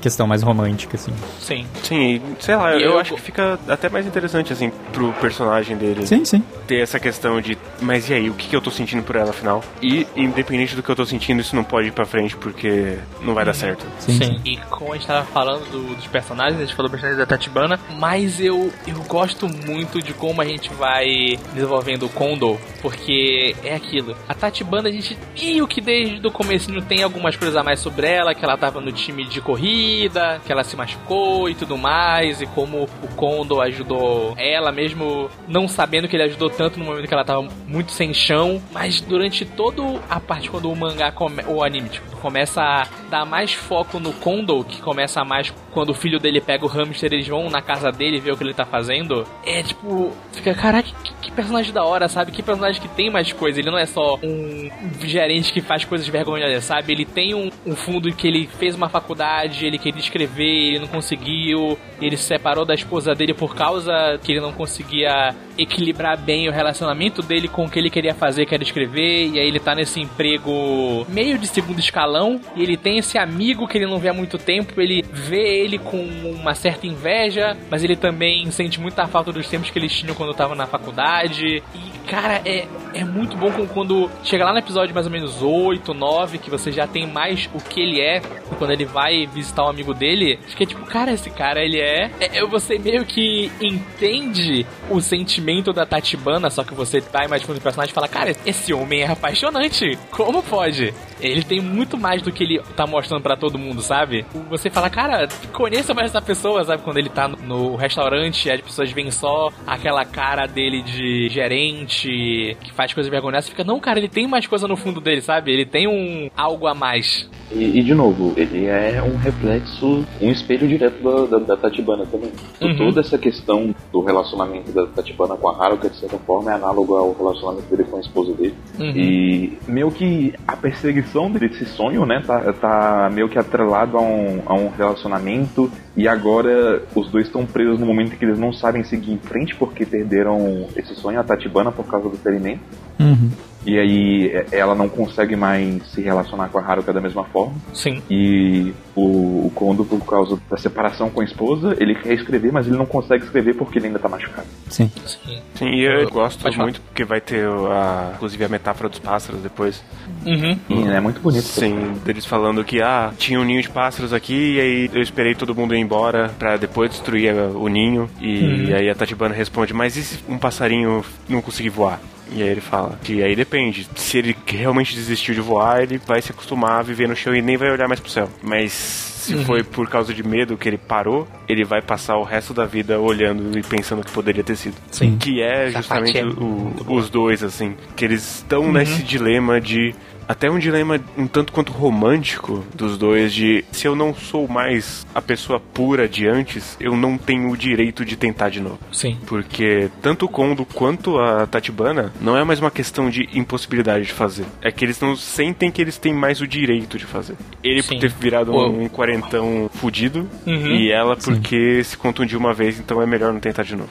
questão 0.00 0.26
mais 0.26 0.42
romântica, 0.42 0.96
assim. 0.96 1.12
Sim. 1.40 1.66
Sim, 1.82 2.20
sei 2.40 2.56
lá, 2.56 2.72
eu, 2.74 2.80
eu- 2.92 2.98
acho 2.98 3.14
que 3.14 3.20
fica 3.20 3.58
até 3.68 3.88
mais 3.88 4.06
interessante, 4.06 4.52
assim, 4.52 4.70
pro 4.92 5.12
personagem 5.14 5.76
dele. 5.76 6.06
Sim, 6.06 6.24
sim. 6.24 6.42
ter 6.66 6.80
essa 6.82 7.00
questão 7.00 7.40
de, 7.40 7.56
mas 7.80 8.10
e 8.10 8.14
aí, 8.14 8.28
o 8.30 8.34
que, 8.34 8.46
que 8.48 8.54
eu 8.56 8.60
tô 8.60 8.70
sentindo 8.70 9.02
por 9.02 9.16
ela 9.16 9.30
afinal? 9.30 9.62
E, 9.82 10.06
independente 10.14 10.74
do 10.76 10.82
que 10.82 10.88
eu 10.90 10.96
tô 10.96 11.06
sentindo, 11.06 11.40
isso 11.40 11.56
não 11.56 11.64
pode 11.64 11.88
ir 11.88 11.92
pra 11.92 12.04
frente 12.04 12.36
porque 12.36 12.98
não 13.22 13.32
vai 13.34 13.44
dar 13.44 13.54
certo. 13.54 13.86
Sim, 13.98 14.18
sim. 14.18 14.40
E 14.44 14.56
como 14.68 14.92
a 14.92 14.96
gente 14.96 15.06
tava 15.06 15.24
falando 15.26 15.64
do- 15.70 15.94
dos 15.94 16.06
personagens, 16.06 16.58
a 16.60 16.64
gente 16.64 16.74
falou 16.74 16.90
bastante 16.90 17.16
da 17.16 17.24
Tatibana, 17.24 17.80
mas 17.98 18.38
eu, 18.40 18.70
eu 18.86 19.02
gosto 19.04 19.48
muito 19.48 20.02
de 20.02 20.12
como 20.12 20.42
a 20.42 20.44
gente 20.44 20.72
vai 20.74 21.06
desenvolvendo 21.54 22.04
o 22.04 22.08
Kondo, 22.10 22.58
porque 22.82 23.56
é 23.64 23.74
aquilo. 23.74 24.16
A 24.28 24.34
Tatibana, 24.34 24.88
a 24.88 24.92
gente 24.92 25.16
meio 25.38 25.66
que 25.66 25.80
desde 25.80 26.26
o 26.26 26.30
comecinho 26.30 26.82
tem 26.82 27.02
algumas 27.02 27.36
coisas 27.36 27.56
a 27.56 27.62
mais 27.62 27.80
sobre 27.80 28.06
ela, 28.06 28.34
que 28.34 28.44
ela 28.44 28.56
tava 28.56 28.80
no 28.80 28.92
time 28.92 29.24
de 29.24 29.40
corrida, 29.40 30.40
que 30.44 30.52
ela 30.52 30.64
se 30.64 30.76
machucou 30.76 31.48
e 31.48 31.54
tudo 31.54 31.76
mais, 31.76 32.40
e 32.40 32.46
como 32.46 32.88
o 33.02 33.08
Kondo 33.16 33.60
ajudou 33.60 34.34
ela, 34.36 34.72
mesmo 34.72 35.30
não 35.46 35.68
sabendo 35.68 36.08
que 36.08 36.16
ele 36.16 36.24
ajudou 36.24 36.50
tanto 36.50 36.78
no 36.78 36.84
momento 36.84 37.06
que 37.06 37.14
ela 37.14 37.24
tava 37.24 37.46
muito 37.66 37.92
sem 37.92 38.12
chão, 38.12 38.60
mas 38.72 39.00
durante 39.00 39.44
toda 39.44 39.82
a 40.08 40.20
parte 40.20 40.50
quando 40.50 40.70
o 40.70 40.76
mangá, 40.76 41.12
come, 41.12 41.42
o 41.46 41.62
anime, 41.62 41.88
tipo, 41.88 42.16
começa 42.18 42.60
a 42.60 42.86
dar 43.08 43.24
mais 43.24 43.52
foco 43.52 43.98
no 43.98 44.12
Kondo, 44.12 44.64
que 44.64 44.82
começa 44.82 45.24
mais 45.24 45.52
quando 45.72 45.90
o 45.90 45.94
filho 45.94 46.18
dele 46.18 46.40
pega 46.40 46.64
o 46.64 46.68
hamster, 46.68 47.12
eles 47.12 47.28
vão 47.28 47.48
na 47.48 47.62
casa 47.62 47.92
dele 47.92 48.18
ver 48.18 48.32
o 48.32 48.36
que 48.36 48.42
ele 48.42 48.52
tá 48.52 48.66
fazendo. 48.66 49.24
É 49.46 49.62
tipo, 49.62 50.12
fica, 50.32 50.52
caraca, 50.54 50.88
que, 51.04 51.14
que 51.14 51.30
personagem 51.30 51.72
da 51.72 51.84
hora, 51.84 52.08
sabe? 52.08 52.32
Que 52.32 52.42
personagem 52.42 52.82
que 52.82 52.88
tem 52.88 53.10
mais 53.10 53.32
coisa. 53.32 53.47
Ele 53.56 53.70
não 53.70 53.78
é 53.78 53.86
só 53.86 54.18
um 54.22 54.68
gerente 55.04 55.52
que 55.52 55.60
faz 55.60 55.84
coisas 55.84 56.06
vergonhosas, 56.08 56.64
sabe? 56.64 56.92
Ele 56.92 57.04
tem 57.04 57.34
um, 57.34 57.50
um 57.66 57.74
fundo 57.74 58.12
que 58.12 58.26
ele 58.26 58.46
fez 58.58 58.74
uma 58.74 58.88
faculdade, 58.88 59.66
ele 59.66 59.78
queria 59.78 60.00
escrever, 60.00 60.44
ele 60.44 60.78
não 60.80 60.88
conseguiu, 60.88 61.78
ele 62.00 62.16
se 62.16 62.24
separou 62.24 62.64
da 62.64 62.74
esposa 62.74 63.14
dele 63.14 63.34
por 63.34 63.54
causa 63.54 64.18
que 64.22 64.32
ele 64.32 64.40
não 64.40 64.52
conseguia 64.52 65.34
equilibrar 65.56 66.16
bem 66.16 66.48
o 66.48 66.52
relacionamento 66.52 67.20
dele 67.22 67.48
com 67.48 67.64
o 67.64 67.70
que 67.70 67.78
ele 67.78 67.90
queria 67.90 68.14
fazer, 68.14 68.46
que 68.46 68.54
era 68.54 68.62
escrever, 68.62 69.28
e 69.28 69.40
aí 69.40 69.48
ele 69.48 69.58
tá 69.58 69.74
nesse 69.74 70.00
emprego 70.00 71.04
meio 71.08 71.36
de 71.36 71.46
segundo 71.48 71.80
escalão, 71.80 72.40
e 72.54 72.62
ele 72.62 72.76
tem 72.76 72.98
esse 72.98 73.18
amigo 73.18 73.66
que 73.66 73.76
ele 73.76 73.86
não 73.86 73.98
vê 73.98 74.08
há 74.08 74.14
muito 74.14 74.38
tempo, 74.38 74.80
ele 74.80 75.04
vê 75.12 75.64
ele 75.64 75.78
com 75.78 75.98
uma 75.98 76.54
certa 76.54 76.86
inveja, 76.86 77.56
mas 77.70 77.82
ele 77.82 77.96
também 77.96 78.48
sente 78.50 78.80
muita 78.80 79.06
falta 79.06 79.32
dos 79.32 79.48
tempos 79.48 79.70
que 79.70 79.78
eles 79.78 79.92
tinham 79.92 80.14
quando 80.14 80.30
estavam 80.30 80.54
na 80.54 80.66
faculdade. 80.66 81.62
E, 81.74 82.08
cara, 82.08 82.40
é, 82.44 82.66
é 82.94 83.04
muito 83.04 83.36
bom 83.38 83.50
quando 83.72 84.10
chega 84.24 84.44
lá 84.44 84.52
no 84.52 84.58
episódio 84.58 84.94
mais 84.94 85.06
ou 85.06 85.12
menos 85.12 85.42
8, 85.42 85.94
9, 85.94 86.38
que 86.38 86.50
você 86.50 86.70
já 86.72 86.86
tem 86.86 87.06
mais 87.06 87.48
o 87.54 87.58
que 87.60 87.80
ele 87.80 88.00
é, 88.00 88.20
quando 88.58 88.72
ele 88.72 88.84
vai 88.84 89.26
visitar 89.26 89.64
um 89.64 89.68
amigo 89.68 89.94
dele, 89.94 90.38
que 90.56 90.64
é 90.64 90.66
tipo, 90.66 90.84
cara, 90.86 91.12
esse 91.12 91.30
cara, 91.30 91.64
ele 91.64 91.80
é. 91.80 92.10
é 92.20 92.44
você 92.46 92.78
meio 92.78 93.04
que 93.04 93.50
entende 93.60 94.66
o 94.90 95.00
sentimento 95.00 95.72
da 95.72 95.86
Tatibana, 95.86 96.50
só 96.50 96.64
que 96.64 96.74
você 96.74 97.00
vai 97.00 97.26
mais 97.28 97.42
fundo 97.42 97.58
do 97.58 97.62
personagem 97.62 97.92
e 97.92 97.94
fala, 97.94 98.08
cara, 98.08 98.34
esse 98.44 98.72
homem 98.72 99.02
é 99.02 99.06
apaixonante. 99.10 99.98
Como 100.10 100.42
pode? 100.42 100.92
Ele 101.20 101.42
tem 101.42 101.60
muito 101.60 101.98
mais 101.98 102.22
do 102.22 102.30
que 102.32 102.44
ele 102.44 102.60
tá 102.76 102.86
mostrando 102.86 103.22
pra 103.22 103.36
todo 103.36 103.58
mundo, 103.58 103.82
sabe? 103.82 104.24
Você 104.48 104.70
fala, 104.70 104.88
cara, 104.88 105.28
conheça 105.52 105.92
mais 105.92 106.10
essa 106.10 106.22
pessoa, 106.22 106.64
sabe? 106.64 106.82
Quando 106.82 106.98
ele 106.98 107.08
tá 107.08 107.26
no- 107.28 107.36
no 107.38 107.76
restaurante, 107.76 108.50
as 108.50 108.60
pessoas 108.60 108.90
veem 108.92 109.10
só 109.10 109.50
aquela 109.66 110.04
cara 110.04 110.46
dele 110.46 110.82
de 110.82 111.28
gerente, 111.28 112.56
que 112.62 112.72
faz 112.72 112.92
coisas 112.94 113.10
vergonhosas, 113.10 113.27
você 113.36 113.50
fica, 113.50 113.64
não, 113.64 113.80
cara, 113.80 113.98
ele 113.98 114.08
tem 114.08 114.26
mais 114.26 114.46
coisa 114.46 114.66
no 114.66 114.76
fundo 114.76 115.00
dele, 115.00 115.20
sabe? 115.20 115.52
Ele 115.52 115.66
tem 115.66 115.86
um 115.86 116.30
algo 116.36 116.66
a 116.66 116.74
mais. 116.74 117.28
E, 117.50 117.78
e, 117.78 117.82
de 117.82 117.94
novo, 117.94 118.34
ele 118.36 118.66
é 118.66 119.02
um 119.02 119.16
reflexo, 119.16 120.04
um 120.20 120.30
espelho 120.30 120.68
direto 120.68 121.02
da, 121.02 121.38
da, 121.38 121.44
da 121.44 121.56
Tatibana 121.56 122.04
também. 122.04 122.30
Uhum. 122.60 122.76
Toda 122.76 123.00
essa 123.00 123.16
questão 123.16 123.74
do 123.90 124.00
relacionamento 124.00 124.70
da 124.70 124.86
Tatibana 124.86 125.34
com 125.36 125.48
a 125.48 125.64
Haruka, 125.64 125.88
de 125.88 125.96
certa 125.96 126.18
forma, 126.18 126.50
é 126.50 126.54
análogo 126.54 126.94
ao 126.94 127.12
relacionamento 127.12 127.68
dele 127.70 127.84
com 127.84 127.96
a 127.96 128.00
esposa 128.00 128.34
dele. 128.34 128.54
Uhum. 128.78 128.92
E 128.94 129.58
meio 129.66 129.90
que 129.90 130.34
a 130.46 130.56
perseguição 130.56 131.30
desse 131.30 131.64
sonho, 131.64 132.04
né, 132.04 132.22
tá, 132.26 132.52
tá 132.52 133.10
meio 133.12 133.28
que 133.28 133.38
atrelado 133.38 133.96
a 133.96 134.02
um, 134.02 134.42
a 134.44 134.54
um 134.54 134.68
relacionamento. 134.68 135.70
E 135.96 136.06
agora 136.06 136.82
os 136.94 137.10
dois 137.10 137.26
estão 137.26 137.46
presos 137.46 137.80
no 137.80 137.86
momento 137.86 138.12
em 138.12 138.16
que 138.16 138.24
eles 138.24 138.38
não 138.38 138.52
sabem 138.52 138.84
seguir 138.84 139.12
em 139.12 139.18
frente 139.18 139.56
porque 139.56 139.86
perderam 139.86 140.66
esse 140.76 140.94
sonho, 140.94 141.18
a 141.18 141.24
Tatibana, 141.24 141.72
por 141.72 141.86
causa 141.86 142.08
do 142.08 142.16
ferimento. 142.16 142.60
Uhum. 142.98 143.30
E 143.66 143.78
aí 143.78 144.28
é, 144.28 144.46
ela 144.52 144.74
não 144.74 144.88
consegue 144.88 145.36
mais 145.36 145.82
se 145.88 146.00
relacionar 146.00 146.48
com 146.48 146.58
a 146.58 146.62
Haruka 146.62 146.92
da 146.92 147.00
mesma 147.00 147.24
forma. 147.24 147.54
Sim. 147.74 148.02
E 148.08 148.72
o, 148.94 149.46
o 149.46 149.52
Kondo, 149.54 149.84
por 149.84 150.00
causa 150.06 150.40
da 150.48 150.56
separação 150.56 151.10
com 151.10 151.20
a 151.20 151.24
esposa, 151.24 151.76
ele 151.78 151.94
quer 151.94 152.14
escrever, 152.14 152.52
mas 152.52 152.66
ele 152.66 152.76
não 152.76 152.86
consegue 152.86 153.24
escrever 153.24 153.54
porque 153.54 153.78
ele 153.78 153.88
ainda 153.88 153.98
tá 153.98 154.08
machucado. 154.08 154.46
Sim. 154.70 154.90
Sim. 155.04 155.40
Sim, 155.54 155.66
e 155.70 155.84
eu 155.84 156.08
gosto 156.08 156.42
Pode 156.42 156.56
falar. 156.56 156.66
muito 156.66 156.80
porque 156.80 157.04
vai 157.04 157.20
ter, 157.20 157.46
a, 157.46 158.12
inclusive, 158.14 158.44
a 158.44 158.48
metáfora 158.48 158.88
dos 158.88 159.00
pássaros 159.00 159.42
depois. 159.42 159.82
Uhum. 160.24 160.58
E 160.68 160.88
é 160.88 161.00
muito 161.00 161.20
bonito. 161.20 161.44
Sim, 161.44 161.94
deles 162.04 162.24
falando 162.24 162.64
que, 162.64 162.80
ah, 162.80 163.12
tinha 163.18 163.38
um 163.40 163.44
ninho 163.44 163.60
de 163.60 163.68
pássaros 163.68 164.12
aqui 164.14 164.54
e 164.54 164.60
aí 164.60 164.90
eu 164.94 165.02
esperei 165.02 165.34
todo 165.34 165.54
mundo 165.54 165.74
ir 165.74 165.78
embora 165.78 166.30
pra 166.38 166.56
depois 166.56 166.90
destruir 166.90 167.34
o 167.34 167.68
ninho. 167.68 168.08
E 168.20 168.72
aí 168.72 168.88
a 168.88 168.94
Tatibana 168.94 169.34
responde, 169.34 169.74
mas 169.74 169.96
e 169.96 170.02
se 170.02 170.24
um 170.28 170.38
passarinho 170.38 171.04
não 171.28 171.42
conseguir 171.42 171.70
voar? 171.70 172.00
E 172.32 172.42
aí 172.42 172.48
ele 172.48 172.60
fala 172.60 172.98
que 173.02 173.22
aí 173.22 173.34
depende. 173.34 173.88
Se 173.96 174.18
ele 174.18 174.36
realmente 174.46 174.94
desistiu 174.94 175.34
de 175.34 175.40
voar, 175.40 175.82
ele 175.82 175.98
vai 175.98 176.20
se 176.20 176.30
acostumar 176.32 176.80
a 176.80 176.82
viver 176.82 177.08
no 177.08 177.16
chão 177.16 177.34
e 177.34 177.40
nem 177.42 177.56
vai 177.56 177.70
olhar 177.70 177.88
mais 177.88 178.00
pro 178.00 178.10
céu. 178.10 178.28
Mas 178.42 178.72
se 178.72 179.34
foi 179.44 179.62
por 179.62 179.88
causa 179.88 180.12
de 180.14 180.22
medo 180.22 180.56
que 180.56 180.68
ele 180.68 180.78
parou, 180.78 181.26
ele 181.48 181.64
vai 181.64 181.82
passar 181.82 182.16
o 182.16 182.22
resto 182.22 182.52
da 182.54 182.64
vida 182.64 182.98
olhando 183.00 183.58
e 183.58 183.62
pensando 183.62 184.04
que 184.04 184.10
poderia 184.10 184.44
ter 184.44 184.56
sido. 184.56 184.74
Sim. 184.90 185.16
Que 185.18 185.42
é 185.42 185.70
justamente 185.70 186.18
é 186.18 186.24
o- 186.24 186.72
os 186.88 187.10
dois, 187.10 187.42
assim. 187.42 187.74
Que 187.96 188.04
eles 188.04 188.36
estão 188.36 188.70
nesse 188.72 189.02
dilema 189.02 189.60
de. 189.60 189.94
Até 190.28 190.50
um 190.50 190.58
dilema 190.58 191.00
um 191.16 191.26
tanto 191.26 191.52
quanto 191.52 191.72
romântico 191.72 192.62
dos 192.74 192.98
dois, 192.98 193.32
de 193.32 193.64
se 193.72 193.88
eu 193.88 193.96
não 193.96 194.14
sou 194.14 194.46
mais 194.46 195.06
a 195.14 195.22
pessoa 195.22 195.58
pura 195.58 196.06
de 196.06 196.28
antes, 196.28 196.76
eu 196.78 196.94
não 196.94 197.16
tenho 197.16 197.50
o 197.50 197.56
direito 197.56 198.04
de 198.04 198.14
tentar 198.14 198.50
de 198.50 198.60
novo. 198.60 198.78
Sim. 198.92 199.16
Porque 199.26 199.88
tanto 200.02 200.26
o 200.26 200.28
Kondo 200.28 200.66
quanto 200.66 201.18
a 201.18 201.46
Tatibana 201.46 202.12
não 202.20 202.36
é 202.36 202.44
mais 202.44 202.60
uma 202.60 202.70
questão 202.70 203.08
de 203.08 203.26
impossibilidade 203.32 204.04
de 204.04 204.12
fazer. 204.12 204.44
É 204.60 204.70
que 204.70 204.84
eles 204.84 205.00
não 205.00 205.16
sentem 205.16 205.70
que 205.70 205.80
eles 205.80 205.96
têm 205.96 206.12
mais 206.12 206.40
o 206.42 206.46
direito 206.46 206.98
de 206.98 207.06
fazer. 207.06 207.36
Ele 207.64 207.80
Sim. 207.82 207.94
por 207.94 208.00
ter 208.00 208.10
virado 208.10 208.52
um, 208.52 208.82
um 208.84 208.88
quarentão 208.88 209.70
fudido 209.74 210.28
Uhum. 210.46 210.66
e 210.76 210.90
ela 210.90 211.16
porque 211.16 211.82
se 211.84 211.96
contundiu 211.96 212.38
uma 212.38 212.52
vez, 212.52 212.78
então 212.78 213.00
é 213.00 213.06
melhor 213.06 213.32
não 213.32 213.40
tentar 213.40 213.62
de 213.62 213.74
novo. 213.76 213.90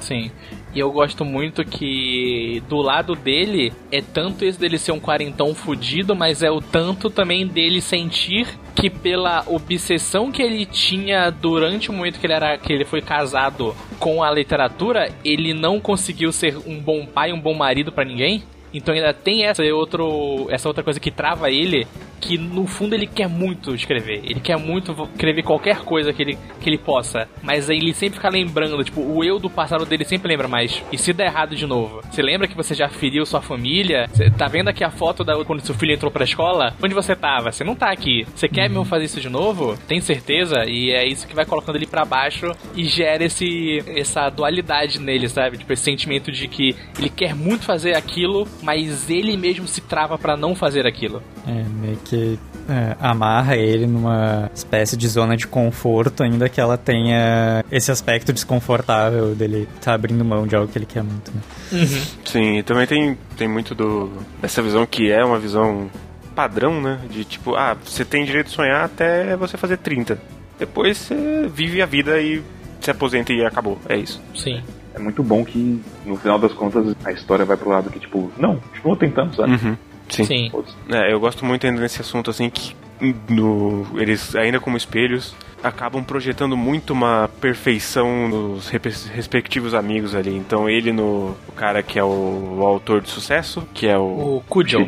Sim. 0.00 0.30
E 0.74 0.80
eu 0.80 0.90
gosto 0.90 1.24
muito 1.24 1.64
que 1.64 2.62
do 2.66 2.78
lado 2.78 3.14
dele 3.14 3.72
é 3.90 4.00
tanto 4.00 4.44
esse 4.44 4.58
dele 4.58 4.78
ser 4.78 4.92
um 4.92 5.00
quarentão 5.00 5.54
fudido, 5.54 6.16
mas 6.16 6.42
é 6.42 6.50
o 6.50 6.62
tanto 6.62 7.10
também 7.10 7.46
dele 7.46 7.80
sentir 7.80 8.48
que 8.74 8.88
pela 8.88 9.44
obsessão 9.46 10.32
que 10.32 10.42
ele 10.42 10.64
tinha 10.64 11.28
durante 11.30 11.90
o 11.90 11.92
momento 11.92 12.18
que 12.18 12.26
ele 12.26 12.32
era 12.32 12.56
que 12.56 12.72
ele 12.72 12.86
foi 12.86 13.02
casado 13.02 13.76
com 13.98 14.22
a 14.22 14.30
literatura, 14.30 15.12
ele 15.22 15.52
não 15.52 15.78
conseguiu 15.78 16.32
ser 16.32 16.56
um 16.66 16.80
bom 16.80 17.04
pai, 17.04 17.32
um 17.32 17.40
bom 17.40 17.54
marido 17.54 17.92
pra 17.92 18.04
ninguém. 18.04 18.42
Então 18.72 18.94
ainda 18.94 19.12
tem 19.12 19.44
essa, 19.44 19.62
outro, 19.74 20.46
essa 20.48 20.68
outra 20.68 20.82
coisa 20.82 20.98
que 20.98 21.10
trava 21.10 21.50
ele, 21.50 21.86
que 22.22 22.38
no 22.38 22.66
fundo 22.66 22.94
ele 22.94 23.06
quer 23.06 23.28
muito 23.28 23.74
escrever. 23.74 24.20
Ele 24.24 24.40
quer 24.40 24.56
muito 24.56 24.92
escrever 25.12 25.42
qualquer 25.42 25.80
coisa 25.80 26.12
que 26.12 26.22
ele, 26.22 26.38
que 26.60 26.70
ele 26.70 26.78
possa. 26.78 27.28
Mas 27.42 27.68
aí 27.68 27.78
ele 27.78 27.92
sempre 27.92 28.16
fica 28.16 28.28
lembrando, 28.28 28.82
tipo, 28.84 29.00
o 29.00 29.24
eu 29.24 29.38
do 29.40 29.50
passado 29.50 29.84
dele 29.84 30.04
sempre 30.04 30.28
lembra 30.28 30.46
mais. 30.46 30.82
E 30.92 30.96
se 30.96 31.12
der 31.12 31.26
errado 31.26 31.56
de 31.56 31.66
novo? 31.66 32.00
Você 32.08 32.22
lembra 32.22 32.46
que 32.46 32.56
você 32.56 32.74
já 32.74 32.88
feriu 32.88 33.26
sua 33.26 33.42
família? 33.42 34.08
Tá 34.38 34.46
vendo 34.46 34.68
aqui 34.68 34.84
a 34.84 34.90
foto 34.90 35.24
da 35.24 35.42
quando 35.44 35.60
seu 35.60 35.74
filho 35.74 35.92
entrou 35.92 36.12
pra 36.12 36.24
escola? 36.24 36.74
Onde 36.80 36.94
você 36.94 37.16
tava? 37.16 37.50
Você 37.50 37.64
não 37.64 37.74
tá 37.74 37.90
aqui. 37.90 38.24
Você 38.34 38.48
quer 38.48 38.68
mesmo 38.68 38.84
fazer 38.84 39.06
isso 39.06 39.20
de 39.20 39.28
novo? 39.28 39.76
Tem 39.88 40.00
certeza? 40.00 40.64
E 40.66 40.92
é 40.92 41.04
isso 41.04 41.26
que 41.26 41.34
vai 41.34 41.44
colocando 41.44 41.76
ele 41.76 41.86
para 41.86 42.04
baixo 42.04 42.52
e 42.76 42.84
gera 42.84 43.24
esse 43.24 43.82
essa 43.96 44.30
dualidade 44.30 45.00
nele, 45.00 45.28
sabe? 45.28 45.58
Tipo, 45.58 45.72
esse 45.72 45.82
sentimento 45.82 46.30
de 46.30 46.46
que 46.46 46.76
ele 46.98 47.08
quer 47.08 47.34
muito 47.34 47.64
fazer 47.64 47.96
aquilo, 47.96 48.46
mas 48.62 49.10
ele 49.10 49.36
mesmo 49.36 49.66
se 49.66 49.80
trava 49.80 50.16
para 50.16 50.36
não 50.36 50.54
fazer 50.54 50.86
aquilo. 50.86 51.22
É, 51.46 51.64
meio 51.80 51.96
que 51.96 52.11
é, 52.68 52.96
amarra 53.00 53.56
ele 53.56 53.86
numa 53.86 54.50
espécie 54.54 54.96
de 54.96 55.08
zona 55.08 55.36
de 55.36 55.46
conforto, 55.46 56.22
ainda 56.22 56.48
que 56.48 56.60
ela 56.60 56.76
tenha 56.76 57.64
esse 57.70 57.90
aspecto 57.90 58.32
desconfortável 58.32 59.34
dele 59.34 59.68
tá 59.80 59.94
abrindo 59.94 60.24
mão 60.24 60.46
de 60.46 60.54
algo 60.54 60.70
que 60.70 60.78
ele 60.78 60.86
quer 60.86 61.02
muito, 61.02 61.32
né? 61.32 61.40
Uhum. 61.72 62.02
Sim, 62.24 62.58
e 62.58 62.62
também 62.62 62.86
tem, 62.86 63.18
tem 63.36 63.48
muito 63.48 63.74
do 63.74 64.10
dessa 64.40 64.62
visão 64.62 64.86
que 64.86 65.10
é 65.10 65.24
uma 65.24 65.38
visão 65.38 65.90
padrão, 66.34 66.80
né? 66.80 67.00
De 67.10 67.24
tipo, 67.24 67.54
ah, 67.54 67.76
você 67.84 68.04
tem 68.04 68.24
direito 68.24 68.46
de 68.46 68.52
sonhar 68.52 68.84
até 68.84 69.36
você 69.36 69.56
fazer 69.56 69.78
30. 69.78 70.18
Depois 70.58 70.96
você 70.98 71.50
vive 71.52 71.82
a 71.82 71.86
vida 71.86 72.20
e 72.20 72.42
se 72.80 72.90
aposenta 72.90 73.32
e 73.32 73.44
acabou. 73.44 73.78
É 73.88 73.96
isso. 73.96 74.20
Sim. 74.34 74.62
É 74.94 74.98
muito 74.98 75.22
bom 75.22 75.44
que, 75.44 75.80
no 76.04 76.16
final 76.16 76.38
das 76.38 76.52
contas, 76.52 76.94
a 77.04 77.12
história 77.12 77.44
vai 77.44 77.56
pro 77.56 77.70
lado 77.70 77.90
que, 77.90 77.98
tipo, 77.98 78.30
não, 78.36 78.56
continua 78.56 78.96
tentando, 78.96 79.34
sabe? 79.34 79.52
Uhum. 79.52 79.76
Sim. 80.12 80.24
Sim. 80.24 80.52
É, 80.90 81.12
eu 81.12 81.18
gosto 81.18 81.44
muito 81.44 81.66
ainda 81.66 81.80
nesse 81.80 82.00
assunto, 82.00 82.30
assim, 82.30 82.50
que 82.50 82.74
no, 83.28 83.86
eles, 84.00 84.34
ainda 84.36 84.60
como 84.60 84.76
espelhos, 84.76 85.34
acabam 85.62 86.02
projetando 86.02 86.56
muito 86.56 86.92
uma 86.92 87.28
perfeição 87.40 88.28
nos 88.28 88.68
respectivos 88.68 89.74
amigos 89.74 90.14
ali. 90.14 90.34
Então 90.36 90.68
ele 90.68 90.92
no 90.92 91.34
o 91.48 91.52
cara 91.54 91.82
que 91.82 91.98
é 91.98 92.04
o, 92.04 92.56
o 92.58 92.66
autor 92.66 93.00
de 93.00 93.10
sucesso, 93.10 93.66
que 93.72 93.86
é 93.86 93.96
o... 93.96 94.02
O 94.36 94.44
Kujo. 94.48 94.78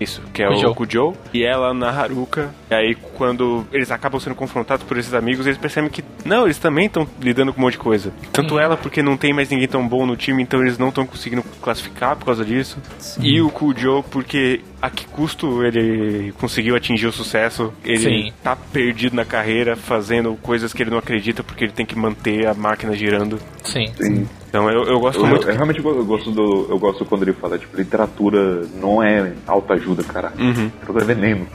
Isso, 0.00 0.22
que 0.32 0.42
é 0.42 0.48
Kujo. 0.48 0.68
o 0.68 0.74
Kujo, 0.74 1.12
e 1.32 1.44
ela 1.44 1.72
na 1.74 1.90
Haruka. 1.90 2.50
E 2.70 2.74
aí, 2.74 2.94
quando 3.14 3.64
eles 3.72 3.90
acabam 3.90 4.18
sendo 4.20 4.34
confrontados 4.34 4.84
por 4.84 4.96
esses 4.96 5.14
amigos, 5.14 5.46
eles 5.46 5.58
percebem 5.58 5.90
que, 5.90 6.02
não, 6.24 6.44
eles 6.44 6.58
também 6.58 6.86
estão 6.86 7.06
lidando 7.20 7.52
com 7.52 7.60
um 7.60 7.64
monte 7.64 7.72
de 7.72 7.78
coisa. 7.78 8.12
Tanto 8.32 8.54
Uhum. 8.54 8.60
ela, 8.60 8.76
porque 8.76 9.02
não 9.02 9.16
tem 9.16 9.32
mais 9.32 9.50
ninguém 9.50 9.68
tão 9.68 9.86
bom 9.86 10.06
no 10.06 10.16
time, 10.16 10.42
então 10.42 10.60
eles 10.60 10.78
não 10.78 10.88
estão 10.88 11.06
conseguindo 11.06 11.42
classificar 11.60 12.16
por 12.16 12.26
causa 12.26 12.44
disso. 12.44 12.78
E 13.20 13.40
o 13.40 13.50
Kujo, 13.50 14.02
porque 14.10 14.60
a 14.80 14.90
que 14.90 15.06
custo 15.06 15.64
ele 15.64 16.32
conseguiu 16.38 16.76
atingir 16.76 17.06
o 17.06 17.12
sucesso, 17.12 17.72
ele 17.84 18.24
Sim. 18.26 18.32
tá 18.42 18.54
perdido 18.54 19.16
na 19.16 19.24
carreira, 19.24 19.76
fazendo 19.76 20.23
coisas 20.36 20.72
que 20.72 20.82
ele 20.82 20.90
não 20.90 20.98
acredita, 20.98 21.42
porque 21.42 21.64
ele 21.64 21.72
tem 21.72 21.84
que 21.86 21.96
manter 21.96 22.46
a 22.46 22.54
máquina 22.54 22.94
girando. 22.94 23.38
Sim. 23.62 23.86
Sim. 23.96 24.28
Então 24.48 24.70
eu, 24.70 24.84
eu 24.84 25.00
gosto 25.00 25.20
Eu, 25.20 25.26
muito. 25.26 25.48
eu 25.48 25.54
realmente 25.54 25.84
eu 25.84 26.04
gosto 26.04 26.30
do. 26.30 26.66
Eu 26.70 26.78
gosto 26.78 27.04
quando 27.04 27.22
ele 27.22 27.32
fala, 27.32 27.58
tipo, 27.58 27.76
literatura 27.76 28.66
não 28.80 29.02
é 29.02 29.32
autoajuda, 29.46 30.02
cara. 30.04 30.32
Uhum. 30.38 30.64
Literatura 30.64 31.02
é 31.02 31.06
veneno. 31.06 31.46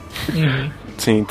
Sim. 1.00 1.26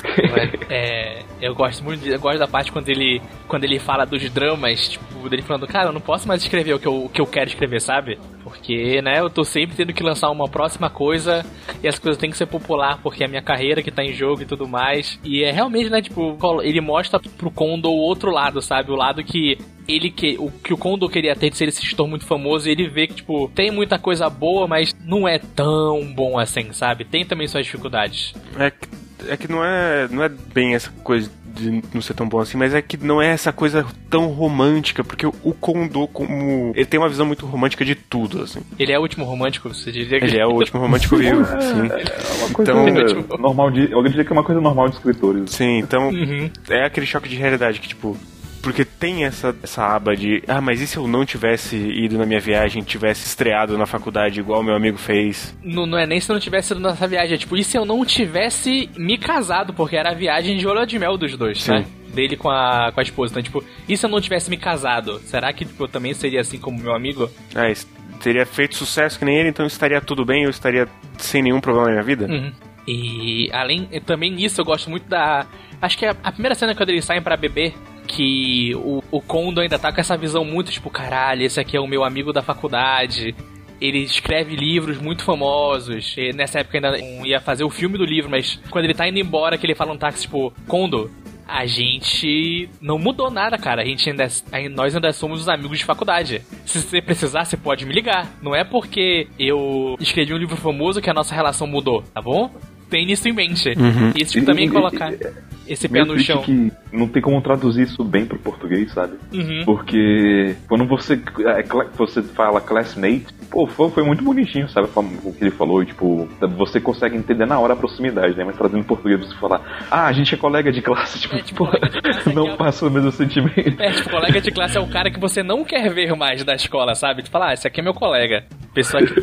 É, 0.67 1.23
eu 1.39 1.53
gosto 1.53 1.83
muito, 1.83 2.05
eu 2.05 2.19
gosto 2.19 2.39
da 2.39 2.47
parte 2.47 2.71
quando 2.71 2.89
ele, 2.89 3.21
quando 3.47 3.63
ele 3.63 3.79
fala 3.79 4.05
dos 4.05 4.27
dramas, 4.29 4.89
tipo, 4.89 5.29
dele 5.29 5.43
falando, 5.43 5.67
cara, 5.67 5.89
eu 5.89 5.93
não 5.93 6.01
posso 6.01 6.27
mais 6.27 6.41
escrever 6.41 6.73
o 6.73 6.79
que 6.79 6.87
eu, 6.87 7.05
o 7.05 7.09
que 7.09 7.21
eu 7.21 7.27
quero 7.27 7.49
escrever, 7.49 7.79
sabe? 7.79 8.17
Porque, 8.43 9.01
né, 9.01 9.19
eu 9.19 9.29
tô 9.29 9.43
sempre 9.43 9.75
tendo 9.75 9.93
que 9.93 10.03
lançar 10.03 10.31
uma 10.31 10.47
próxima 10.47 10.89
coisa 10.89 11.45
e 11.83 11.87
as 11.87 11.99
coisas 11.99 12.19
têm 12.19 12.31
que 12.31 12.37
ser 12.37 12.47
popular 12.47 12.99
porque 13.01 13.23
é 13.23 13.27
a 13.27 13.29
minha 13.29 13.41
carreira 13.41 13.83
que 13.83 13.91
tá 13.91 14.03
em 14.03 14.13
jogo 14.13 14.41
e 14.41 14.45
tudo 14.45 14.67
mais. 14.67 15.19
E 15.23 15.43
é 15.43 15.51
realmente, 15.51 15.89
né, 15.89 16.01
tipo, 16.01 16.37
ele 16.63 16.81
mostra 16.81 17.19
pro 17.19 17.51
Kondo 17.51 17.89
o 17.89 17.97
outro 17.97 18.31
lado, 18.31 18.61
sabe? 18.61 18.91
O 18.91 18.95
lado 18.95 19.23
que 19.23 19.57
ele 19.87 20.11
que 20.11 20.35
o 20.39 20.51
que 20.51 20.73
o 20.73 20.77
Kondo 20.77 21.09
queria 21.09 21.35
ter 21.35 21.49
de 21.49 21.57
ser 21.57 21.67
esse 21.67 21.81
escritor 21.81 22.07
muito 22.07 22.25
famoso 22.25 22.67
e 22.67 22.71
ele 22.71 22.87
vê 22.87 23.07
que, 23.07 23.15
tipo, 23.15 23.49
tem 23.55 23.71
muita 23.71 23.97
coisa 23.97 24.29
boa, 24.29 24.67
mas 24.67 24.95
não 25.03 25.27
é 25.27 25.39
tão 25.39 26.01
bom 26.13 26.37
assim, 26.37 26.71
sabe? 26.73 27.05
Tem 27.05 27.25
também 27.25 27.47
suas 27.47 27.65
dificuldades. 27.65 28.33
É 28.57 28.69
que, 28.71 28.87
é 29.27 29.35
que 29.37 29.49
não 29.51 29.63
é 29.63 30.07
não 30.09 30.23
é 30.23 30.29
bem 30.29 30.75
essa 30.75 30.89
coisa 31.03 31.29
de 31.55 31.83
não 31.93 32.01
ser 32.01 32.13
tão 32.13 32.29
bom 32.29 32.39
assim, 32.39 32.57
mas 32.57 32.73
é 32.73 32.81
que 32.81 32.95
não 32.95 33.21
é 33.21 33.27
essa 33.27 33.51
coisa 33.51 33.85
tão 34.09 34.27
romântica, 34.27 35.03
porque 35.03 35.25
o, 35.25 35.33
Kondo 35.59 36.07
como 36.07 36.71
ele 36.75 36.85
tem 36.85 36.99
uma 36.99 37.09
visão 37.09 37.25
muito 37.25 37.45
romântica 37.45 37.83
de 37.83 37.95
tudo, 37.95 38.43
assim. 38.43 38.61
Ele 38.77 38.91
é 38.93 38.99
o 38.99 39.01
último 39.01 39.25
romântico, 39.25 39.67
você 39.67 39.91
diria 39.91 40.19
que 40.19 40.25
Ele 40.25 40.39
é 40.39 40.45
o 40.45 40.51
último 40.51 40.79
romântico 40.79 41.17
vivo, 41.17 41.43
sim. 41.59 41.87
É 41.91 42.45
uma 42.45 42.53
coisa 42.53 42.71
Então- 42.71 43.37
normal 43.39 43.71
de. 43.71 43.91
Eu 43.91 44.01
diria 44.03 44.23
que 44.23 44.31
é 44.31 44.33
uma 44.33 44.43
coisa 44.43 44.61
normal 44.61 44.87
de 44.89 44.95
escritores. 44.95 45.49
Sim, 45.51 45.79
então 45.79 46.09
Uhum. 46.09 46.49
é 46.69 46.85
aquele 46.85 47.05
choque 47.07 47.27
de 47.27 47.35
realidade 47.35 47.79
que 47.79 47.87
tipo 47.87 48.15
porque 48.61 48.83
tem 48.85 49.25
essa, 49.25 49.55
essa 49.63 49.85
aba 49.85 50.15
de, 50.15 50.43
ah, 50.47 50.61
mas 50.61 50.81
e 50.81 50.87
se 50.87 50.97
eu 50.97 51.07
não 51.07 51.25
tivesse 51.25 51.75
ido 51.75 52.17
na 52.17 52.25
minha 52.25 52.39
viagem, 52.39 52.83
tivesse 52.83 53.25
estreado 53.27 53.77
na 53.77 53.85
faculdade 53.85 54.39
igual 54.39 54.61
meu 54.63 54.75
amigo 54.75 54.97
fez? 54.97 55.55
Não, 55.63 55.85
não 55.85 55.97
é 55.97 56.05
nem 56.05 56.19
se 56.19 56.29
eu 56.31 56.33
não 56.33 56.39
tivesse 56.39 56.73
ido 56.73 56.81
nessa 56.81 57.07
viagem, 57.07 57.35
é 57.35 57.37
tipo, 57.37 57.55
e 57.57 57.63
se 57.63 57.77
eu 57.77 57.85
não 57.85 58.03
tivesse 58.05 58.89
me 58.97 59.17
casado, 59.17 59.73
porque 59.73 59.95
era 59.95 60.11
a 60.11 60.13
viagem 60.13 60.57
de 60.57 60.67
olho 60.67 60.85
de 60.85 60.99
mel 60.99 61.17
dos 61.17 61.35
dois, 61.37 61.61
Sim. 61.61 61.71
né? 61.71 61.85
Dele 62.13 62.35
com 62.35 62.49
a, 62.49 62.91
com 62.91 62.99
a 62.99 63.03
esposa. 63.03 63.31
Então, 63.33 63.43
tipo, 63.43 63.63
e 63.87 63.95
se 63.95 64.03
eu 64.05 64.09
não 64.09 64.19
tivesse 64.19 64.49
me 64.49 64.57
casado? 64.57 65.19
Será 65.25 65.53
que 65.53 65.63
tipo, 65.63 65.83
eu 65.83 65.87
também 65.87 66.13
seria 66.13 66.41
assim 66.41 66.57
como 66.57 66.81
meu 66.81 66.93
amigo? 66.95 67.29
Ah, 67.53 67.69
es- 67.69 67.87
teria 68.21 68.45
feito 68.45 68.75
sucesso 68.75 69.17
que 69.19 69.23
nem 69.25 69.37
ele, 69.37 69.49
então 69.49 69.65
estaria 69.65 70.01
tudo 70.01 70.25
bem, 70.25 70.43
eu 70.43 70.49
estaria 70.49 70.87
sem 71.17 71.41
nenhum 71.43 71.61
problema 71.61 71.85
na 71.87 71.91
minha 71.93 72.03
vida? 72.03 72.25
Uhum. 72.25 72.51
E 72.87 73.49
além, 73.53 73.85
também 74.05 74.31
nisso 74.31 74.59
eu 74.59 74.65
gosto 74.65 74.89
muito 74.89 75.07
da. 75.07 75.45
Acho 75.81 75.97
que 75.97 76.05
a 76.05 76.31
primeira 76.31 76.55
cena 76.55 76.75
quando 76.75 76.89
eles 76.89 77.05
saem 77.05 77.21
pra 77.21 77.37
beber. 77.37 77.73
Que 78.07 78.73
o, 78.75 79.03
o 79.11 79.21
Kondo 79.21 79.61
ainda 79.61 79.77
tá 79.77 79.93
com 79.93 80.01
essa 80.01 80.17
visão 80.17 80.43
muito 80.43 80.71
tipo, 80.71 80.89
caralho, 80.89 81.43
esse 81.43 81.59
aqui 81.59 81.77
é 81.77 81.79
o 81.79 81.87
meu 81.87 82.03
amigo 82.03 82.33
da 82.33 82.41
faculdade. 82.41 83.35
Ele 83.79 83.99
escreve 83.99 84.55
livros 84.55 84.97
muito 84.97 85.23
famosos. 85.23 86.15
E 86.17 86.33
nessa 86.33 86.59
época 86.59 86.77
ainda 86.77 86.97
não 86.97 87.25
ia 87.25 87.39
fazer 87.39 87.63
o 87.63 87.69
filme 87.69 87.97
do 87.97 88.03
livro, 88.03 88.29
mas 88.29 88.59
quando 88.71 88.85
ele 88.85 88.95
tá 88.95 89.07
indo 89.07 89.19
embora, 89.19 89.57
que 89.57 89.65
ele 89.65 89.75
fala 89.75 89.93
um 89.93 89.97
táxi, 89.97 90.23
tipo, 90.23 90.51
Kondo, 90.67 91.11
a 91.49 91.65
gente 91.65 92.69
não 92.79 92.99
mudou 92.99 93.31
nada, 93.31 93.57
cara. 93.57 93.81
A 93.81 93.85
gente 93.85 94.07
ainda, 94.07 94.27
nós 94.71 94.95
ainda 94.95 95.11
somos 95.11 95.41
os 95.41 95.49
amigos 95.49 95.79
de 95.79 95.85
faculdade. 95.85 96.43
Se 96.63 96.79
você 96.79 97.01
precisar, 97.01 97.43
você 97.43 97.57
pode 97.57 97.85
me 97.85 97.93
ligar. 97.93 98.27
Não 98.41 98.55
é 98.55 98.63
porque 98.63 99.27
eu 99.37 99.95
escrevi 99.99 100.31
um 100.31 100.37
livro 100.37 100.55
famoso 100.55 101.01
que 101.01 101.09
a 101.09 101.13
nossa 101.13 101.33
relação 101.33 101.65
mudou, 101.65 102.03
tá 102.13 102.21
bom? 102.21 102.51
Tem 102.89 103.09
isso 103.11 103.27
em 103.27 103.33
mente. 103.33 103.69
Isso 104.15 104.33
tipo, 104.33 104.45
também 104.45 104.65
E- 104.65 104.67
e- 104.67 104.71
colocar 104.71 105.13
e- 105.13 105.19
esse 105.67 105.87
pé 105.87 106.03
no 106.03 106.17
chão. 106.17 106.41
que 106.41 106.71
não 106.91 107.07
tem 107.07 107.21
como 107.21 107.39
traduzir 107.41 107.83
isso 107.83 108.03
bem 108.03 108.25
pro 108.25 108.39
português, 108.39 108.91
sabe? 108.91 109.13
Uhum. 109.31 109.61
Porque 109.65 110.55
quando 110.67 110.85
você, 110.87 111.13
é, 111.45 111.63
você 111.95 112.23
fala 112.23 112.59
classmate, 112.59 113.27
pô, 113.51 113.67
foi, 113.67 113.89
foi 113.91 114.03
muito 114.03 114.23
bonitinho, 114.23 114.67
sabe? 114.69 114.87
O 115.23 115.31
que 115.33 115.43
ele 115.43 115.51
falou, 115.51 115.85
tipo, 115.85 116.27
você 116.57 116.79
consegue 116.81 117.15
entender 117.15 117.45
na 117.45 117.59
hora 117.59 117.73
a 117.73 117.75
proximidade, 117.77 118.35
né? 118.35 118.43
Mas 118.43 118.55
trazendo 118.57 118.79
em 118.79 118.83
português 118.83 119.19
você 119.19 119.35
falar, 119.35 119.61
ah, 119.91 120.07
a 120.07 120.11
gente 120.11 120.33
é 120.33 120.37
colega 120.37 120.71
de 120.71 120.81
classe, 120.81 121.19
tipo, 121.21 121.35
É, 121.35 121.41
tipo, 121.43 121.65
pô, 121.69 121.77
de 121.77 122.01
classe, 122.01 122.29
não 122.33 122.45
ó. 122.47 122.55
passa 122.57 122.87
o 122.87 122.89
mesmo 122.89 123.11
sentimento. 123.11 123.79
É, 123.81 123.91
tipo, 123.91 124.09
colega 124.09 124.41
de 124.41 124.49
classe 124.51 124.77
é 124.77 124.79
o 124.81 124.87
cara 124.87 125.11
que 125.11 125.19
você 125.19 125.43
não 125.43 125.63
quer 125.63 125.93
ver 125.93 126.15
mais 126.15 126.43
da 126.43 126.55
escola, 126.55 126.95
sabe? 126.95 127.21
Tu 127.21 127.29
fala, 127.29 127.49
ah, 127.49 127.53
esse 127.53 127.67
aqui 127.67 127.79
é 127.79 127.83
meu 127.83 127.93
colega. 127.93 128.43
Pessoa 128.73 129.03
que 129.05 129.13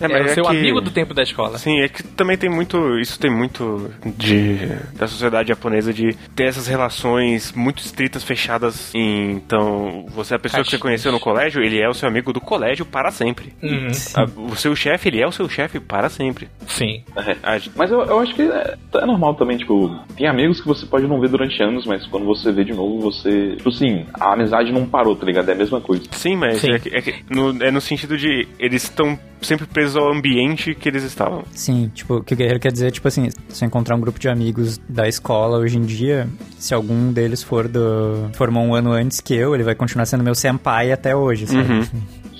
É, 0.00 0.04
é, 0.04 0.08
mas 0.08 0.26
o 0.26 0.30
é 0.30 0.34
seu 0.34 0.44
que- 0.44 0.50
amigo 0.50 0.80
do 0.80 0.90
tempo 0.90 1.12
da 1.14 1.22
escola. 1.22 1.58
Sim, 1.58 1.80
é 1.80 1.88
que 1.88 2.02
também 2.02 2.36
tem 2.36 2.48
muito. 2.50 2.98
Isso 2.98 3.18
tem 3.18 3.30
muito 3.30 3.90
de. 4.16 4.56
da 4.94 5.06
sociedade 5.06 5.48
japonesa 5.50 5.92
de 5.92 6.14
ter 6.34 6.44
essas 6.44 6.66
relações 6.66 7.52
muito 7.52 7.78
estritas, 7.82 8.22
fechadas. 8.24 8.94
Em, 8.94 9.32
então, 9.32 10.06
você 10.08 10.34
é 10.34 10.36
a 10.36 10.40
pessoa 10.40 10.62
que 10.64 10.70
você 10.70 10.78
conheceu 10.78 11.12
no 11.12 11.20
colégio, 11.20 11.62
ele 11.62 11.80
é 11.80 11.88
o 11.88 11.94
seu 11.94 12.08
amigo 12.08 12.32
do 12.32 12.40
colégio 12.40 12.84
para 12.84 13.10
sempre. 13.10 13.52
Uhum. 13.62 13.88
A- 14.14 14.50
o 14.52 14.56
seu 14.56 14.74
chefe, 14.74 15.08
ele 15.08 15.20
é 15.20 15.26
o 15.26 15.32
seu 15.32 15.48
chefe 15.48 15.78
para 15.80 16.08
sempre. 16.08 16.48
Sim. 16.66 17.02
A- 17.42 17.58
Mas 17.76 17.90
eu, 17.90 18.00
eu 18.04 18.18
acho 18.20 18.34
que 18.34 18.42
é, 18.42 18.76
é 18.94 19.06
normal 19.06 19.34
também, 19.34 19.56
tipo, 19.58 19.94
tem 20.16 20.26
amigos 20.26 20.60
que 20.60 20.66
você 20.66 20.86
pode 20.86 21.06
não 21.06 21.20
ver 21.20 21.28
durante 21.28 21.62
anos, 21.62 21.84
mas 21.86 22.06
quando 22.06 22.24
você 22.26 22.50
vê 22.52 22.64
de 22.64 22.72
novo, 22.72 23.00
você. 23.00 23.56
Tipo 23.56 23.68
assim, 23.68 24.06
a 24.18 24.32
amizade 24.34 24.72
não 24.72 24.86
parou, 24.86 25.14
tá 25.16 25.24
ligado? 25.26 25.48
É 25.48 25.52
a 25.52 25.56
mesma 25.56 25.80
coisa. 25.80 26.04
sim, 26.12 26.36
mas 26.36 26.58
Sim. 26.60 26.72
É, 26.72 26.78
que- 26.78 26.88
é 26.94 27.14
no, 27.28 27.62
é 27.62 27.70
no 27.70 27.80
sentido 27.80 28.16
de 28.16 28.46
eles 28.58 28.82
estão 28.84 29.18
sempre 29.40 29.66
presos 29.66 29.89
ao 29.96 30.12
ambiente 30.12 30.74
que 30.74 30.88
eles 30.88 31.02
estavam. 31.02 31.44
Sim, 31.54 31.90
tipo, 31.94 32.16
o 32.16 32.24
que 32.24 32.34
o 32.34 32.36
Guerreiro 32.36 32.60
quer 32.60 32.72
dizer 32.72 32.88
é, 32.88 32.90
tipo 32.90 33.06
assim, 33.08 33.28
se 33.48 33.64
eu 33.64 33.66
encontrar 33.66 33.96
um 33.96 34.00
grupo 34.00 34.18
de 34.18 34.28
amigos 34.28 34.78
da 34.88 35.08
escola 35.08 35.58
hoje 35.58 35.78
em 35.78 35.82
dia, 35.82 36.28
se 36.58 36.74
algum 36.74 37.12
deles 37.12 37.42
for 37.42 37.68
do... 37.68 38.30
formou 38.32 38.64
um 38.64 38.74
ano 38.74 38.92
antes 38.92 39.20
que 39.20 39.34
eu, 39.34 39.54
ele 39.54 39.64
vai 39.64 39.74
continuar 39.74 40.06
sendo 40.06 40.24
meu 40.24 40.34
senpai 40.34 40.92
até 40.92 41.14
hoje, 41.14 41.46
sabe? 41.46 41.72
Uhum. 41.72 41.86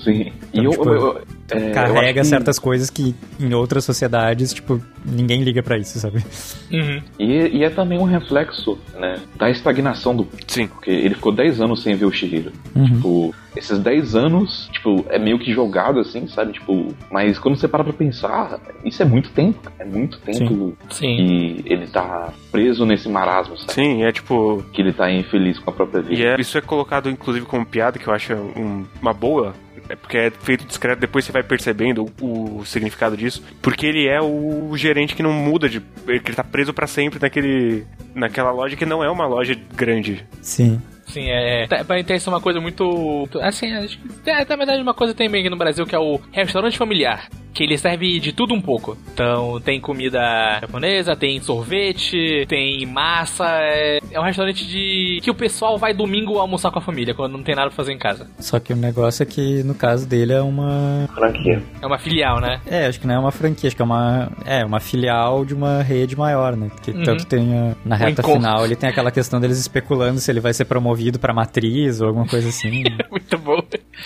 Sim. 0.03 0.33
E 0.53 0.61
Então, 0.61 0.65
eu, 0.65 0.71
tipo, 0.71 0.89
eu- 0.89 0.95
eu- 1.17 1.21
Tu 1.51 1.57
É, 1.57 1.71
eu 1.71 1.75
carrega 1.75 2.01
acho 2.01 2.15
que- 2.15 2.25
certas 2.37 2.59
coisas 2.61 2.91
que 2.91 3.13
em 3.41 3.53
outras 3.55 3.85
sociedades, 3.85 4.55
tipo, 4.55 4.81
ninguém 5.05 5.43
liga 5.43 5.61
pra 5.65 5.77
isso, 5.77 5.99
sabe? 5.99 6.25
Uhum. 6.71 7.03
E, 7.19 7.59
e 7.59 7.65
é 7.65 7.71
também 7.71 7.99
um 7.99 8.05
reflexo, 8.05 8.79
né, 8.97 9.19
da 9.37 9.51
estagnação 9.51 10.15
do. 10.15 10.29
Sim. 10.47 10.69
Porque 10.69 10.93
ele 10.93 11.17
ficou 11.17 11.33
10 11.33 11.61
anos 11.61 11.83
sem 11.83 11.97
ver 11.97 12.05
o 12.05 12.13
Shihiro. 12.13 12.53
Uhum. 12.77 12.85
Tipo, 12.87 13.35
esses 13.57 13.81
10 13.81 14.15
anos, 14.15 14.69
tipo, 14.73 15.05
é 15.09 15.19
meio 15.19 15.41
que 15.41 15.53
jogado 15.53 15.99
assim, 15.99 16.29
sabe? 16.29 16.53
Tipo, 16.53 16.95
mas 17.11 17.37
quando 17.37 17.57
você 17.57 17.67
para 17.67 17.83
pra 17.83 17.93
pensar, 17.93 18.61
isso 18.85 19.03
é 19.03 19.05
muito 19.05 19.31
tempo. 19.33 19.73
É 19.81 19.85
muito 19.85 20.21
tempo 20.21 20.77
Sim. 20.91 21.17
que 21.17 21.63
ele 21.67 21.89
tá 21.89 22.33
preso 22.53 22.87
nesse 22.87 23.09
marasmo, 23.09 23.57
sabe? 23.59 23.73
Sim, 23.73 24.05
é 24.05 24.13
tipo. 24.13 24.65
Que 24.73 24.83
ele 24.83 24.93
tá 24.93 25.11
infeliz 25.11 25.59
com 25.59 25.69
a 25.71 25.73
própria 25.73 26.01
vida. 26.01 26.15
E 26.15 26.25
é, 26.25 26.41
isso 26.41 26.57
é 26.57 26.61
colocado 26.61 27.11
inclusive 27.11 27.45
como 27.45 27.67
piada, 27.67 27.99
que 27.99 28.07
eu 28.07 28.15
acho 28.15 28.35
um- 28.35 28.85
uma 29.03 29.13
boa. 29.13 29.53
É 29.91 29.97
porque 29.97 30.17
é 30.17 30.31
feito 30.31 30.65
discreto, 30.65 31.01
depois 31.01 31.25
você 31.25 31.33
vai 31.33 31.43
percebendo 31.43 32.07
o, 32.21 32.59
o 32.59 32.65
significado 32.65 33.17
disso. 33.17 33.43
Porque 33.61 33.85
ele 33.85 34.07
é 34.07 34.21
o 34.23 34.77
gerente 34.77 35.17
que 35.17 35.23
não 35.23 35.33
muda 35.33 35.69
de. 35.69 35.83
Ele 36.07 36.21
tá 36.21 36.45
preso 36.45 36.73
pra 36.73 36.87
sempre 36.87 37.19
naquele. 37.21 37.85
naquela 38.15 38.53
loja 38.53 38.77
que 38.77 38.87
não 38.87 39.03
é 39.03 39.11
uma 39.11 39.27
loja 39.27 39.57
grande. 39.75 40.25
Sim. 40.41 40.81
Sim, 41.11 41.29
é. 41.29 41.67
tá- 41.67 41.85
Pra 41.85 42.03
ter 42.03 42.17
isso 42.17 42.31
é 42.31 42.33
uma 42.33 42.41
coisa 42.41 42.61
muito. 42.61 43.29
Assim, 43.43 43.73
acho 43.73 43.99
que. 43.99 44.31
É, 44.31 44.45
na 44.45 44.57
verdade, 44.57 44.83
uma 44.83 44.95
coisa 44.95 45.13
tem 45.15 45.29
bem 45.31 45.41
aqui 45.41 45.51
no 45.51 45.57
Brasil 45.57 45.85
que 45.87 45.95
é 45.95 45.99
o 45.99 46.21
restaurante 46.33 46.79
familiar. 46.79 47.29
Que 47.53 47.65
ele 47.65 47.77
serve 47.77 48.21
de 48.21 48.33
tudo 48.33 48.55
um 48.55 48.61
pouco. 48.61 48.97
Então, 49.13 49.61
tem 49.61 49.81
comida 49.81 50.21
japonesa, 50.61 51.17
tem 51.17 51.41
sorvete, 51.41 52.47
tem 52.49 52.87
massa. 52.87 53.45
É, 53.49 53.99
é 54.13 54.21
um 54.21 54.23
restaurante 54.23 54.65
de. 54.67 55.19
que 55.23 55.31
o 55.31 55.35
pessoal 55.35 55.77
vai 55.77 55.93
domingo 55.93 56.39
almoçar 56.39 56.71
com 56.71 56.79
a 56.79 56.83
família, 56.83 57.13
quando 57.15 57.33
não 57.33 57.43
tem 57.43 57.55
nada 57.57 57.69
pra 57.69 57.77
fazer 57.77 57.93
em 57.93 57.99
casa. 57.99 58.29
Só 58.39 58.61
que 58.61 58.73
o 58.73 58.77
negócio 58.77 59.23
é 59.23 59.27
que, 59.27 59.63
no 59.65 59.75
caso 59.75 60.09
dele, 60.09 60.33
é 60.33 60.41
uma. 60.41 61.09
Franquia. 61.15 61.61
É 61.83 61.87
uma 61.87 61.99
filial, 61.99 62.41
né? 62.41 62.61
É, 62.67 62.87
acho 62.87 63.01
que 63.01 63.07
não 63.07 63.15
é 63.15 63.19
uma 63.19 63.33
franquia, 63.33 63.67
acho 63.67 63.75
que 63.77 63.83
é 63.83 63.85
uma. 63.85 64.31
É, 64.47 64.65
uma 64.65 64.79
filial 64.79 65.45
de 65.45 65.53
uma 65.55 65.83
rede 65.83 66.17
maior, 66.17 66.57
né? 66.57 66.71
Que 66.83 66.93
Uhum. 66.93 67.03
tanto 67.03 67.27
tem. 67.27 67.41
a- 67.59 67.75
na 67.85 67.97
reta 67.97 68.23
final, 68.23 68.65
ele 68.65 68.77
tem 68.77 68.89
aquela 68.91 69.11
questão 69.11 69.41
deles 69.41 69.59
especulando 69.59 70.21
se 70.21 70.31
ele 70.31 70.39
vai 70.41 70.53
ser 70.53 70.67
promovido 70.67 71.00
pra 71.19 71.35
matriz 71.35 72.01
ou 72.01 72.09
alguma 72.09 72.27
coisa 72.27 72.49
assim. 72.49 72.85
Muito 73.11 73.39
bom. 73.39 73.61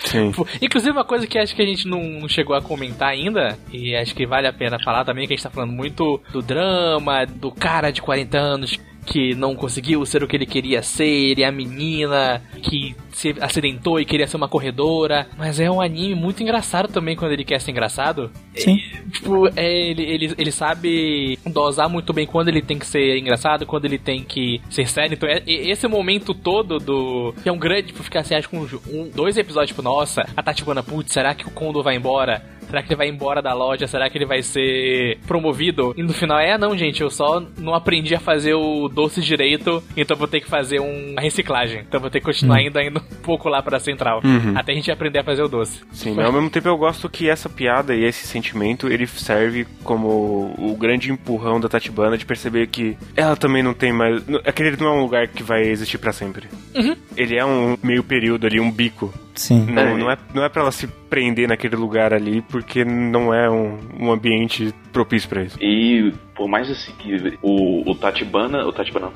Sim. 0.05 0.31
Inclusive, 0.61 0.91
uma 0.91 1.05
coisa 1.05 1.27
que 1.27 1.37
acho 1.37 1.55
que 1.55 1.61
a 1.61 1.65
gente 1.65 1.87
não, 1.87 2.01
não 2.01 2.27
chegou 2.27 2.55
a 2.55 2.61
comentar 2.61 3.09
ainda, 3.09 3.57
e 3.71 3.95
acho 3.95 4.15
que 4.15 4.25
vale 4.25 4.47
a 4.47 4.53
pena 4.53 4.77
falar 4.83 5.05
também, 5.05 5.27
que 5.27 5.33
a 5.33 5.35
gente 5.35 5.43
tá 5.43 5.49
falando 5.49 5.71
muito 5.71 6.21
do 6.31 6.41
drama, 6.41 7.25
do 7.25 7.51
cara 7.51 7.91
de 7.91 8.01
40 8.01 8.37
anos 8.37 8.79
que 9.05 9.35
não 9.35 9.55
conseguiu 9.55 10.05
ser 10.05 10.23
o 10.23 10.27
que 10.27 10.35
ele 10.35 10.45
queria 10.45 10.81
ser, 10.81 11.37
e 11.37 11.43
a 11.43 11.51
menina 11.51 12.41
que 12.61 12.95
se 13.11 13.33
acidentou 13.39 13.99
e 13.99 14.05
queria 14.05 14.27
ser 14.27 14.35
uma 14.37 14.47
corredora. 14.49 15.27
Mas 15.37 15.59
é 15.59 15.69
um 15.71 15.79
anime 15.79 16.15
muito 16.15 16.41
engraçado 16.43 16.91
também 16.91 17.15
quando 17.15 17.31
ele 17.31 17.45
quer 17.45 17.61
ser 17.61 17.71
engraçado. 17.71 18.31
Sim. 18.55 18.77
Tipo, 19.11 19.47
é, 19.55 19.71
ele, 19.89 20.03
ele, 20.03 20.33
ele 20.37 20.51
sabe 20.51 21.37
dosar 21.45 21.89
muito 21.89 22.11
bem 22.11 22.25
quando 22.25 22.49
ele 22.49 22.61
tem 22.61 22.77
que 22.79 22.85
ser 22.85 23.17
engraçado, 23.17 23.65
quando 23.65 23.85
ele 23.85 23.97
tem 23.97 24.23
que 24.23 24.59
ser 24.69 24.87
sério. 24.87 25.13
Então, 25.13 25.29
é, 25.29 25.41
e- 25.45 25.69
esse 25.71 25.87
momento 25.87 26.33
todo 26.33 26.77
do. 26.79 27.33
Que 27.43 27.49
é 27.49 27.51
um 27.51 27.57
grande, 27.57 27.87
tipo, 27.87 28.03
ficar 28.03 28.21
assim, 28.21 28.35
acho 28.35 28.49
que 28.49 28.57
um, 28.57 28.67
um- 28.91 29.09
dois 29.13 29.37
episódios, 29.37 29.69
tipo, 29.69 29.81
nossa, 29.81 30.27
a 30.35 30.43
Tatibana, 30.43 30.81
putz, 30.83 31.11
será 31.13 31.33
que 31.33 31.47
o 31.47 31.51
Kondo 31.51 31.81
vai 31.83 31.95
embora? 31.95 32.43
Será 32.67 32.81
que 32.81 32.89
ele 32.89 32.97
vai 32.97 33.07
embora 33.09 33.41
da 33.41 33.53
loja? 33.53 33.87
Será 33.87 34.09
que 34.09 34.17
ele 34.17 34.25
vai 34.25 34.41
ser 34.41 35.17
promovido? 35.27 35.93
E 35.97 36.03
no 36.03 36.13
final 36.13 36.39
é, 36.39 36.57
não, 36.57 36.75
gente, 36.77 37.01
eu 37.01 37.09
só 37.09 37.41
não 37.57 37.73
aprendi 37.73 38.15
a 38.15 38.19
fazer 38.19 38.53
o 38.53 38.87
doce 38.87 39.21
direito, 39.21 39.83
então 39.95 40.15
vou 40.17 40.27
ter 40.27 40.41
que 40.41 40.47
fazer 40.49 40.79
um- 40.79 41.11
uma 41.11 41.21
reciclagem. 41.21 41.83
Então 41.87 41.99
vou 41.99 42.09
ter 42.09 42.19
que 42.19 42.25
continuar 42.25 42.57
ainda 42.57 42.83
indo 42.83 42.99
um 42.99 43.21
pouco 43.21 43.49
lá 43.49 43.61
pra 43.61 43.79
central. 43.79 44.21
Uhum. 44.23 44.53
Até 44.55 44.71
a 44.71 44.75
gente 44.75 44.91
aprender 44.91 45.19
a 45.19 45.23
fazer 45.23 45.43
o 45.43 45.47
doce. 45.47 45.81
Sim, 45.91 46.13
mas 46.15 46.25
ao 46.25 46.31
mesmo 46.31 46.49
tempo 46.49 46.67
eu 46.67 46.77
gosto 46.77 47.09
que 47.09 47.29
essa 47.29 47.49
piada 47.49 47.95
e 47.95 48.03
esse 48.03 48.25
sentimento 48.27 48.87
ele 48.87 49.05
serve 49.07 49.65
como 49.83 50.53
o 50.57 50.75
grande 50.77 51.11
empurrão 51.11 51.59
da 51.59 51.69
Tatibana 51.69 52.17
de 52.17 52.25
perceber 52.25 52.67
que 52.67 52.97
ela 53.15 53.35
também 53.35 53.61
não 53.63 53.73
tem 53.73 53.91
mais. 53.93 54.23
Aquele 54.45 54.75
não 54.77 54.87
é 54.87 54.91
um 54.91 55.01
lugar 55.01 55.27
que 55.27 55.43
vai 55.43 55.61
existir 55.63 55.97
pra 55.97 56.11
sempre. 56.11 56.47
Ele 57.15 57.37
é 57.37 57.45
um 57.45 57.77
meio 57.81 58.03
período 58.03 58.45
ali, 58.47 58.59
um 58.59 58.71
bico. 58.71 59.13
Sim. 59.35 59.65
Não 59.69 59.81
É. 59.81 59.97
não, 59.97 60.11
é, 60.11 60.17
não 60.33 60.43
é 60.45 60.49
pra 60.49 60.61
ela 60.61 60.71
se 60.71 60.87
prender 61.15 61.47
naquele 61.47 61.77
lugar 61.77 62.13
ali, 62.13 62.41
porque 62.41 62.83
não 62.83 63.33
é 63.33 63.49
um, 63.49 63.77
um 63.97 64.11
ambiente 64.11 64.73
propício 64.91 65.29
pra 65.29 65.43
isso. 65.43 65.57
E 65.61 66.11
por 66.35 66.49
mais 66.49 66.69
assim 66.69 66.91
que 66.99 67.37
o, 67.41 67.89
o 67.89 67.95
Tatibana, 67.95 68.65
o 68.65 68.73
Tatibana, 68.73 69.09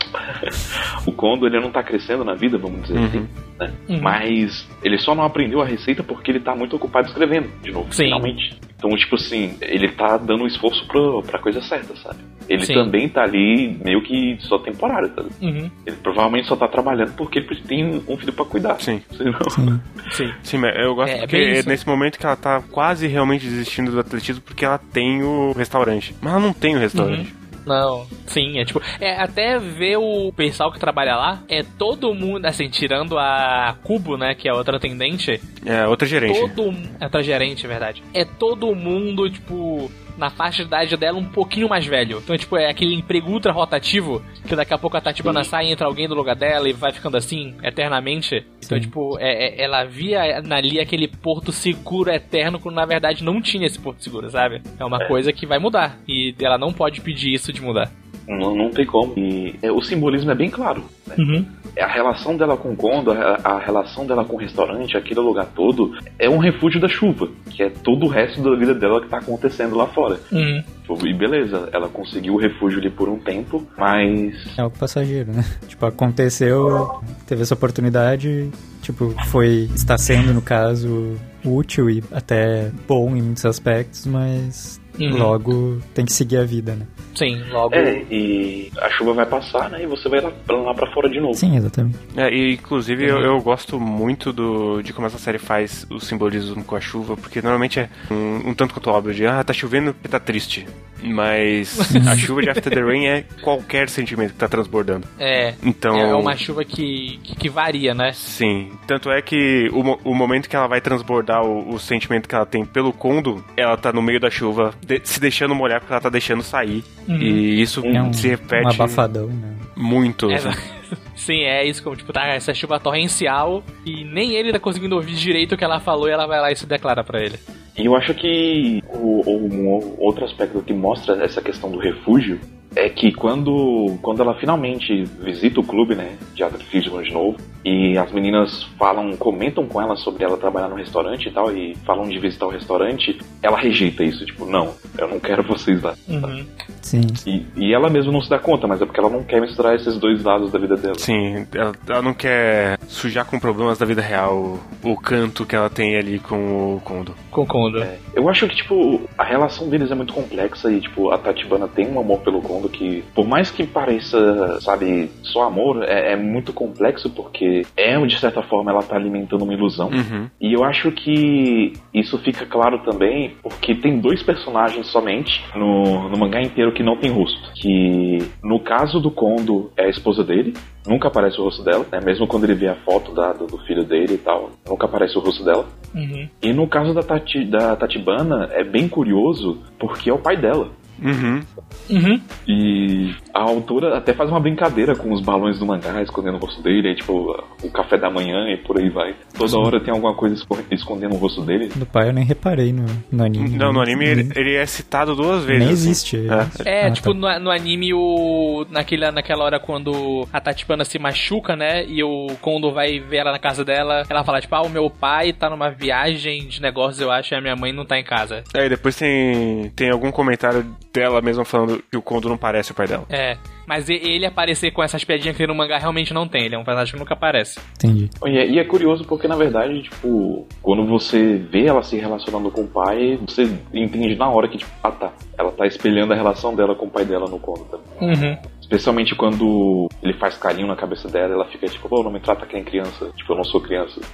o 1.06 1.12
Kondo 1.12 1.46
ele 1.46 1.60
não 1.60 1.70
tá 1.72 1.84
crescendo 1.84 2.24
na 2.24 2.34
vida, 2.36 2.58
vamos 2.58 2.84
dizer 2.84 2.98
Uhum. 2.98 3.06
assim, 3.06 3.28
né? 3.60 3.74
Uhum. 3.90 4.02
Mas 4.02 4.66
ele 4.82 4.98
só 4.98 5.14
não 5.14 5.24
aprendeu 5.26 5.62
a 5.62 5.66
receita 5.66 6.02
porque 6.02 6.32
ele 6.32 6.40
tá 6.40 6.56
muito 6.56 6.76
ocupado 6.78 7.08
escrevendo, 7.10 7.50
de 7.62 7.72
novo, 7.72 7.92
Sim. 7.94 8.06
finalmente. 8.06 8.58
Então, 8.78 8.90
tipo 8.96 9.16
assim, 9.16 9.58
ele 9.62 9.90
tá 9.90 10.16
dando 10.16 10.44
um 10.46 10.48
esforço 10.48 10.88
pro, 10.88 11.22
pra 11.24 11.38
coisa 11.38 11.62
certa, 11.62 11.94
sabe? 11.98 12.20
Ele 12.48 12.66
Sim. 12.66 12.74
também 12.74 13.10
tá 13.10 13.24
ali 13.24 13.78
meio 13.84 14.02
que 14.02 14.38
só 14.40 14.58
temporário, 14.58 15.10
tá? 15.10 15.22
Uhum. 15.42 15.70
Ele 15.86 15.96
provavelmente 16.02 16.48
só 16.48 16.56
tá 16.56 16.66
trabalhando 16.68 17.14
porque 17.16 17.40
ele 17.40 17.56
tem 17.68 18.02
um 18.08 18.18
filho 18.18 18.32
pra 18.32 18.46
cuidar. 18.46 18.80
Sim. 18.80 19.02
Senão- 19.12 19.40
Sim. 19.50 19.82
Sim. 20.12 20.32
Sim, 20.42 20.58
mas 20.60 20.74
eu 20.78 20.96
gosto 20.96 21.12
É, 21.14 21.20
porque 21.20 21.36
é 21.36 21.64
nesse 21.64 21.86
momento 21.90 22.18
que 22.18 22.26
ela 22.26 22.36
tá 22.36 22.62
quase 22.72 23.08
realmente 23.08 23.46
desistindo 23.46 23.92
do 23.92 24.00
atletismo 24.00 24.42
porque 24.42 24.66
ela 24.66 24.78
tem 24.78 25.24
o 25.24 25.52
restaurante. 25.52 26.16
Mas 26.22 26.34
ela 26.34 26.42
não 26.42 26.54
tem 26.54 26.76
o 26.76 26.80
restaurante. 26.80 27.36
Não, 27.66 28.08
sim, 28.26 28.58
é 28.58 28.66
tipo, 28.66 28.82
é 29.00 29.22
até 29.22 29.60
ver 29.60 29.98
o 29.98 30.32
pessoal 30.36 30.72
que 30.72 30.80
trabalha 30.80 31.16
lá, 31.16 31.44
é 31.48 31.62
todo 31.62 32.16
mundo, 32.16 32.44
assim, 32.46 32.68
tirando 32.68 33.16
a 33.20 33.76
Cubo, 33.84 34.18
né, 34.18 34.34
que 34.34 34.50
é 34.50 34.54
outra 34.54 34.78
atendente, 34.78 35.40
É, 35.64 35.86
outra 35.86 36.08
gerente. 36.08 36.40
todo, 36.40 36.74
é 37.00 37.04
outra 37.04 37.22
gerente, 37.22 37.66
é 37.66 37.70
verdade. 37.70 38.02
É 38.12 38.26
todo 38.26 38.74
mundo, 38.74 39.30
tipo, 39.30 39.92
na 40.20 40.30
faixa 40.30 40.62
de 40.64 40.68
idade 40.68 40.98
dela 40.98 41.18
um 41.18 41.26
pouquinho 41.26 41.70
mais 41.70 41.86
velho. 41.86 42.20
Então, 42.24 42.38
tipo, 42.38 42.58
é 42.58 42.70
aquele 42.70 42.94
emprego 42.94 43.32
ultra 43.32 43.52
rotativo, 43.52 44.22
que 44.48 44.56
daqui 44.56 44.74
a 44.74 44.78
pouco 44.78 44.98
a 44.98 45.02
Tatibana 45.02 45.44
sai 45.44 45.68
e 45.68 45.72
entra 45.72 45.88
alguém 45.88 46.08
do 46.08 46.14
lugar 46.14 46.36
dela 46.36 46.68
e 46.70 46.74
vai 46.74 46.92
ficando 46.92 47.18
assim, 47.18 47.56
eternamente. 47.64 48.46
Então, 48.64 48.80
tipo, 48.80 49.18
é, 49.20 49.62
é- 49.62 49.64
ela 49.64 49.84
via 49.86 50.22
ali 50.52 50.80
aquele 50.80 51.08
porto 51.08 51.52
seguro 51.52 52.12
eterno, 52.12 52.60
quando 52.60 52.76
na 52.76 52.86
verdade 52.86 53.24
não 53.24 53.42
tinha 53.42 53.66
esse 53.66 53.80
porto 53.80 54.04
seguro, 54.04 54.30
sabe? 54.30 54.62
É 54.78 54.86
uma 54.86 55.08
coisa 55.08 55.32
que 55.32 55.46
vai 55.48 55.58
mudar. 55.58 55.98
E 56.08 56.36
ela 56.42 56.58
não 56.58 56.74
pode 56.74 57.02
pedir 57.02 57.34
isso 57.34 57.54
de 57.54 57.62
mudar. 57.62 57.90
Não, 58.30 58.56
não 58.56 58.70
tem 58.70 58.86
como. 58.86 59.14
E 59.18 59.56
é, 59.62 59.72
o 59.72 59.82
simbolismo 59.82 60.30
é 60.30 60.36
bem 60.36 60.50
claro. 60.50 60.84
Né? 61.08 61.16
Uhum. 61.18 61.46
A 61.80 61.88
relação 61.88 62.38
dela 62.38 62.56
com 62.56 62.72
o 62.72 62.76
Kondo, 62.76 63.12
a, 63.12 63.40
a 63.44 63.60
relação 63.60 64.06
dela 64.06 64.24
com 64.24 64.36
o 64.36 64.40
restaurante, 64.40 64.96
aquele 64.96 65.20
lugar 65.20 65.48
todo, 65.56 65.98
é 66.20 66.30
um 66.30 66.38
refúgio 66.38 66.80
da 66.80 66.88
chuva, 66.88 67.28
que 67.50 67.64
é 67.64 67.70
todo 67.70 68.06
o 68.06 68.10
resto 68.10 68.42
da 68.42 68.56
vida 68.56 68.76
dela 68.76 69.02
que 69.02 69.08
tá 69.08 69.18
acontecendo 69.18 69.76
lá 69.76 69.88
fora. 69.88 70.20
Uhum. 70.32 70.64
Tipo, 70.82 71.08
E 71.08 71.14
beleza, 71.14 71.70
ela 71.72 71.88
conseguiu 71.88 72.36
o 72.36 72.38
refúgio 72.38 72.80
ali 72.80 72.90
por 72.90 73.10
um 73.10 73.20
tempo, 73.20 73.66
mas 73.78 74.34
É 74.58 74.62
algo 74.62 74.78
passageiro, 74.78 75.32
né? 75.32 75.44
Tipo, 75.68 75.86
aconteceu, 75.86 77.02
teve 77.26 77.42
essa 77.42 77.54
oportunidade, 77.54 78.50
tipo, 78.82 79.14
foi, 79.28 79.70
está 79.74 79.98
sendo, 79.98 80.34
no 80.34 80.42
caso, 80.42 81.16
útil 81.44 81.90
e 81.90 82.04
até 82.12 82.72
bom 82.88 83.16
em 83.16 83.22
muitos 83.22 83.46
aspectos, 83.46 84.06
mas 84.06 84.82
Uhum. 85.00 85.18
logo 85.18 85.78
tem 85.94 86.06
que 86.06 86.12
seguir 86.12 86.38
a 86.38 86.44
vida, 86.44 86.76
né? 86.76 86.86
Sim, 87.16 87.42
logo. 87.52 87.76
é, 87.76 88.04
e 88.10 88.72
a 88.78 88.90
chuva 88.92 89.14
vai 89.14 89.26
passar, 89.26 89.70
né? 89.70 89.84
E 89.84 89.88
você 89.88 90.08
vai 90.08 90.22
lá, 90.22 90.32
lá 90.50 90.74
pra 90.74 90.92
fora 90.92 91.10
de 91.10 91.20
novo. 91.20 91.34
Sim, 91.34 91.58
exatamente. 91.58 91.98
É, 92.16 92.34
e 92.34 92.54
inclusive 92.54 93.06
eu, 93.06 93.20
eu 93.20 93.42
gosto 93.42 93.80
muito 93.80 94.32
do, 94.32 94.82
de 94.82 94.94
como 94.94 95.08
essa 95.08 95.18
série 95.18 95.38
faz 95.38 95.86
o 95.90 96.00
simbolismo 96.00 96.64
com 96.64 96.76
a 96.76 96.80
chuva, 96.80 97.18
porque 97.18 97.42
normalmente 97.42 97.80
é 97.80 97.90
um, 98.10 98.50
um 98.50 98.54
tanto 98.54 98.74
quanto 98.74 98.90
óbvio 98.90 99.14
de 99.14 99.26
ah, 99.26 99.44
tá 99.44 99.54
chovendo 99.54 99.94
porque 99.94 100.08
tá 100.08 100.20
triste. 100.20 100.66
Mas 101.02 101.80
a 102.08 102.16
chuva 102.18 102.42
de 102.42 102.50
After 102.50 102.74
the 102.74 102.82
Rain 102.82 103.06
é 103.06 103.24
qualquer 103.42 103.90
sentimento 103.90 104.34
que 104.34 104.40
tá 104.40 104.48
transbordando. 104.48 105.08
É. 105.18 105.54
Então. 105.64 105.96
É 105.96 106.14
uma 106.14 106.36
chuva 106.36 106.64
que, 106.66 107.20
que, 107.24 107.36
que 107.36 107.50
varia, 107.50 107.94
né? 107.94 108.12
Sim. 108.14 108.72
Tanto 108.86 109.10
é 109.10 109.22
que 109.22 109.70
o, 109.72 110.12
o 110.12 110.14
momento 110.14 110.50
que 110.50 110.56
ela 110.56 110.68
vai 110.68 110.82
transbordar 110.82 111.44
o, 111.44 111.74
o 111.74 111.80
sentimento 111.80 112.28
que 112.28 112.36
ela 112.36 112.46
tem 112.46 112.66
pelo 112.66 112.92
Kondo, 112.92 113.44
ela 113.56 113.78
tá 113.78 113.92
no 113.94 114.02
meio 114.02 114.20
da 114.20 114.30
chuva, 114.30 114.74
de- 114.90 115.02
se 115.08 115.20
deixando 115.20 115.54
molhar 115.56 115.80
porque 115.80 115.94
ela 115.94 116.02
tá 116.02 116.10
deixando 116.10 116.42
sair. 116.44 116.84
E 117.08 117.62
isso 117.62 117.86
É 117.86 118.02
um, 118.02 118.12
se 118.12 118.28
repete 118.28 118.66
um 118.66 118.70
abafadão, 118.72 119.28
né? 119.28 119.56
muito. 119.76 120.30
É, 120.30 120.36
assim. 120.36 120.50
Sim, 121.16 121.42
é 121.44 121.66
isso, 121.66 121.84
como, 121.84 121.96
tipo, 121.96 122.12
tá 122.12 122.26
essa 122.28 122.54
chuva 122.54 122.80
torrencial 122.80 123.64
e 123.86 124.04
nem 124.06 124.34
ele 124.34 124.52
tá 124.52 124.60
conseguindo 124.60 124.96
ouvir 124.96 125.14
direito 125.16 125.54
o 125.54 125.58
que 125.58 125.64
ela 125.64 125.80
falou 125.80 126.08
e 126.08 126.12
ela 126.12 126.26
vai 126.26 126.40
lá 126.42 126.52
e 126.52 126.56
se 126.56 126.66
declara 126.66 127.04
pra 127.04 127.22
ele. 127.22 127.38
E 127.78 127.86
eu 127.86 127.96
acho 127.96 128.14
que 128.14 128.82
o, 128.88 129.22
o- 129.30 129.48
um 129.54 129.96
outro 130.00 130.26
aspecto 130.26 130.62
que 130.62 130.74
mostra 130.74 131.24
essa 131.24 131.42
questão 131.42 131.70
do 131.72 131.78
refúgio 131.78 132.40
é 132.76 132.90
que 132.90 133.12
quando, 133.12 133.98
quando 134.02 134.22
ela 134.22 134.36
finalmente 134.36 135.04
visita 135.22 135.60
o 135.60 135.64
clube, 135.64 135.96
né, 135.96 136.18
de 136.34 136.44
atletismo 136.44 137.02
de 137.02 137.12
novo, 137.12 137.38
e 137.64 137.98
as 137.98 138.12
meninas 138.12 138.64
falam, 138.78 139.16
comentam 139.18 139.66
com 139.66 139.82
ela 139.82 139.96
sobre 139.96 140.24
ela 140.24 140.38
trabalhar 140.38 140.70
no 140.70 140.76
restaurante 140.76 141.28
e 141.28 141.32
tal, 141.32 141.52
e 141.56 141.76
falam 141.86 142.08
de 142.08 142.18
visitar 142.20 142.46
o 142.46 142.50
restaurante, 142.50 143.18
ela 143.42 143.58
rejeita 143.58 144.04
isso, 144.04 144.26
tipo, 144.26 144.46
não, 144.46 144.74
eu 144.98 145.08
não 145.08 145.20
quero 145.20 145.44
vocês 145.44 145.82
lá. 145.82 145.96
Uhum. 146.08 146.46
Sim. 146.82 147.02
E, 147.26 147.46
e 147.56 147.74
ela 147.74 147.90
mesma 147.90 148.12
não 148.12 148.22
se 148.22 148.30
dá 148.30 148.40
conta, 148.40 148.68
mas 148.68 148.82
é 148.82 148.86
porque 148.86 149.00
ela 149.00 149.10
não 149.10 149.24
quer 149.24 149.42
misturar 149.42 149.76
esses 149.76 149.98
dois 149.98 150.24
lados 150.24 150.52
da 150.52 150.60
vida 150.60 150.76
dela. 150.76 150.98
Sim, 150.98 151.46
ela, 151.54 151.74
ela 151.88 152.02
não 152.02 152.14
quer 152.14 152.80
sujar 152.88 153.26
com 153.26 153.40
problemas 153.40 153.78
da 153.78 153.86
vida 153.86 154.02
real 154.02 154.60
o 154.84 154.96
canto 154.96 155.46
que 155.46 155.56
ela 155.56 155.70
tem 155.70 155.96
ali 155.98 156.20
com 156.20 156.76
o 156.76 156.82
Kondo. 156.82 157.14
Concordo. 157.30 157.84
É, 157.84 157.98
eu 158.14 158.28
acho 158.30 158.48
que, 158.48 158.56
tipo, 158.56 159.02
a 159.18 159.24
relação 159.24 159.70
deles 159.70 159.92
é 159.92 159.96
muito 159.96 160.14
complexa 160.14 160.72
e, 160.72 160.82
tipo, 160.82 161.12
a 161.12 161.18
Tatibana 161.18 161.68
tem 161.68 161.88
um 161.88 162.00
amor 162.00 162.20
pelo 162.22 162.42
Kondo 162.42 162.59
que, 162.68 163.04
por 163.14 163.28
mais 163.28 163.52
que 163.52 163.66
pareça, 163.66 164.60
sabe, 164.62 165.10
só 165.22 165.44
amor, 165.44 165.84
é, 165.84 166.14
é 166.14 166.16
muito 166.16 166.52
complexo 166.52 167.10
porque 167.10 167.66
é, 167.78 167.98
de 168.06 168.20
certa 168.20 168.42
forma, 168.42 168.72
ela 168.72 168.84
tá 168.84 168.96
alimentando 168.96 169.44
uma 169.44 169.54
ilusão. 169.54 169.90
Uhum. 169.90 170.30
E 170.42 170.54
eu 170.54 170.64
acho 170.64 170.92
que 170.92 171.74
isso 171.94 172.18
fica 172.20 172.46
claro 172.46 172.80
também 172.80 173.36
porque 173.42 173.76
tem 173.76 174.00
dois 174.00 174.24
personagens 174.24 174.88
somente 174.88 175.44
no, 175.56 176.10
no 176.10 176.18
mangá 176.18 176.42
inteiro 176.42 176.74
que 176.74 176.84
não 176.84 176.98
tem 176.98 177.12
rosto. 177.12 177.52
Que, 177.54 178.18
no 178.44 178.60
caso 178.60 179.00
do 179.00 179.12
Kondo, 179.12 179.72
é 179.78 179.86
a 179.86 179.90
esposa 179.90 180.24
dele, 180.24 180.54
nunca 180.88 181.08
aparece 181.08 181.40
o 181.40 181.44
rosto 181.44 181.64
dela, 181.64 181.86
né? 181.92 182.00
Mesmo 182.04 182.28
quando 182.28 182.46
ele 182.46 182.56
vê 182.56 182.68
a 182.68 182.76
foto 182.76 183.14
da, 183.14 183.34
do, 183.34 183.46
do 183.46 183.58
filho 183.60 183.84
dele 183.84 184.14
e 184.14 184.18
tal, 184.18 184.50
nunca 184.68 184.86
aparece 184.86 185.18
o 185.18 185.22
rosto 185.22 185.44
dela. 185.44 185.66
Uhum. 185.94 186.28
E 186.42 186.54
no 186.54 186.68
caso 186.68 186.94
da, 186.94 187.04
Tati, 187.04 187.46
da 187.46 187.76
Tatibana, 187.76 188.50
é 188.52 188.64
bem 188.64 188.88
curioso 188.88 189.60
porque 189.80 190.10
é 190.10 190.14
o 190.14 190.20
pai 190.20 190.38
dela. 190.38 190.70
Uhum. 191.02 191.42
Uhum. 191.90 192.22
E 192.48 193.16
a 193.34 193.42
autora 193.42 193.98
até 193.98 194.14
faz 194.14 194.30
uma 194.30 194.40
brincadeira 194.40 194.96
com 194.96 195.12
os 195.14 195.22
balões 195.22 195.60
do 195.60 195.66
mangá 195.66 196.02
escondendo 196.02 196.36
o 196.36 196.40
rosto 196.40 196.62
dele, 196.62 196.90
aí, 196.90 196.96
tipo, 196.96 197.36
o 197.64 197.72
café 197.72 197.98
da 197.98 198.10
manhã 198.10 198.50
e 198.50 198.58
por 198.58 198.78
aí 198.80 198.90
vai. 198.90 199.16
Toda 199.38 199.58
hora 199.60 199.80
tem 199.80 199.94
alguma 199.94 200.14
coisa 200.14 200.36
esco- 200.36 200.58
escondendo 200.72 201.16
o 201.16 201.18
rosto 201.18 201.42
dele. 201.42 201.70
Do 201.76 201.86
pai 201.86 202.10
eu 202.10 202.14
nem 202.14 202.24
reparei 202.24 202.74
no, 202.74 202.86
no 203.12 203.24
anime. 203.24 203.50
Não, 203.58 203.72
no 203.72 203.82
anime 203.82 204.06
ele, 204.06 204.30
ele 204.36 204.56
é 204.56 204.66
citado 204.66 205.16
duas 205.16 205.44
vezes. 205.44 205.60
Nem 205.64 205.74
assim. 205.74 205.90
existe. 205.90 206.18
É. 206.66 206.70
É, 206.70 206.88
Ah, 206.88 206.92
tipo, 206.92 207.14
tá. 207.14 207.40
no, 207.40 207.46
no 207.46 207.52
anime, 207.52 207.94
o. 207.94 208.66
Naquela, 208.70 209.12
naquela 209.12 209.44
hora 209.44 209.60
quando 209.60 210.28
a 210.34 210.40
Tatipana 210.42 210.84
se 210.86 210.98
machuca, 211.00 211.56
né? 211.56 211.86
E 211.86 212.04
o 212.04 212.28
Kondo 212.42 212.72
vai 212.72 213.00
ver 213.00 213.18
ela 213.18 213.32
na 213.32 213.40
casa 213.40 213.64
dela. 213.64 214.04
Ela 214.10 214.24
fala, 214.24 214.42
tipo, 214.42 214.56
ah, 214.56 214.62
o 214.62 214.70
meu 214.70 214.90
pai 214.90 215.34
tá 215.34 215.50
numa 215.50 215.70
viagem 215.70 216.48
de 216.48 216.62
negócios, 216.62 217.00
eu 217.02 217.12
acho, 217.12 217.34
e 217.34 217.38
a 217.38 217.42
minha 217.42 217.56
mãe 217.56 217.72
não 217.74 217.86
tá 217.86 217.98
em 218.00 218.04
casa. 218.04 218.44
É, 218.56 218.66
e 218.66 218.70
depois 218.70 218.96
tem, 218.96 219.70
tem 219.76 219.90
algum 219.90 220.12
comentário 220.12 220.66
dela 220.94 221.22
mesma 221.22 221.46
falando 221.46 221.84
que 221.90 221.98
o 221.98 222.02
Kondo 222.02 222.30
não 222.30 222.38
parece 222.38 222.72
o 222.72 222.76
pai 222.76 222.88
dela. 222.88 223.06
É. 223.10 223.38
Mas 223.68 223.88
ele 223.88 224.26
aparecer 224.26 224.72
com 224.72 224.82
essas 224.82 225.04
piadinhas 225.04 225.36
que 225.36 225.44
tem 225.44 225.48
no 225.48 225.54
mangá 225.54 225.78
realmente 225.78 226.14
não 226.14 226.28
tem. 226.28 226.46
Ele 226.46 226.56
é 226.56 226.58
um 226.58 226.64
personagem 226.64 226.94
que 226.94 227.00
nunca 227.00 227.14
aparece. 227.14 227.60
Entendi. 227.76 228.10
E 228.26 228.38
é, 228.38 228.50
e 228.50 228.60
é 228.60 228.64
curioso 228.64 229.06
porque, 229.06 229.28
na 229.28 229.36
verdade, 229.36 229.84
tipo, 229.84 230.48
quando 230.62 230.86
você 230.88 231.36
vê 231.36 231.66
ela 231.68 231.84
se 231.84 231.96
relacionando 231.96 232.50
com 232.50 232.62
o 232.62 232.68
pai, 232.68 233.20
você 233.28 233.44
entende 233.72 234.16
na 234.16 234.28
hora 234.28 234.48
que, 234.48 234.58
tipo, 234.58 234.72
ah 234.84 234.92
tá, 234.92 235.14
ela 235.38 235.52
tá 235.52 235.68
espelhando 235.68 236.14
a 236.14 236.16
relação 236.16 236.56
dela 236.56 236.74
com 236.74 236.88
o 236.88 236.90
pai 236.90 237.06
dela 237.06 237.30
no 237.30 237.40
conto 237.40 237.66
também. 237.66 238.10
Uhum. 238.10 238.38
Especialmente 238.60 239.16
quando 239.16 239.88
ele 240.02 240.14
faz 240.14 240.38
carinho 240.38 240.68
na 240.68 240.76
cabeça 240.76 241.08
dela, 241.08 241.34
ela 241.34 241.46
fica 241.46 241.68
tipo, 241.68 241.90
pô, 241.90 242.04
não 242.04 242.12
me 242.12 242.20
trata 242.20 242.46
que 242.46 242.54
nem 242.54 242.64
criança. 242.64 243.12
Tipo, 243.16 243.34
eu 243.34 243.38
não 243.38 243.44
sou 243.44 243.62
criança. 243.62 244.00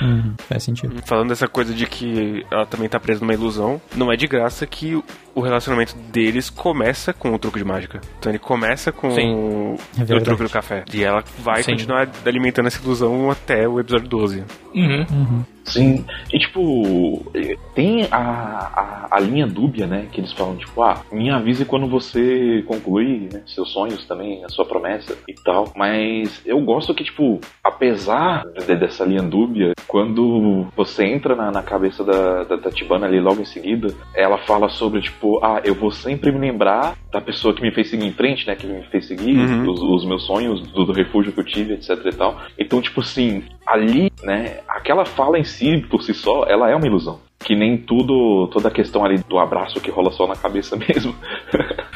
Uhum, 0.00 0.32
faz 0.48 0.62
sentido. 0.62 0.94
Falando 1.04 1.30
dessa 1.30 1.48
coisa 1.48 1.74
de 1.74 1.84
que 1.84 2.46
ela 2.52 2.64
também 2.64 2.88
tá 2.88 3.00
presa 3.00 3.20
numa 3.20 3.34
ilusão, 3.34 3.80
não 3.96 4.12
é 4.12 4.16
de 4.16 4.28
graça 4.28 4.64
que 4.64 5.02
o- 5.38 5.40
relacionamento 5.40 5.96
deles 6.12 6.50
começa 6.50 7.12
com 7.12 7.32
o 7.32 7.38
truque 7.38 7.58
de 7.58 7.64
mágica. 7.64 8.00
Então 8.18 8.30
ele 8.30 8.38
começa 8.38 8.92
com 8.92 9.10
Sim. 9.10 9.34
o, 9.34 9.76
É 9.98 10.14
o 10.14 10.20
truque 10.22 10.42
do 10.42 10.50
café. 10.50 10.84
E 10.92 11.02
ela 11.04 11.22
vai 11.38 11.62
Sim. 11.62 11.72
continuar 11.72 12.08
alimentando 12.26 12.66
essa 12.66 12.82
ilusão 12.82 13.30
até 13.30 13.66
o 13.68 13.78
episódio 13.80 14.08
12. 14.08 14.44
Uhum. 14.74 15.06
Uhum. 15.10 15.44
Sim, 15.64 16.02
e 16.32 16.38
tipo, 16.38 17.30
tem 17.74 18.08
a, 18.10 18.18
a, 18.18 19.08
a 19.16 19.20
linha 19.20 19.46
dúbia, 19.46 19.86
né? 19.86 20.06
Que 20.10 20.20
eles 20.20 20.32
falam, 20.32 20.56
tipo, 20.56 20.82
ah, 20.82 21.02
me 21.12 21.30
avise 21.30 21.66
quando 21.66 21.86
você 21.86 22.64
concluir 22.66 23.28
né, 23.30 23.42
seus 23.46 23.70
sonhos 23.70 24.06
também, 24.06 24.42
a 24.44 24.48
sua 24.48 24.64
promessa 24.64 25.14
e 25.28 25.34
tal. 25.34 25.70
Mas 25.76 26.40
eu 26.46 26.58
gosto 26.62 26.94
que, 26.94 27.04
tipo, 27.04 27.38
apesar 27.62 28.44
de- 28.66 28.76
dessa 28.76 29.04
linha 29.04 29.22
dúbia, 29.22 29.72
quando 29.86 30.66
você 30.74 31.04
entra 31.04 31.36
na, 31.36 31.50
na 31.50 31.62
cabeça 31.62 32.02
da, 32.02 32.44
da 32.44 32.56
Tatibana 32.56 33.06
ali 33.06 33.20
logo 33.20 33.42
em 33.42 33.46
seguida, 33.46 33.94
ela 34.14 34.38
fala 34.38 34.70
sobre, 34.70 35.02
tipo, 35.02 35.27
ah, 35.42 35.60
eu 35.64 35.74
vou 35.74 35.90
sempre 35.90 36.32
me 36.32 36.38
lembrar 36.38 36.96
da 37.12 37.20
pessoa 37.20 37.54
que 37.54 37.60
me 37.62 37.70
fez 37.72 37.90
seguir 37.90 38.06
em 38.06 38.12
frente, 38.12 38.46
né? 38.46 38.54
Que 38.56 38.66
me 38.66 38.82
fez 38.84 39.06
seguir 39.06 39.36
Uhum. 39.36 39.70
os, 39.70 39.80
os 39.82 40.04
meus 40.04 40.24
sonhos, 40.26 40.60
do, 40.72 40.84
do 40.84 40.92
refúgio 40.92 41.32
que 41.32 41.40
eu 41.40 41.44
tive, 41.44 41.74
etc 41.74 41.90
e 42.06 42.12
tal. 42.12 42.40
Então, 42.58 42.80
tipo 42.80 43.00
assim, 43.00 43.42
ali, 43.66 44.10
né, 44.22 44.60
aquela 44.68 45.04
fala 45.04 45.38
em 45.38 45.44
si, 45.44 45.78
por 45.90 46.02
si 46.02 46.14
só, 46.14 46.44
ela 46.44 46.70
é 46.70 46.74
uma 46.74 46.86
ilusão. 46.86 47.20
Que 47.40 47.54
nem 47.54 47.76
tudo, 47.78 48.48
toda 48.52 48.66
a 48.68 48.70
questão 48.70 49.04
ali 49.04 49.18
do 49.28 49.38
abraço 49.38 49.80
que 49.80 49.90
rola 49.92 50.10
só 50.10 50.26
na 50.26 50.34
cabeça 50.34 50.74
mesmo. 50.88 51.14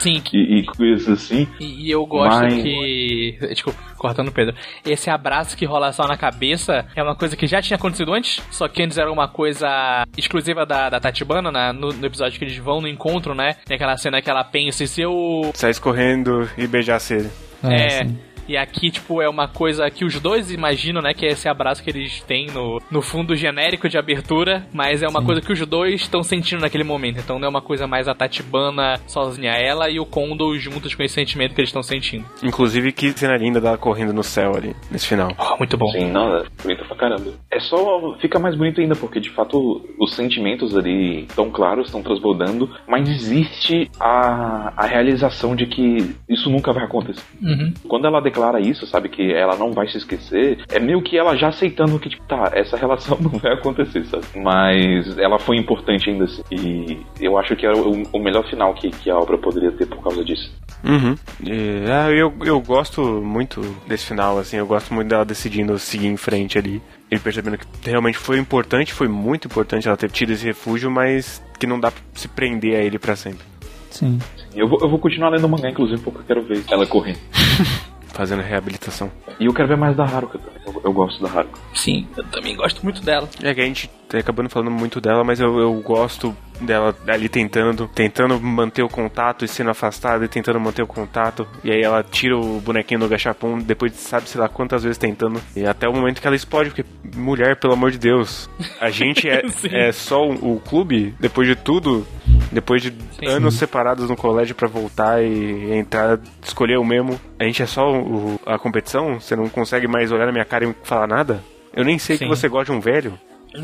Sim, 0.03 0.23
e, 0.33 0.59
e 0.59 0.65
coisas 0.65 1.09
assim. 1.09 1.47
E, 1.61 1.87
e 1.87 1.91
eu 1.91 2.05
gosto 2.07 2.43
Mas- 2.43 2.55
que. 2.55 3.39
Desculpa, 3.53 3.79
cortando 3.97 4.29
o 4.29 4.33
Pedro. 4.33 4.55
Esse 4.85 5.09
abraço 5.11 5.57
que 5.57 5.65
rola 5.65 5.93
só 5.93 6.07
na 6.07 6.17
cabeça 6.17 6.87
é 6.97 7.03
uma 7.03 7.15
coisa 7.15 7.37
que 7.37 7.47
já 7.47 7.63
tinha 7.63 7.77
acontecido 7.77 8.13
antes, 8.13 8.43
só 8.51 8.67
que 8.69 8.83
antes 8.83 8.99
era 8.99 9.11
uma 9.11 9.29
coisa 9.29 9.69
exclusiva 10.17 10.67
da, 10.67 10.91
da 10.91 10.99
Tatibana, 11.01 11.51
né? 11.53 11.73
no, 11.73 11.93
no 11.93 12.07
episódio 12.07 12.39
que 12.39 12.45
eles 12.45 12.57
vão 12.59 12.81
no 12.81 12.89
encontro, 12.89 13.35
né? 13.35 13.55
Tem 13.65 13.77
aquela 13.77 13.97
cena 13.97 14.21
que 14.21 14.29
ela 14.31 14.45
pensa, 14.45 14.85
e 14.85 14.89
se 14.89 15.01
eu. 15.03 15.51
Sair 15.55 15.71
escorrendo 15.71 16.49
e 16.59 16.67
beijasse 16.67 17.15
ele. 17.15 17.31
É, 17.65 18.01
É. 18.03 18.07
sim. 18.47 18.53
E 18.53 18.57
aqui, 18.57 18.91
tipo, 18.91 19.23
é 19.23 19.29
uma 19.29 19.49
coisa 19.49 19.89
que 19.91 20.05
os 20.05 20.19
dois 20.21 20.51
imaginam, 20.51 21.01
né? 21.01 21.15
Que 21.15 21.27
é 21.27 21.31
esse 21.31 21.49
abraço 21.49 21.83
que 21.83 21.91
eles 21.91 22.21
têm 22.23 22.47
no, 22.47 22.81
no 22.91 23.03
fundo 23.03 23.35
genérico 23.35 23.89
de 23.89 23.99
abertura, 23.99 24.67
mas 24.73 25.03
é 25.03 25.09
uma 25.09 25.25
coisa 25.25 25.41
que 25.41 25.53
os 25.53 25.67
dois 25.67 26.03
estão 26.03 26.23
sentindo 26.23 26.61
naquele 26.61 26.85
momento. 26.85 27.19
Então 27.19 27.39
não 27.39 27.47
é 27.47 27.49
uma 27.49 27.63
coisa 27.63 27.87
mais 27.87 28.09
a 28.09 28.15
Tatibana 28.15 29.01
sozinha, 29.07 29.53
ela 29.53 29.89
e 29.89 29.99
o 29.99 30.07
Kondo 30.07 30.59
juntos 30.59 30.95
com 30.95 31.03
esse 31.03 31.15
sentimento 31.15 31.55
que 31.55 31.61
eles 31.61 31.69
estão 31.69 31.83
sentindo. 31.83 32.25
Inclusive, 32.43 32.93
que 32.93 33.13
cena 33.13 33.37
linda 33.37 33.61
dela 33.61 33.79
correndo 33.79 34.13
no 34.13 34.23
céu 34.23 34.55
ali, 34.57 34.75
nesse 34.91 35.07
final. 35.07 35.31
Oh, 35.39 35.57
muito 35.59 35.77
bom. 35.77 35.91
Sim, 35.91 36.11
não, 36.11 36.37
é 36.37 36.45
bonita 36.63 36.85
pra 36.85 36.97
caramba. 36.97 37.33
É 37.51 37.61
só. 37.61 38.17
Fica 38.21 38.39
mais 38.39 38.57
bonito 38.57 38.81
ainda, 38.81 38.95
porque 38.95 39.21
de 39.21 39.31
fato 39.31 39.83
os 39.99 40.15
sentimentos 40.15 40.77
ali 40.77 41.23
estão 41.23 41.51
claros, 41.51 41.87
estão 41.87 42.03
transbordando, 42.03 42.71
mas 42.87 43.09
existe 43.09 43.91
a, 43.99 44.73
a 44.77 44.87
realização 44.87 45.55
de 45.55 45.67
que 45.67 46.15
isso 46.29 46.51
nunca 46.51 46.73
vai 46.73 46.85
acontecer. 46.85 47.23
Uhum. 47.41 47.73
Quando 47.89 48.07
ela 48.07 48.21
declara 48.33 48.59
isso, 48.59 48.87
sabe, 48.87 49.11
que 49.11 49.33
ela 49.33 49.57
não 49.57 49.73
vai 49.73 49.87
se 49.87 49.99
esquecer, 49.99 50.65
é 50.71 50.81
meio 50.81 51.03
que 51.03 51.19
ela 51.19 51.37
já 51.37 51.49
aceitando 51.49 51.99
que, 51.99 52.09
tipo, 52.09 52.25
tá, 52.25 52.51
essa 52.55 52.77
relação 52.77 53.19
não 53.21 53.39
vai 53.39 53.53
acontecer, 53.53 54.05
sabe? 54.07 54.25
Mas 54.35 55.19
ela 55.19 55.39
foi 55.39 55.57
importante 55.59 56.09
ainda 56.09 56.25
assim. 56.25 56.43
E 56.51 56.99
eu 57.21 57.39
acho 57.39 57.55
que 57.55 57.67
é 57.67 57.73
o, 57.73 58.03
o 58.13 58.19
melhor 58.19 58.49
final 58.49 58.73
que, 58.75 58.91
que 58.91 59.11
a 59.11 59.17
obra 59.17 59.37
poderia 59.37 59.71
ter 59.73 59.87
por 59.87 60.03
causa 60.03 60.25
disso. 60.25 60.51
Uhum. 60.83 61.15
E, 61.45 61.85
ah, 61.89 62.11
eu, 62.11 62.33
eu 62.45 62.61
gosto 62.61 63.03
muito 63.23 63.61
desse 63.87 64.07
final, 64.07 64.39
assim, 64.39 64.57
eu 64.57 64.67
gosto 64.67 64.93
muito 64.95 65.09
dela 65.09 65.25
decidindo 65.25 65.79
seguir 65.79 66.07
em 66.07 66.17
frente 66.17 66.59
ali. 66.59 66.81
E 67.11 67.19
percebendo 67.19 67.59
que 67.59 67.67
realmente 67.85 68.17
foi 68.17 68.39
importante, 68.39 68.93
foi 68.93 69.07
muito 69.07 69.47
importante 69.47 69.87
ela 69.87 69.99
ter 69.99 70.11
tido 70.11 70.33
esse 70.33 70.47
refúgio, 70.47 70.91
mas 70.91 71.43
que 71.61 71.67
não 71.67 71.79
dá 71.79 71.91
pra 71.91 72.01
se 72.15 72.27
prender 72.27 72.75
a 72.75 72.83
ele 72.83 72.99
pra 72.99 73.15
sempre. 73.15 73.45
Sim. 73.91 74.19
Eu 74.55 74.67
vou, 74.67 74.79
eu 74.81 74.89
vou 74.89 74.99
continuar 74.99 75.29
lendo 75.29 75.45
o 75.45 75.49
mangá, 75.49 75.69
inclusive, 75.69 76.01
porque 76.01 76.21
eu 76.21 76.25
quero 76.25 76.43
ver 76.43 76.65
ela 76.71 76.87
correndo. 76.87 77.19
Fazendo 78.13 78.43
reabilitação. 78.43 79.11
E 79.41 79.47
eu 79.47 79.55
quero 79.55 79.69
ver 79.69 79.77
mais 79.77 79.97
da 79.97 80.05
Haruka 80.05 80.39
também. 80.39 80.61
Eu, 80.67 80.81
eu 80.85 80.93
gosto 80.93 81.23
da 81.23 81.31
Haruka. 81.31 81.59
Sim, 81.75 82.07
eu 82.17 82.25
também 82.25 82.55
gosto 82.57 82.83
muito 82.83 83.03
dela. 83.03 83.29
É 83.43 83.55
que 83.55 83.61
a 83.61 83.65
gente 83.65 83.89
tá 84.09 84.19
acabando 84.19 84.51
falando 84.51 84.71
muito 84.71 85.01
dela, 85.01 85.25
mas 85.25 85.41
eu, 85.41 85.59
eu 85.59 85.73
gosto 85.81 86.37
dela 86.65 86.95
ali 87.07 87.29
tentando, 87.29 87.89
tentando 87.95 88.41
manter 88.41 88.83
o 88.83 88.89
contato 88.89 89.45
e 89.45 89.49
sendo 89.49 89.71
afastada 89.71 90.25
e 90.25 90.29
tentando 90.29 90.59
manter 90.61 90.83
o 90.83 90.87
contato. 90.87 91.47
E 91.65 91.71
aí 91.71 91.81
ela 91.83 92.03
tira 92.03 92.37
o 92.37 92.61
bonequinho 92.61 93.01
do 93.01 93.09
gachapon 93.09 93.59
depois 93.59 93.93
de 93.93 93.99
sabe 93.99 94.29
sei 94.29 94.41
lá 94.41 94.49
quantas 94.49 94.83
vezes 94.83 94.99
tentando. 94.99 95.41
E 95.57 95.65
até 95.67 95.89
o 95.89 95.93
momento 95.93 96.21
que 96.21 96.27
ela 96.27 96.37
explode, 96.37 96.71
porque 96.71 96.85
mulher, 97.17 97.57
pelo 97.57 97.73
amor 97.75 97.91
de 97.91 97.99
Deus. 97.99 98.49
A 98.81 98.91
gente 98.91 99.29
é, 99.29 99.47
Sim. 99.51 99.69
é 99.73 99.93
só 99.93 100.23
o, 100.27 100.57
o 100.57 100.61
clube, 100.61 101.15
depois 101.21 101.47
de 101.49 101.55
tudo, 101.57 102.07
depois 102.51 102.83
de 102.83 102.93
anos 103.27 103.55
separados 103.55 104.09
no 104.09 104.17
colégio 104.17 104.55
pra 104.55 104.69
voltar 104.69 105.23
e 105.23 105.73
entrar, 105.73 106.19
escolher 106.43 106.79
o 106.79 106.85
mesmo. 106.85 107.21
A 107.39 107.45
gente 107.45 107.63
é 107.63 107.67
só 107.67 107.91
o- 107.91 108.41
a 108.47 108.59
competição? 108.59 109.21
Você 109.21 109.35
não 109.37 109.49
consegue 109.49 109.87
mais 109.89 110.11
olhar 110.13 110.27
na 110.27 110.33
minha 110.33 110.45
cara 110.45 110.65
e 110.65 110.75
falar 110.85 111.07
nada? 111.07 111.43
Eu 111.75 111.85
nem 111.85 111.99
sei 111.99 112.17
Sim. 112.17 112.25
que 112.25 112.29
você 112.29 112.49
gosta 112.49 112.71
de 112.73 112.79
um 112.79 112.81
velho. 112.81 113.19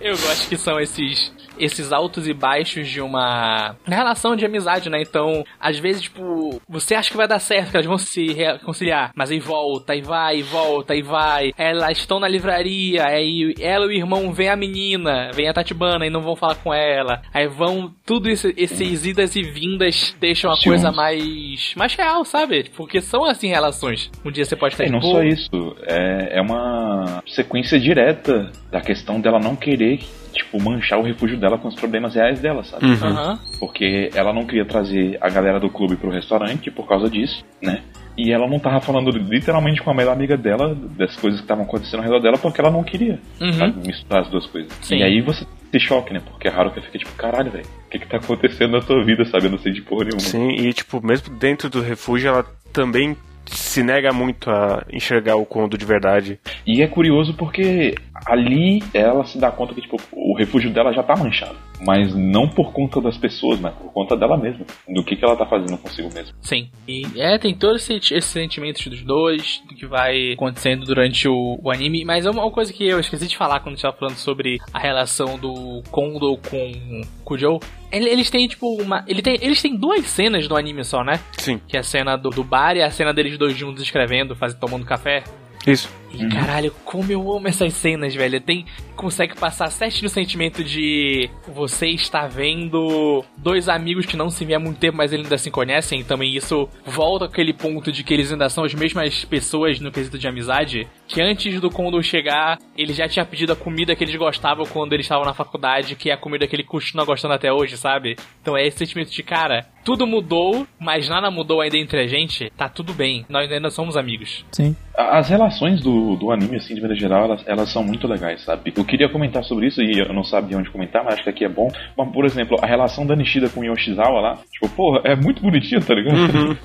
Eu 0.00 0.12
gosto 0.16 0.48
que 0.48 0.56
são 0.56 0.78
esses 0.80 1.32
esses 1.58 1.92
altos 1.92 2.26
e 2.28 2.32
baixos 2.34 2.88
de 2.88 3.00
uma 3.00 3.74
relação 3.86 4.34
de 4.36 4.44
amizade, 4.44 4.88
né? 4.90 5.00
Então, 5.02 5.44
às 5.60 5.78
vezes, 5.78 6.02
tipo, 6.02 6.60
você 6.68 6.94
acha 6.94 7.10
que 7.10 7.16
vai 7.16 7.28
dar 7.28 7.38
certo, 7.38 7.70
que 7.70 7.76
elas 7.76 7.86
vão 7.86 7.98
se 7.98 8.32
reconciliar, 8.32 9.10
mas 9.14 9.30
aí 9.30 9.38
volta, 9.38 9.94
e 9.94 10.02
vai, 10.02 10.38
e 10.38 10.42
volta, 10.42 10.94
e 10.94 11.02
vai. 11.02 11.52
Elas 11.56 11.98
estão 11.98 12.18
na 12.20 12.28
livraria, 12.28 13.04
aí 13.06 13.54
ela 13.60 13.84
e 13.86 13.88
o 13.88 13.92
irmão 13.92 14.32
vem 14.32 14.48
a 14.48 14.56
menina, 14.56 15.30
vem 15.34 15.48
a 15.48 15.52
Tatibana 15.52 16.06
e 16.06 16.10
não 16.10 16.20
vão 16.20 16.36
falar 16.36 16.56
com 16.56 16.72
ela. 16.72 17.22
Aí 17.32 17.46
vão, 17.48 17.92
tudo 18.04 18.28
isso, 18.28 18.52
esses 18.56 19.04
idas 19.06 19.34
e 19.36 19.42
vindas 19.42 20.14
deixam 20.20 20.50
a 20.50 20.56
Sim. 20.56 20.70
coisa 20.70 20.92
mais, 20.92 21.74
mais 21.76 21.94
real, 21.94 22.24
sabe? 22.24 22.70
Porque 22.76 23.00
são 23.00 23.24
assim 23.24 23.48
relações. 23.48 24.10
Um 24.24 24.30
dia 24.30 24.44
você 24.44 24.56
pode 24.56 24.74
estar 24.74 24.84
E 24.86 24.90
não 24.90 25.00
boa. 25.00 25.14
só 25.20 25.22
isso, 25.24 25.76
é, 25.86 26.38
é 26.38 26.40
uma 26.40 27.22
sequência 27.26 27.78
direta 27.78 28.50
da 28.70 28.80
questão 28.80 29.20
dela 29.20 29.38
não 29.38 29.56
querer, 29.56 30.00
tipo, 30.32 30.60
manchar 30.62 30.98
o 30.98 31.02
refúgio 31.02 31.38
dela 31.38 31.58
com 31.58 31.68
os 31.68 31.74
problemas 31.74 32.14
reais 32.14 32.40
dela, 32.40 32.64
sabe? 32.64 32.86
Uhum. 32.86 33.38
Porque 33.58 34.10
ela 34.14 34.32
não 34.32 34.44
queria 34.46 34.64
trazer 34.64 35.18
a 35.20 35.28
galera 35.28 35.60
do 35.60 35.68
clube 35.70 35.96
pro 35.96 36.10
restaurante 36.10 36.70
por 36.70 36.86
causa 36.88 37.08
disso, 37.08 37.44
né? 37.62 37.82
E 38.16 38.30
ela 38.30 38.46
não 38.46 38.58
tava 38.58 38.78
falando 38.80 39.10
literalmente 39.10 39.80
com 39.80 39.90
a 39.90 39.94
melhor 39.94 40.12
amiga 40.12 40.36
dela 40.36 40.74
das 40.98 41.16
coisas 41.16 41.40
que 41.40 41.44
estavam 41.44 41.64
acontecendo 41.64 42.00
ao 42.00 42.04
redor 42.04 42.20
dela 42.20 42.36
porque 42.36 42.60
ela 42.60 42.70
não 42.70 42.84
queria 42.84 43.18
Uhum. 43.40 43.52
sabe, 43.54 43.86
misturar 43.86 44.22
as 44.22 44.28
duas 44.28 44.46
coisas. 44.46 44.70
Sim. 44.82 44.96
E 44.96 45.02
aí 45.02 45.20
você 45.22 45.46
se 45.70 45.80
choque, 45.80 46.12
né? 46.12 46.20
Porque 46.20 46.46
a 46.46 46.54
Haruka 46.54 46.82
fica 46.82 46.98
tipo, 46.98 47.12
caralho, 47.12 47.50
velho, 47.50 47.64
o 47.86 47.90
que 47.90 47.98
que 47.98 48.06
tá 48.06 48.18
acontecendo 48.18 48.72
na 48.72 48.80
tua 48.82 49.02
vida, 49.02 49.24
sabe? 49.24 49.46
Eu 49.46 49.52
não 49.52 49.58
sei 49.58 49.72
de 49.72 49.80
porra 49.80 50.04
nenhuma. 50.04 50.20
Sim, 50.20 50.48
e 50.50 50.72
tipo, 50.74 51.04
mesmo 51.04 51.34
dentro 51.36 51.70
do 51.70 51.80
refúgio, 51.80 52.28
ela 52.28 52.44
também 52.70 53.16
se 53.46 53.82
nega 53.82 54.12
muito 54.12 54.50
a 54.50 54.84
enxergar 54.92 55.36
o 55.36 55.44
Kondo 55.46 55.76
de 55.78 55.84
verdade. 55.84 56.38
E 56.66 56.82
é 56.82 56.86
curioso 56.86 57.34
porque 57.34 57.94
ali 58.26 58.82
ela 58.94 59.24
se 59.24 59.38
dá 59.38 59.50
conta 59.50 59.74
que 59.74 59.80
tipo, 59.80 59.96
o 60.12 60.36
refúgio 60.36 60.70
dela 60.72 60.92
já 60.92 61.02
tá 61.02 61.16
manchado. 61.16 61.56
Mas 61.84 62.14
não 62.14 62.48
por 62.48 62.72
conta 62.72 63.00
das 63.00 63.16
pessoas, 63.18 63.58
mas 63.58 63.74
por 63.74 63.92
conta 63.92 64.16
dela 64.16 64.36
mesma. 64.36 64.64
Do 64.88 65.02
que, 65.02 65.16
que 65.16 65.24
ela 65.24 65.34
tá 65.34 65.44
fazendo 65.44 65.76
consigo 65.78 66.08
mesma. 66.14 66.32
Sim. 66.40 66.70
E 66.86 67.02
é, 67.16 67.36
tem 67.38 67.54
todos 67.56 67.82
esses, 67.90 68.12
esses 68.12 68.30
sentimentos 68.30 68.86
dos 68.86 69.02
dois, 69.02 69.60
do 69.68 69.74
que 69.74 69.84
vai 69.84 70.32
acontecendo 70.34 70.84
durante 70.86 71.26
o, 71.28 71.58
o 71.60 71.70
anime. 71.72 72.04
Mas 72.04 72.24
é 72.24 72.30
uma 72.30 72.48
coisa 72.52 72.72
que 72.72 72.86
eu 72.86 73.00
esqueci 73.00 73.26
de 73.26 73.36
falar 73.36 73.58
quando 73.58 73.72
a 73.72 73.76
gente 73.76 73.82
tava 73.82 73.96
falando 73.96 74.14
sobre 74.16 74.58
a 74.72 74.78
relação 74.78 75.36
do 75.36 75.82
Kondo 75.90 76.38
com, 76.48 77.00
com 77.24 77.34
o 77.34 77.38
Joe. 77.38 77.58
Ele- 77.90 78.08
Eles 78.10 78.30
têm, 78.30 78.46
tipo, 78.46 78.80
uma. 78.80 79.04
Ele 79.08 79.20
tem, 79.20 79.36
eles 79.42 79.60
têm 79.60 79.74
duas 79.76 80.06
cenas 80.06 80.46
no 80.46 80.56
anime 80.56 80.84
só, 80.84 81.02
né? 81.02 81.18
Sim, 81.36 81.58
Que 81.66 81.76
é 81.76 81.80
a 81.80 81.82
cena 81.82 82.16
do, 82.16 82.30
do 82.30 82.44
bar 82.44 82.76
e 82.76 82.82
a 82.82 82.90
cena 82.92 83.12
deles 83.12 83.36
dois 83.36 83.56
juntos 83.56 83.82
escrevendo, 83.82 84.36
fazendo, 84.36 84.60
tomando 84.60 84.86
café. 84.86 85.24
Isso. 85.66 85.88
E 86.12 86.28
caralho, 86.28 86.74
como 86.84 87.10
eu 87.10 87.32
amo 87.32 87.48
essas 87.48 87.72
cenas, 87.72 88.14
velho. 88.14 88.40
Tem. 88.40 88.66
Consegue 88.94 89.34
passar 89.34 89.70
certinho 89.70 90.06
o 90.06 90.10
sentimento 90.10 90.62
de 90.62 91.30
você 91.48 91.88
está 91.88 92.26
vendo 92.26 93.24
dois 93.36 93.68
amigos 93.68 94.04
que 94.04 94.16
não 94.16 94.28
se 94.28 94.44
vê 94.44 94.54
há 94.54 94.58
muito 94.58 94.78
tempo, 94.78 94.98
mas 94.98 95.12
eles 95.12 95.24
ainda 95.26 95.38
se 95.38 95.50
conhecem. 95.50 96.04
Também 96.04 96.36
isso 96.36 96.68
volta 96.84 97.24
àquele 97.24 97.52
ponto 97.52 97.90
de 97.90 98.04
que 98.04 98.12
eles 98.12 98.30
ainda 98.30 98.48
são 98.48 98.64
as 98.64 98.74
mesmas 98.74 99.24
pessoas 99.24 99.80
no 99.80 99.90
quesito 99.90 100.18
de 100.18 100.28
amizade. 100.28 100.86
Que 101.12 101.20
antes 101.20 101.60
do 101.60 101.70
Kondo 101.70 102.02
chegar, 102.02 102.58
ele 102.74 102.94
já 102.94 103.06
tinha 103.06 103.24
pedido 103.26 103.52
a 103.52 103.56
comida 103.56 103.94
que 103.94 104.02
eles 104.02 104.16
gostavam 104.16 104.64
quando 104.64 104.94
eles 104.94 105.04
estavam 105.04 105.26
na 105.26 105.34
faculdade, 105.34 105.94
que 105.94 106.08
é 106.08 106.14
a 106.14 106.16
comida 106.16 106.46
que 106.46 106.56
ele 106.56 106.64
continua 106.64 107.04
gostando 107.04 107.34
até 107.34 107.52
hoje, 107.52 107.76
sabe? 107.76 108.16
Então 108.40 108.56
é 108.56 108.66
esse 108.66 108.78
sentimento 108.78 109.10
de, 109.10 109.22
cara, 109.22 109.66
tudo 109.84 110.06
mudou, 110.06 110.66
mas 110.80 111.08
nada 111.10 111.30
mudou 111.30 111.60
ainda 111.60 111.76
entre 111.76 112.00
a 112.00 112.06
gente. 112.06 112.50
Tá 112.56 112.66
tudo 112.66 112.94
bem, 112.94 113.26
nós 113.28 113.50
ainda 113.52 113.68
somos 113.68 113.94
amigos. 113.94 114.42
Sim. 114.52 114.74
As 114.96 115.28
relações 115.28 115.82
do, 115.82 116.16
do 116.16 116.30
anime, 116.30 116.56
assim, 116.56 116.74
de 116.74 116.80
maneira 116.80 117.00
geral, 117.00 117.24
elas, 117.24 117.42
elas 117.46 117.68
são 117.70 117.82
muito 117.82 118.06
legais, 118.06 118.42
sabe? 118.44 118.72
Eu 118.74 118.84
queria 118.84 119.08
comentar 119.08 119.42
sobre 119.44 119.66
isso 119.66 119.82
e 119.82 119.98
eu 119.98 120.12
não 120.12 120.24
sabia 120.24 120.56
onde 120.56 120.70
comentar, 120.70 121.04
mas 121.04 121.14
acho 121.14 121.24
que 121.24 121.30
aqui 121.30 121.44
é 121.44 121.48
bom. 121.48 121.68
Mas, 121.96 122.10
por 122.10 122.24
exemplo, 122.24 122.56
a 122.62 122.66
relação 122.66 123.06
da 123.06 123.16
Nishida 123.16 123.48
com 123.48 123.60
o 123.60 123.64
Yoshizawa 123.64 124.20
lá, 124.20 124.38
tipo, 124.50 124.68
porra, 124.70 125.00
é 125.04 125.16
muito 125.16 125.42
bonitinho, 125.42 125.84
tá 125.84 125.94
ligado? 125.94 126.22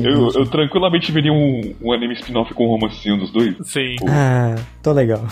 Eu, 0.00 0.28
eu 0.34 0.50
tranquilamente 0.50 1.12
veria 1.12 1.32
um, 1.32 1.74
um 1.82 1.92
anime 1.92 2.14
spin-off 2.14 2.52
com 2.54 2.64
um 2.64 2.70
romancinho 2.70 3.16
dos 3.16 3.30
dois. 3.32 3.56
Sim. 3.62 3.89
Ah, 4.08 4.56
tô 4.82 4.92
legal. 4.92 5.24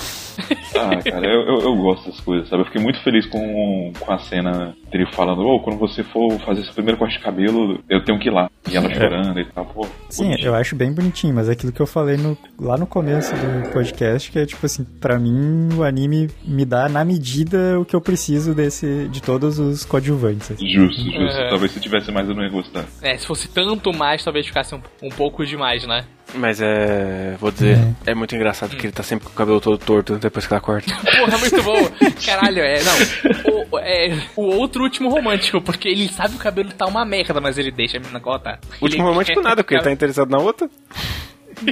Ah, 0.76 0.96
cara, 1.02 1.26
eu, 1.26 1.40
eu, 1.42 1.60
eu 1.62 1.76
gosto 1.76 2.06
dessas 2.06 2.20
coisas, 2.20 2.48
sabe? 2.48 2.62
Eu 2.62 2.66
fiquei 2.66 2.80
muito 2.80 3.02
feliz 3.02 3.26
com, 3.26 3.92
com 3.98 4.12
a 4.12 4.18
cena 4.18 4.74
dele 4.90 5.06
falando, 5.12 5.40
ô, 5.42 5.60
quando 5.60 5.78
você 5.78 6.04
for 6.04 6.38
fazer 6.40 6.62
seu 6.64 6.72
primeiro 6.74 6.96
corte 6.98 7.18
de 7.18 7.24
cabelo, 7.24 7.80
eu 7.90 8.04
tenho 8.04 8.18
que 8.18 8.28
ir 8.28 8.32
lá. 8.32 8.48
E 8.70 8.76
ela 8.76 8.88
chorando 8.92 9.40
e 9.40 9.44
tal, 9.46 9.66
pô. 9.66 9.86
Sim, 10.08 10.24
bonitinho. 10.26 10.46
eu 10.48 10.54
acho 10.54 10.76
bem 10.76 10.92
bonitinho, 10.92 11.34
mas 11.34 11.48
é 11.48 11.52
aquilo 11.52 11.72
que 11.72 11.80
eu 11.80 11.86
falei 11.86 12.16
no- 12.16 12.38
lá 12.60 12.76
no 12.76 12.86
começo 12.86 13.32
do 13.34 13.70
podcast, 13.72 14.30
que 14.30 14.38
é 14.38 14.46
tipo 14.46 14.64
assim, 14.64 14.84
pra 14.84 15.18
mim 15.18 15.68
o 15.76 15.82
anime 15.82 16.30
me 16.44 16.64
dá 16.64 16.88
na 16.88 17.04
medida 17.04 17.78
o 17.80 17.84
que 17.84 17.96
eu 17.96 18.00
preciso 18.00 18.54
desse 18.54 19.08
de 19.08 19.20
todos 19.22 19.58
os 19.58 19.84
coadjuvantes. 19.84 20.52
assim. 20.52 20.68
Justo, 20.68 21.00
justo. 21.02 21.18
Uhum. 21.18 21.48
Talvez 21.48 21.72
se 21.72 21.80
tivesse 21.80 22.12
mais 22.12 22.28
eu 22.28 22.34
não 22.34 22.42
ia 22.44 22.50
gostar. 22.50 22.84
É, 23.02 23.16
se 23.16 23.26
fosse 23.26 23.48
tanto 23.48 23.92
mais, 23.92 24.22
talvez 24.22 24.46
ficasse 24.46 24.74
um, 24.74 24.80
um 25.02 25.08
pouco 25.08 25.44
demais, 25.44 25.86
né? 25.86 26.04
Mas 26.34 26.60
é. 26.60 27.36
Vou 27.40 27.50
dizer, 27.50 27.78
é, 28.06 28.14
muito 28.14 28.34
engraçado 28.36 28.76
que 28.76 28.86
ele 28.86 28.92
tá 28.92 29.02
sempre 29.02 29.26
com 29.26 29.32
o 29.32 29.36
cabelo 29.36 29.60
todo 29.60 29.78
torto 29.78 30.18
depois 30.18 30.46
que 30.46 30.52
ela 30.52 30.60
corta. 30.60 30.94
Porra, 31.18 31.38
muito 31.38 31.62
bom. 31.62 31.90
Caralho, 32.24 32.60
é. 32.60 32.78
Não. 32.82 33.64
O, 33.70 33.78
é, 33.78 34.18
o 34.36 34.42
outro 34.42 34.82
último 34.82 35.08
romântico, 35.08 35.60
porque 35.60 35.88
ele 35.88 36.08
sabe 36.08 36.30
que 36.30 36.36
o 36.36 36.42
cabelo 36.42 36.70
tá 36.72 36.86
uma 36.86 37.04
merda, 37.04 37.40
mas 37.40 37.56
ele 37.56 37.70
deixa 37.70 37.96
a 37.96 38.00
menina 38.00 38.20
cortar. 38.20 38.58
Último 38.80 39.02
Ele 39.04 39.10
romântico 39.10 39.40
nada, 39.40 39.62
porque 39.62 39.74
ele 39.74 39.82
tá 39.82 39.90
interessado 39.92 40.30
na 40.30 40.38
outra. 40.38 40.68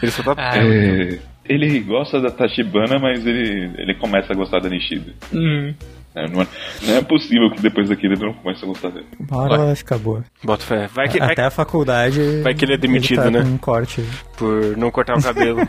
Ele 0.00 0.12
só 0.12 0.22
tá. 0.22 0.34
Ah, 0.36 0.56
É, 0.56 1.18
ele 1.48 1.80
gosta 1.80 2.20
da 2.20 2.30
Tachibana, 2.30 2.98
mas 3.00 3.26
ele, 3.26 3.70
ele 3.78 3.94
começa 3.96 4.32
a 4.32 4.36
gostar 4.36 4.60
da 4.60 4.68
Nishida. 4.68 5.12
Hum. 5.32 5.74
É, 6.18 6.28
não, 6.28 6.42
é, 6.42 6.46
não 6.82 6.96
é 6.96 7.02
possível 7.02 7.50
que 7.50 7.60
depois 7.62 7.88
daquilo 7.88 8.14
ele 8.14 8.26
não 8.26 8.32
comece 8.34 8.64
a 8.64 8.66
gostar 8.66 8.90
dele. 8.90 9.06
Uma 9.18 9.42
hora 9.42 9.54
ela 9.54 9.66
vai 9.66 9.76
ficar 9.76 9.98
boa. 9.98 10.24
Bota 10.42 10.64
fé. 10.64 10.88
Vai 10.88 11.08
que, 11.08 11.18
vai 11.18 11.32
Até 11.32 11.44
a 11.44 11.50
faculdade. 11.50 12.20
vai 12.42 12.54
que 12.54 12.64
ele 12.64 12.74
é 12.74 12.76
demitido, 12.76 13.22
tá 13.22 13.30
né? 13.30 13.42
Com 13.42 13.48
um 13.48 13.58
corte. 13.58 14.02
por 14.36 14.76
não 14.76 14.90
cortar 14.90 15.16
o 15.16 15.22
cabelo. 15.22 15.60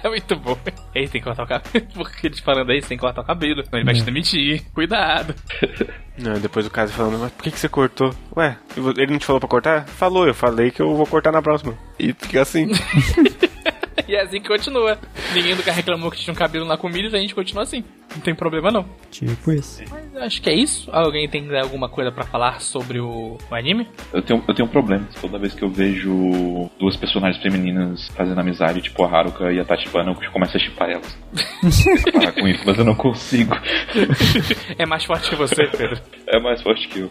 É 0.00 0.08
muito 0.08 0.36
bom. 0.36 0.56
Ele 0.94 1.08
tem 1.08 1.20
que 1.20 1.24
cortar 1.26 1.42
o 1.42 1.46
cabelo. 1.46 1.86
Porque 1.92 2.28
eles 2.28 2.38
falando 2.38 2.70
aí, 2.70 2.80
você 2.80 2.88
tem 2.88 2.96
que 2.96 3.02
cortar 3.02 3.22
o 3.22 3.24
cabelo. 3.24 3.64
Senão 3.64 3.78
ele 3.78 3.84
vai 3.84 3.94
te 3.94 4.02
demitir. 4.02 4.62
Cuidado. 4.72 5.34
Não, 6.16 6.34
depois 6.34 6.66
o 6.66 6.70
caso 6.70 6.92
falando, 6.92 7.18
mas 7.18 7.32
por 7.32 7.42
que, 7.42 7.50
que 7.50 7.58
você 7.58 7.68
cortou? 7.68 8.12
Ué, 8.36 8.56
ele 8.96 9.12
não 9.12 9.18
te 9.18 9.24
falou 9.24 9.38
pra 9.38 9.48
cortar? 9.48 9.86
Falou, 9.86 10.26
eu 10.26 10.34
falei 10.34 10.70
que 10.72 10.82
eu 10.82 10.96
vou 10.96 11.06
cortar 11.06 11.30
na 11.30 11.40
próxima. 11.40 11.74
E 11.96 12.12
fica 12.12 12.42
assim. 12.42 12.68
E 14.08 14.14
é 14.14 14.22
assim 14.22 14.40
que 14.40 14.48
continua. 14.48 14.98
Ninguém 15.34 15.54
nunca 15.54 15.72
reclamou 15.72 16.10
que 16.10 16.18
tinha 16.18 16.32
um 16.32 16.36
cabelo 16.36 16.64
na 16.64 16.76
comida 16.76 17.16
a 17.16 17.20
gente 17.20 17.34
continua 17.34 17.62
assim. 17.62 17.84
Não 18.14 18.22
tem 18.22 18.34
problema 18.34 18.70
não. 18.70 18.84
Tipo 19.10 19.52
isso. 19.52 19.82
Mas 19.90 20.14
eu 20.14 20.22
acho 20.22 20.40
que 20.40 20.48
é 20.48 20.54
isso. 20.54 20.88
Alguém 20.90 21.28
tem 21.28 21.46
alguma 21.58 21.88
coisa 21.88 22.10
pra 22.10 22.24
falar 22.24 22.60
sobre 22.60 22.98
o, 23.00 23.36
o 23.50 23.54
anime? 23.54 23.86
Eu 24.12 24.22
tenho, 24.22 24.42
eu 24.46 24.54
tenho 24.54 24.68
um 24.68 24.70
problema. 24.70 25.06
Toda 25.20 25.38
vez 25.38 25.54
que 25.54 25.62
eu 25.62 25.68
vejo 25.68 26.70
duas 26.78 26.96
personagens 26.96 27.42
femininas 27.42 28.08
fazendo 28.08 28.40
amizade, 28.40 28.80
tipo 28.80 29.04
a 29.04 29.10
Haruka 29.10 29.52
e 29.52 29.60
a 29.60 29.64
Tachibana, 29.64 30.10
eu 30.10 30.32
começo 30.32 30.56
a 30.56 30.60
chipar 30.60 30.90
elas. 30.90 31.18
Eu 31.62 32.12
parar 32.12 32.32
com 32.32 32.48
isso, 32.48 32.62
mas 32.64 32.78
eu 32.78 32.84
não 32.84 32.94
consigo. 32.94 33.54
É 34.78 34.86
mais 34.86 35.04
forte 35.04 35.30
que 35.30 35.36
você, 35.36 35.66
Pedro. 35.66 36.00
É 36.26 36.38
mais 36.40 36.62
forte 36.62 36.86
que 36.88 37.00
eu. 37.00 37.10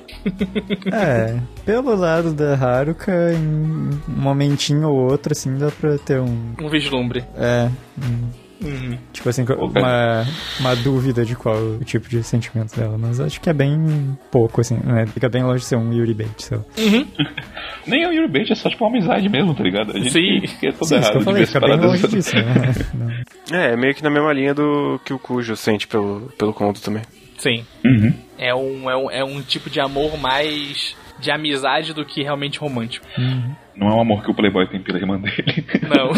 É, 0.93 1.38
pelo 1.65 1.95
lado 1.95 2.33
da 2.33 2.53
Haruka, 2.53 3.11
em 3.33 3.38
um 3.38 3.99
momentinho 4.07 4.89
ou 4.89 5.09
outro, 5.11 5.33
assim, 5.33 5.57
dá 5.57 5.69
pra 5.69 5.97
ter 5.97 6.19
um. 6.19 6.53
Um 6.61 6.69
vislumbre. 6.80 7.23
É. 7.36 7.69
um- 8.01 8.47
Uhum. 8.59 8.97
tipo 9.13 9.30
assim, 9.30 9.45
uma, 9.47 10.25
uma 10.59 10.75
dúvida 10.78 11.23
de 11.23 11.36
qual 11.36 11.55
o 11.55 11.84
tipo 11.86 12.09
de 12.09 12.23
sentimento 12.23 12.75
dela. 12.75 12.97
Mas 12.97 13.19
acho 13.19 13.39
que 13.39 13.51
é 13.51 13.53
bem 13.53 14.17
pouco, 14.32 14.61
assim, 14.61 14.80
né? 14.84 15.05
Fica 15.05 15.30
bem 15.30 15.43
longe 15.43 15.59
de 15.59 15.65
ser 15.67 15.75
um 15.75 15.93
Yuri 15.93 16.15
Bait, 16.15 16.32
sei 16.41 16.57
lá. 16.57 16.63
Nem 17.86 18.03
é 18.03 18.07
o 18.09 18.11
Yuri 18.11 18.28
Bait, 18.28 18.49
é 18.51 18.55
só 18.55 18.67
tipo 18.67 18.84
uma 18.84 18.89
amizade 18.97 19.30
mesmo, 19.30 19.53
tá 19.53 19.63
ligado? 19.63 19.91
A 19.95 19.99
gente 19.99 20.09
Sim. 20.11 20.41
que 20.59 20.67
é 20.67 20.71
Sim, 20.71 20.78
isso 20.82 20.88
que 20.89 20.95
errado 20.95 21.15
eu 21.17 21.21
falei, 21.21 21.45
fica 21.45 21.59
bem 21.59 21.75
longe 21.78 22.07
disso, 22.07 22.36
né? 22.36 23.23
É, 23.53 23.73
é 23.73 23.78
meio 23.78 23.93
que 23.93 24.03
na 24.03 24.09
mesma 24.09 24.34
linha 24.34 24.53
do 24.55 24.99
que 25.05 25.13
o 25.13 25.19
Cujo 25.19 25.55
sente 25.55 25.88
pelo, 25.88 26.34
pelo 26.38 26.51
conto 26.51 26.82
também. 26.82 27.03
Sim. 27.38 27.63
Uhum. 27.86 28.11
É 28.39 28.55
um, 28.55 28.89
é, 28.89 28.97
um, 28.97 29.11
é 29.11 29.23
um 29.23 29.39
tipo 29.43 29.69
de 29.69 29.80
amor 29.80 30.17
mais 30.17 30.95
de 31.19 31.30
amizade 31.32 31.93
do 31.93 32.03
que 32.03 32.23
realmente 32.23 32.59
romântico. 32.59 33.05
Não 33.78 33.89
é 33.89 33.93
um 33.93 34.01
amor 34.01 34.23
que 34.23 34.32
o 34.32 34.34
Playboy 34.34 34.67
tem 34.67 34.82
pela 34.82 34.97
irmã 34.97 35.19
dele. 35.19 35.65
Não. 35.84 36.11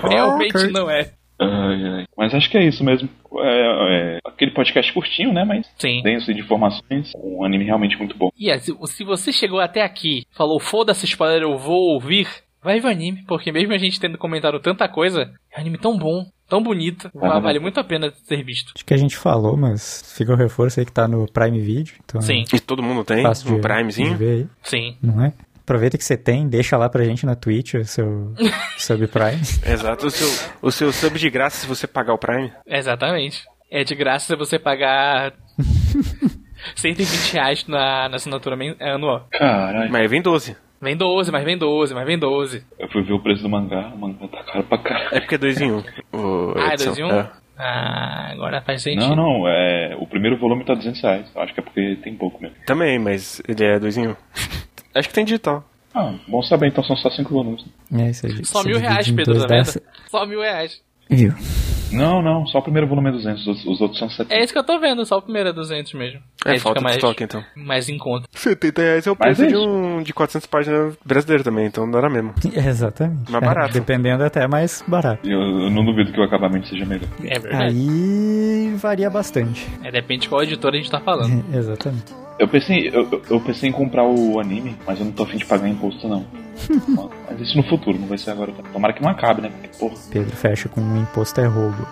não. 0.00 0.08
Realmente 0.08 0.72
não 0.72 0.88
é. 0.88 1.10
Ai, 1.40 1.84
ai. 1.84 2.04
Mas 2.16 2.32
acho 2.32 2.48
que 2.48 2.56
é 2.56 2.64
isso 2.64 2.84
mesmo. 2.84 3.08
É, 3.38 4.16
é 4.16 4.18
aquele 4.24 4.52
podcast 4.52 4.92
curtinho, 4.92 5.32
né? 5.32 5.44
Mas 5.44 5.66
Sim. 5.78 6.00
denso 6.02 6.32
de 6.32 6.40
informações. 6.40 7.12
Um 7.16 7.44
anime 7.44 7.64
realmente 7.64 7.98
muito 7.98 8.16
bom. 8.16 8.30
E 8.38 8.50
é, 8.50 8.58
se, 8.58 8.72
se 8.86 9.04
você 9.04 9.32
chegou 9.32 9.60
até 9.60 9.82
aqui, 9.82 10.24
falou 10.30 10.60
foda-se 10.60 11.04
spoiler, 11.06 11.42
eu 11.42 11.58
vou 11.58 11.92
ouvir, 11.94 12.28
vai 12.64 12.80
ver 12.80 12.88
o 12.88 12.90
anime, 12.90 13.22
porque 13.28 13.52
mesmo 13.52 13.72
a 13.72 13.78
gente 13.78 14.00
tendo 14.00 14.18
comentado 14.18 14.58
tanta 14.58 14.88
coisa, 14.88 15.30
é 15.52 15.58
um 15.58 15.60
anime 15.60 15.78
tão 15.78 15.96
bom, 15.96 16.24
tão 16.48 16.62
bonito, 16.62 17.10
Vai, 17.14 17.40
vale 17.40 17.58
muito 17.60 17.78
a 17.78 17.84
pena 17.84 18.12
ser 18.24 18.42
visto. 18.42 18.72
Acho 18.74 18.84
que 18.84 18.94
a 18.94 18.96
gente 18.98 19.16
falou, 19.16 19.56
mas 19.56 20.12
fica 20.16 20.32
o 20.32 20.36
reforço 20.36 20.80
aí 20.80 20.86
que 20.86 20.92
tá 20.92 21.06
no 21.06 21.30
Prime 21.30 21.60
Video. 21.60 21.94
Então 22.04 22.20
Sim, 22.20 22.44
E 22.52 22.58
todo 22.58 22.82
mundo 22.82 23.04
tem 23.04 23.22
fácil 23.22 23.48
um 23.48 23.50
de, 23.50 23.56
de 23.56 23.62
Primezinho. 23.62 24.16
ver 24.16 24.30
aí, 24.30 24.46
sim. 24.62 24.96
não 25.02 25.24
é? 25.24 25.32
Aproveita 25.60 25.96
que 25.96 26.04
você 26.04 26.16
tem, 26.16 26.46
deixa 26.46 26.76
lá 26.76 26.90
pra 26.90 27.04
gente 27.04 27.24
na 27.24 27.34
Twitch 27.34 27.74
o 27.74 27.84
seu 27.86 28.34
subprime. 28.76 29.40
Exato. 29.66 30.06
O 30.06 30.10
seu, 30.10 30.28
o 30.60 30.70
seu 30.70 30.92
sub 30.92 31.18
de 31.18 31.30
graça 31.30 31.56
se 31.60 31.66
você 31.66 31.86
pagar 31.86 32.12
o 32.12 32.18
Prime. 32.18 32.52
Exatamente. 32.66 33.42
É 33.70 33.82
de 33.82 33.94
graça 33.94 34.26
se 34.26 34.36
você 34.36 34.58
pagar 34.58 35.32
120 36.76 37.32
reais 37.32 37.66
na, 37.66 38.08
na 38.08 38.16
assinatura 38.16 38.56
anual. 38.80 39.26
Caralho. 39.30 39.90
Mas 39.90 40.02
aí 40.02 40.08
vem 40.08 40.22
12. 40.22 40.56
Vem 40.84 40.96
12, 40.96 41.32
mas 41.32 41.44
vem 41.44 41.56
12, 41.56 41.94
mas 41.94 42.06
vem 42.06 42.18
12. 42.18 42.62
Eu 42.78 42.88
fui 42.90 43.02
ver 43.02 43.14
o 43.14 43.18
preço 43.20 43.42
do 43.42 43.48
mangá, 43.48 43.90
o 43.94 43.98
mangá 43.98 44.28
tá 44.28 44.44
caro 44.44 44.64
pra 44.64 44.76
caralho. 44.78 45.08
É 45.16 45.20
porque 45.20 45.34
é 45.36 45.38
2 45.38 45.60
em 45.62 45.72
1. 45.72 45.78
Um, 46.12 46.52
Ah, 46.58 46.72
é 46.74 46.76
2 46.76 46.98
em 46.98 47.02
1? 47.04 47.10
É. 47.10 47.30
Ah, 47.56 48.28
agora 48.32 48.60
faz 48.60 48.82
sentido. 48.82 49.08
Não, 49.08 49.40
não, 49.40 49.48
é, 49.48 49.96
o 49.98 50.06
primeiro 50.06 50.36
volume 50.36 50.64
tá 50.64 50.74
200 50.74 51.00
reais. 51.00 51.26
Acho 51.36 51.54
que 51.54 51.60
é 51.60 51.62
porque 51.62 51.96
tem 52.02 52.14
pouco 52.14 52.42
mesmo. 52.42 52.56
Também, 52.66 52.98
mas 52.98 53.40
ele 53.48 53.64
é 53.64 53.78
2 53.78 53.96
em 53.96 54.08
1. 54.08 54.10
Um. 54.10 54.16
Acho 54.94 55.08
que 55.08 55.14
tem 55.14 55.24
digital. 55.24 55.64
Ah, 55.94 56.12
bom 56.28 56.42
saber, 56.42 56.68
então 56.68 56.84
são 56.84 56.96
só 56.96 57.08
5 57.10 57.32
volumes. 57.32 57.64
É 57.96 58.10
isso 58.10 58.26
aí. 58.26 58.44
Só 58.44 58.60
Você 58.60 58.68
mil 58.68 58.78
reais, 58.78 59.10
Pedro, 59.10 59.34
tá 59.40 59.46
vendo? 59.46 59.48
dessa- 59.48 59.82
Só 60.10 60.26
mil 60.26 60.40
reais. 60.40 60.82
Viu? 61.10 61.32
Não, 61.92 62.20
não, 62.20 62.44
só 62.46 62.58
o 62.58 62.62
primeiro 62.62 62.88
volume 62.88 63.10
é 63.10 63.12
200, 63.12 63.40
os, 63.42 63.46
outros- 63.46 63.66
os 63.66 63.80
outros 63.80 63.98
são 64.00 64.10
70. 64.10 64.34
É 64.34 64.42
isso 64.42 64.52
que 64.52 64.58
eu 64.58 64.64
tô 64.64 64.80
vendo, 64.80 65.04
só 65.06 65.18
o 65.18 65.22
primeiro 65.22 65.50
é 65.50 65.52
200 65.52 65.92
mesmo. 65.94 66.18
É, 66.44 66.50
Aí 66.52 66.58
falta 66.58 66.80
fica 66.80 66.82
mais, 66.82 66.96
estoque 66.96 67.22
então. 67.22 67.44
mais 67.54 67.88
em 67.88 67.96
conta. 67.98 68.26
70 68.32 68.82
reais 68.82 69.06
é 69.06 69.10
o 69.12 69.14
preço 69.16 69.44
é 69.44 69.46
de 69.46 69.56
um 69.56 70.02
de 70.02 70.12
400 70.12 70.46
páginas 70.48 70.96
brasileiro 71.04 71.44
também, 71.44 71.66
então 71.66 71.86
não 71.86 71.96
era 71.98 72.10
mesmo. 72.10 72.34
Exatamente. 72.52 73.30
Mais 73.30 73.42
É, 73.42 73.46
barato. 73.46 73.72
dependendo 73.74 74.24
até 74.24 74.48
mais 74.48 74.82
barato. 74.88 75.28
Eu, 75.28 75.38
eu 75.40 75.70
não 75.70 75.84
duvido 75.84 76.10
que 76.10 76.18
o 76.18 76.24
acabamento 76.24 76.66
seja 76.68 76.84
melhor. 76.84 77.08
É 77.24 77.38
verdade. 77.38 77.64
Aí 77.76 78.74
varia 78.76 79.08
bastante. 79.08 79.64
É, 79.84 79.92
depende 79.92 80.22
de 80.22 80.28
qual 80.30 80.42
editora 80.42 80.74
a 80.74 80.78
gente 80.78 80.90
tá 80.90 80.98
falando. 81.00 81.44
Exatamente. 81.54 82.12
Eu 82.40 82.48
pensei, 82.48 82.88
eu, 82.88 83.08
eu- 83.12 83.22
eu 83.30 83.40
pensei 83.40 83.68
em 83.68 83.72
comprar 83.72 84.02
o 84.04 84.40
anime, 84.40 84.74
mas 84.84 84.98
eu 84.98 85.04
não 85.04 85.12
tô 85.12 85.22
afim 85.22 85.36
de 85.36 85.44
pagar 85.44 85.68
imposto 85.68 86.08
não. 86.08 86.26
Mas 87.28 87.40
isso 87.40 87.56
no 87.56 87.62
futuro, 87.64 87.98
não 87.98 88.06
vai 88.06 88.18
ser 88.18 88.30
agora. 88.30 88.52
Tomara 88.72 88.92
que 88.92 89.02
não 89.02 89.10
acabe, 89.10 89.42
né? 89.42 89.48
Porque, 89.50 89.78
porra. 89.78 89.94
Pedro 90.10 90.36
fecha 90.36 90.68
com 90.68 90.80
um 90.80 91.02
imposto 91.02 91.40
é 91.40 91.46
roubo. 91.46 91.86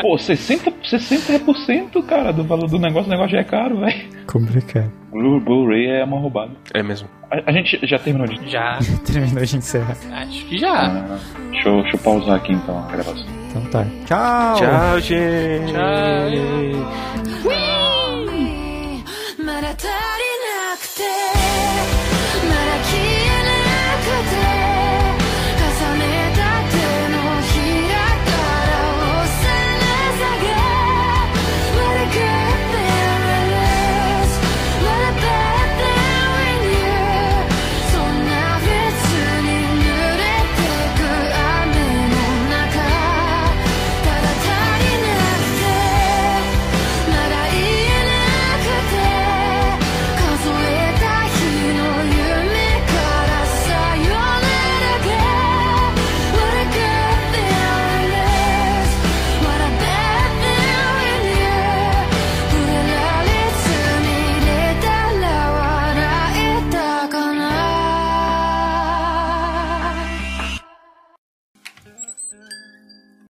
Pô, 0.00 0.16
60%, 0.16 0.72
60% 0.82 2.04
cara, 2.06 2.32
do 2.32 2.42
valor 2.42 2.68
do 2.68 2.78
negócio, 2.78 3.06
o 3.06 3.10
negócio 3.10 3.32
já 3.32 3.40
é 3.40 3.44
caro, 3.44 3.78
velho. 3.78 4.10
Complicado. 4.26 4.90
Blu-ray 5.12 6.00
é 6.00 6.04
uma 6.04 6.18
roubada. 6.18 6.50
É 6.74 6.82
mesmo. 6.82 7.08
A, 7.30 7.50
a 7.50 7.52
gente 7.52 7.78
já 7.86 7.98
terminou 7.98 8.26
de. 8.26 8.50
Já. 8.50 8.78
terminou 9.06 9.44
de 9.44 9.56
encerrar. 9.56 9.96
Acho 10.10 10.44
que 10.46 10.58
já. 10.58 10.72
Ah, 10.72 11.18
deixa, 11.50 11.68
eu, 11.68 11.82
deixa 11.82 11.96
eu 11.96 12.00
pausar 12.00 12.36
aqui 12.36 12.52
então 12.52 12.78
a 12.78 12.90
gravação. 12.90 13.26
Então 13.50 13.64
tá. 13.66 13.86
Tchau! 14.06 14.56
Tchau, 14.56 15.00
gente! 15.00 15.72
Tchau! 15.72 16.30
Tchau. 19.76 20.11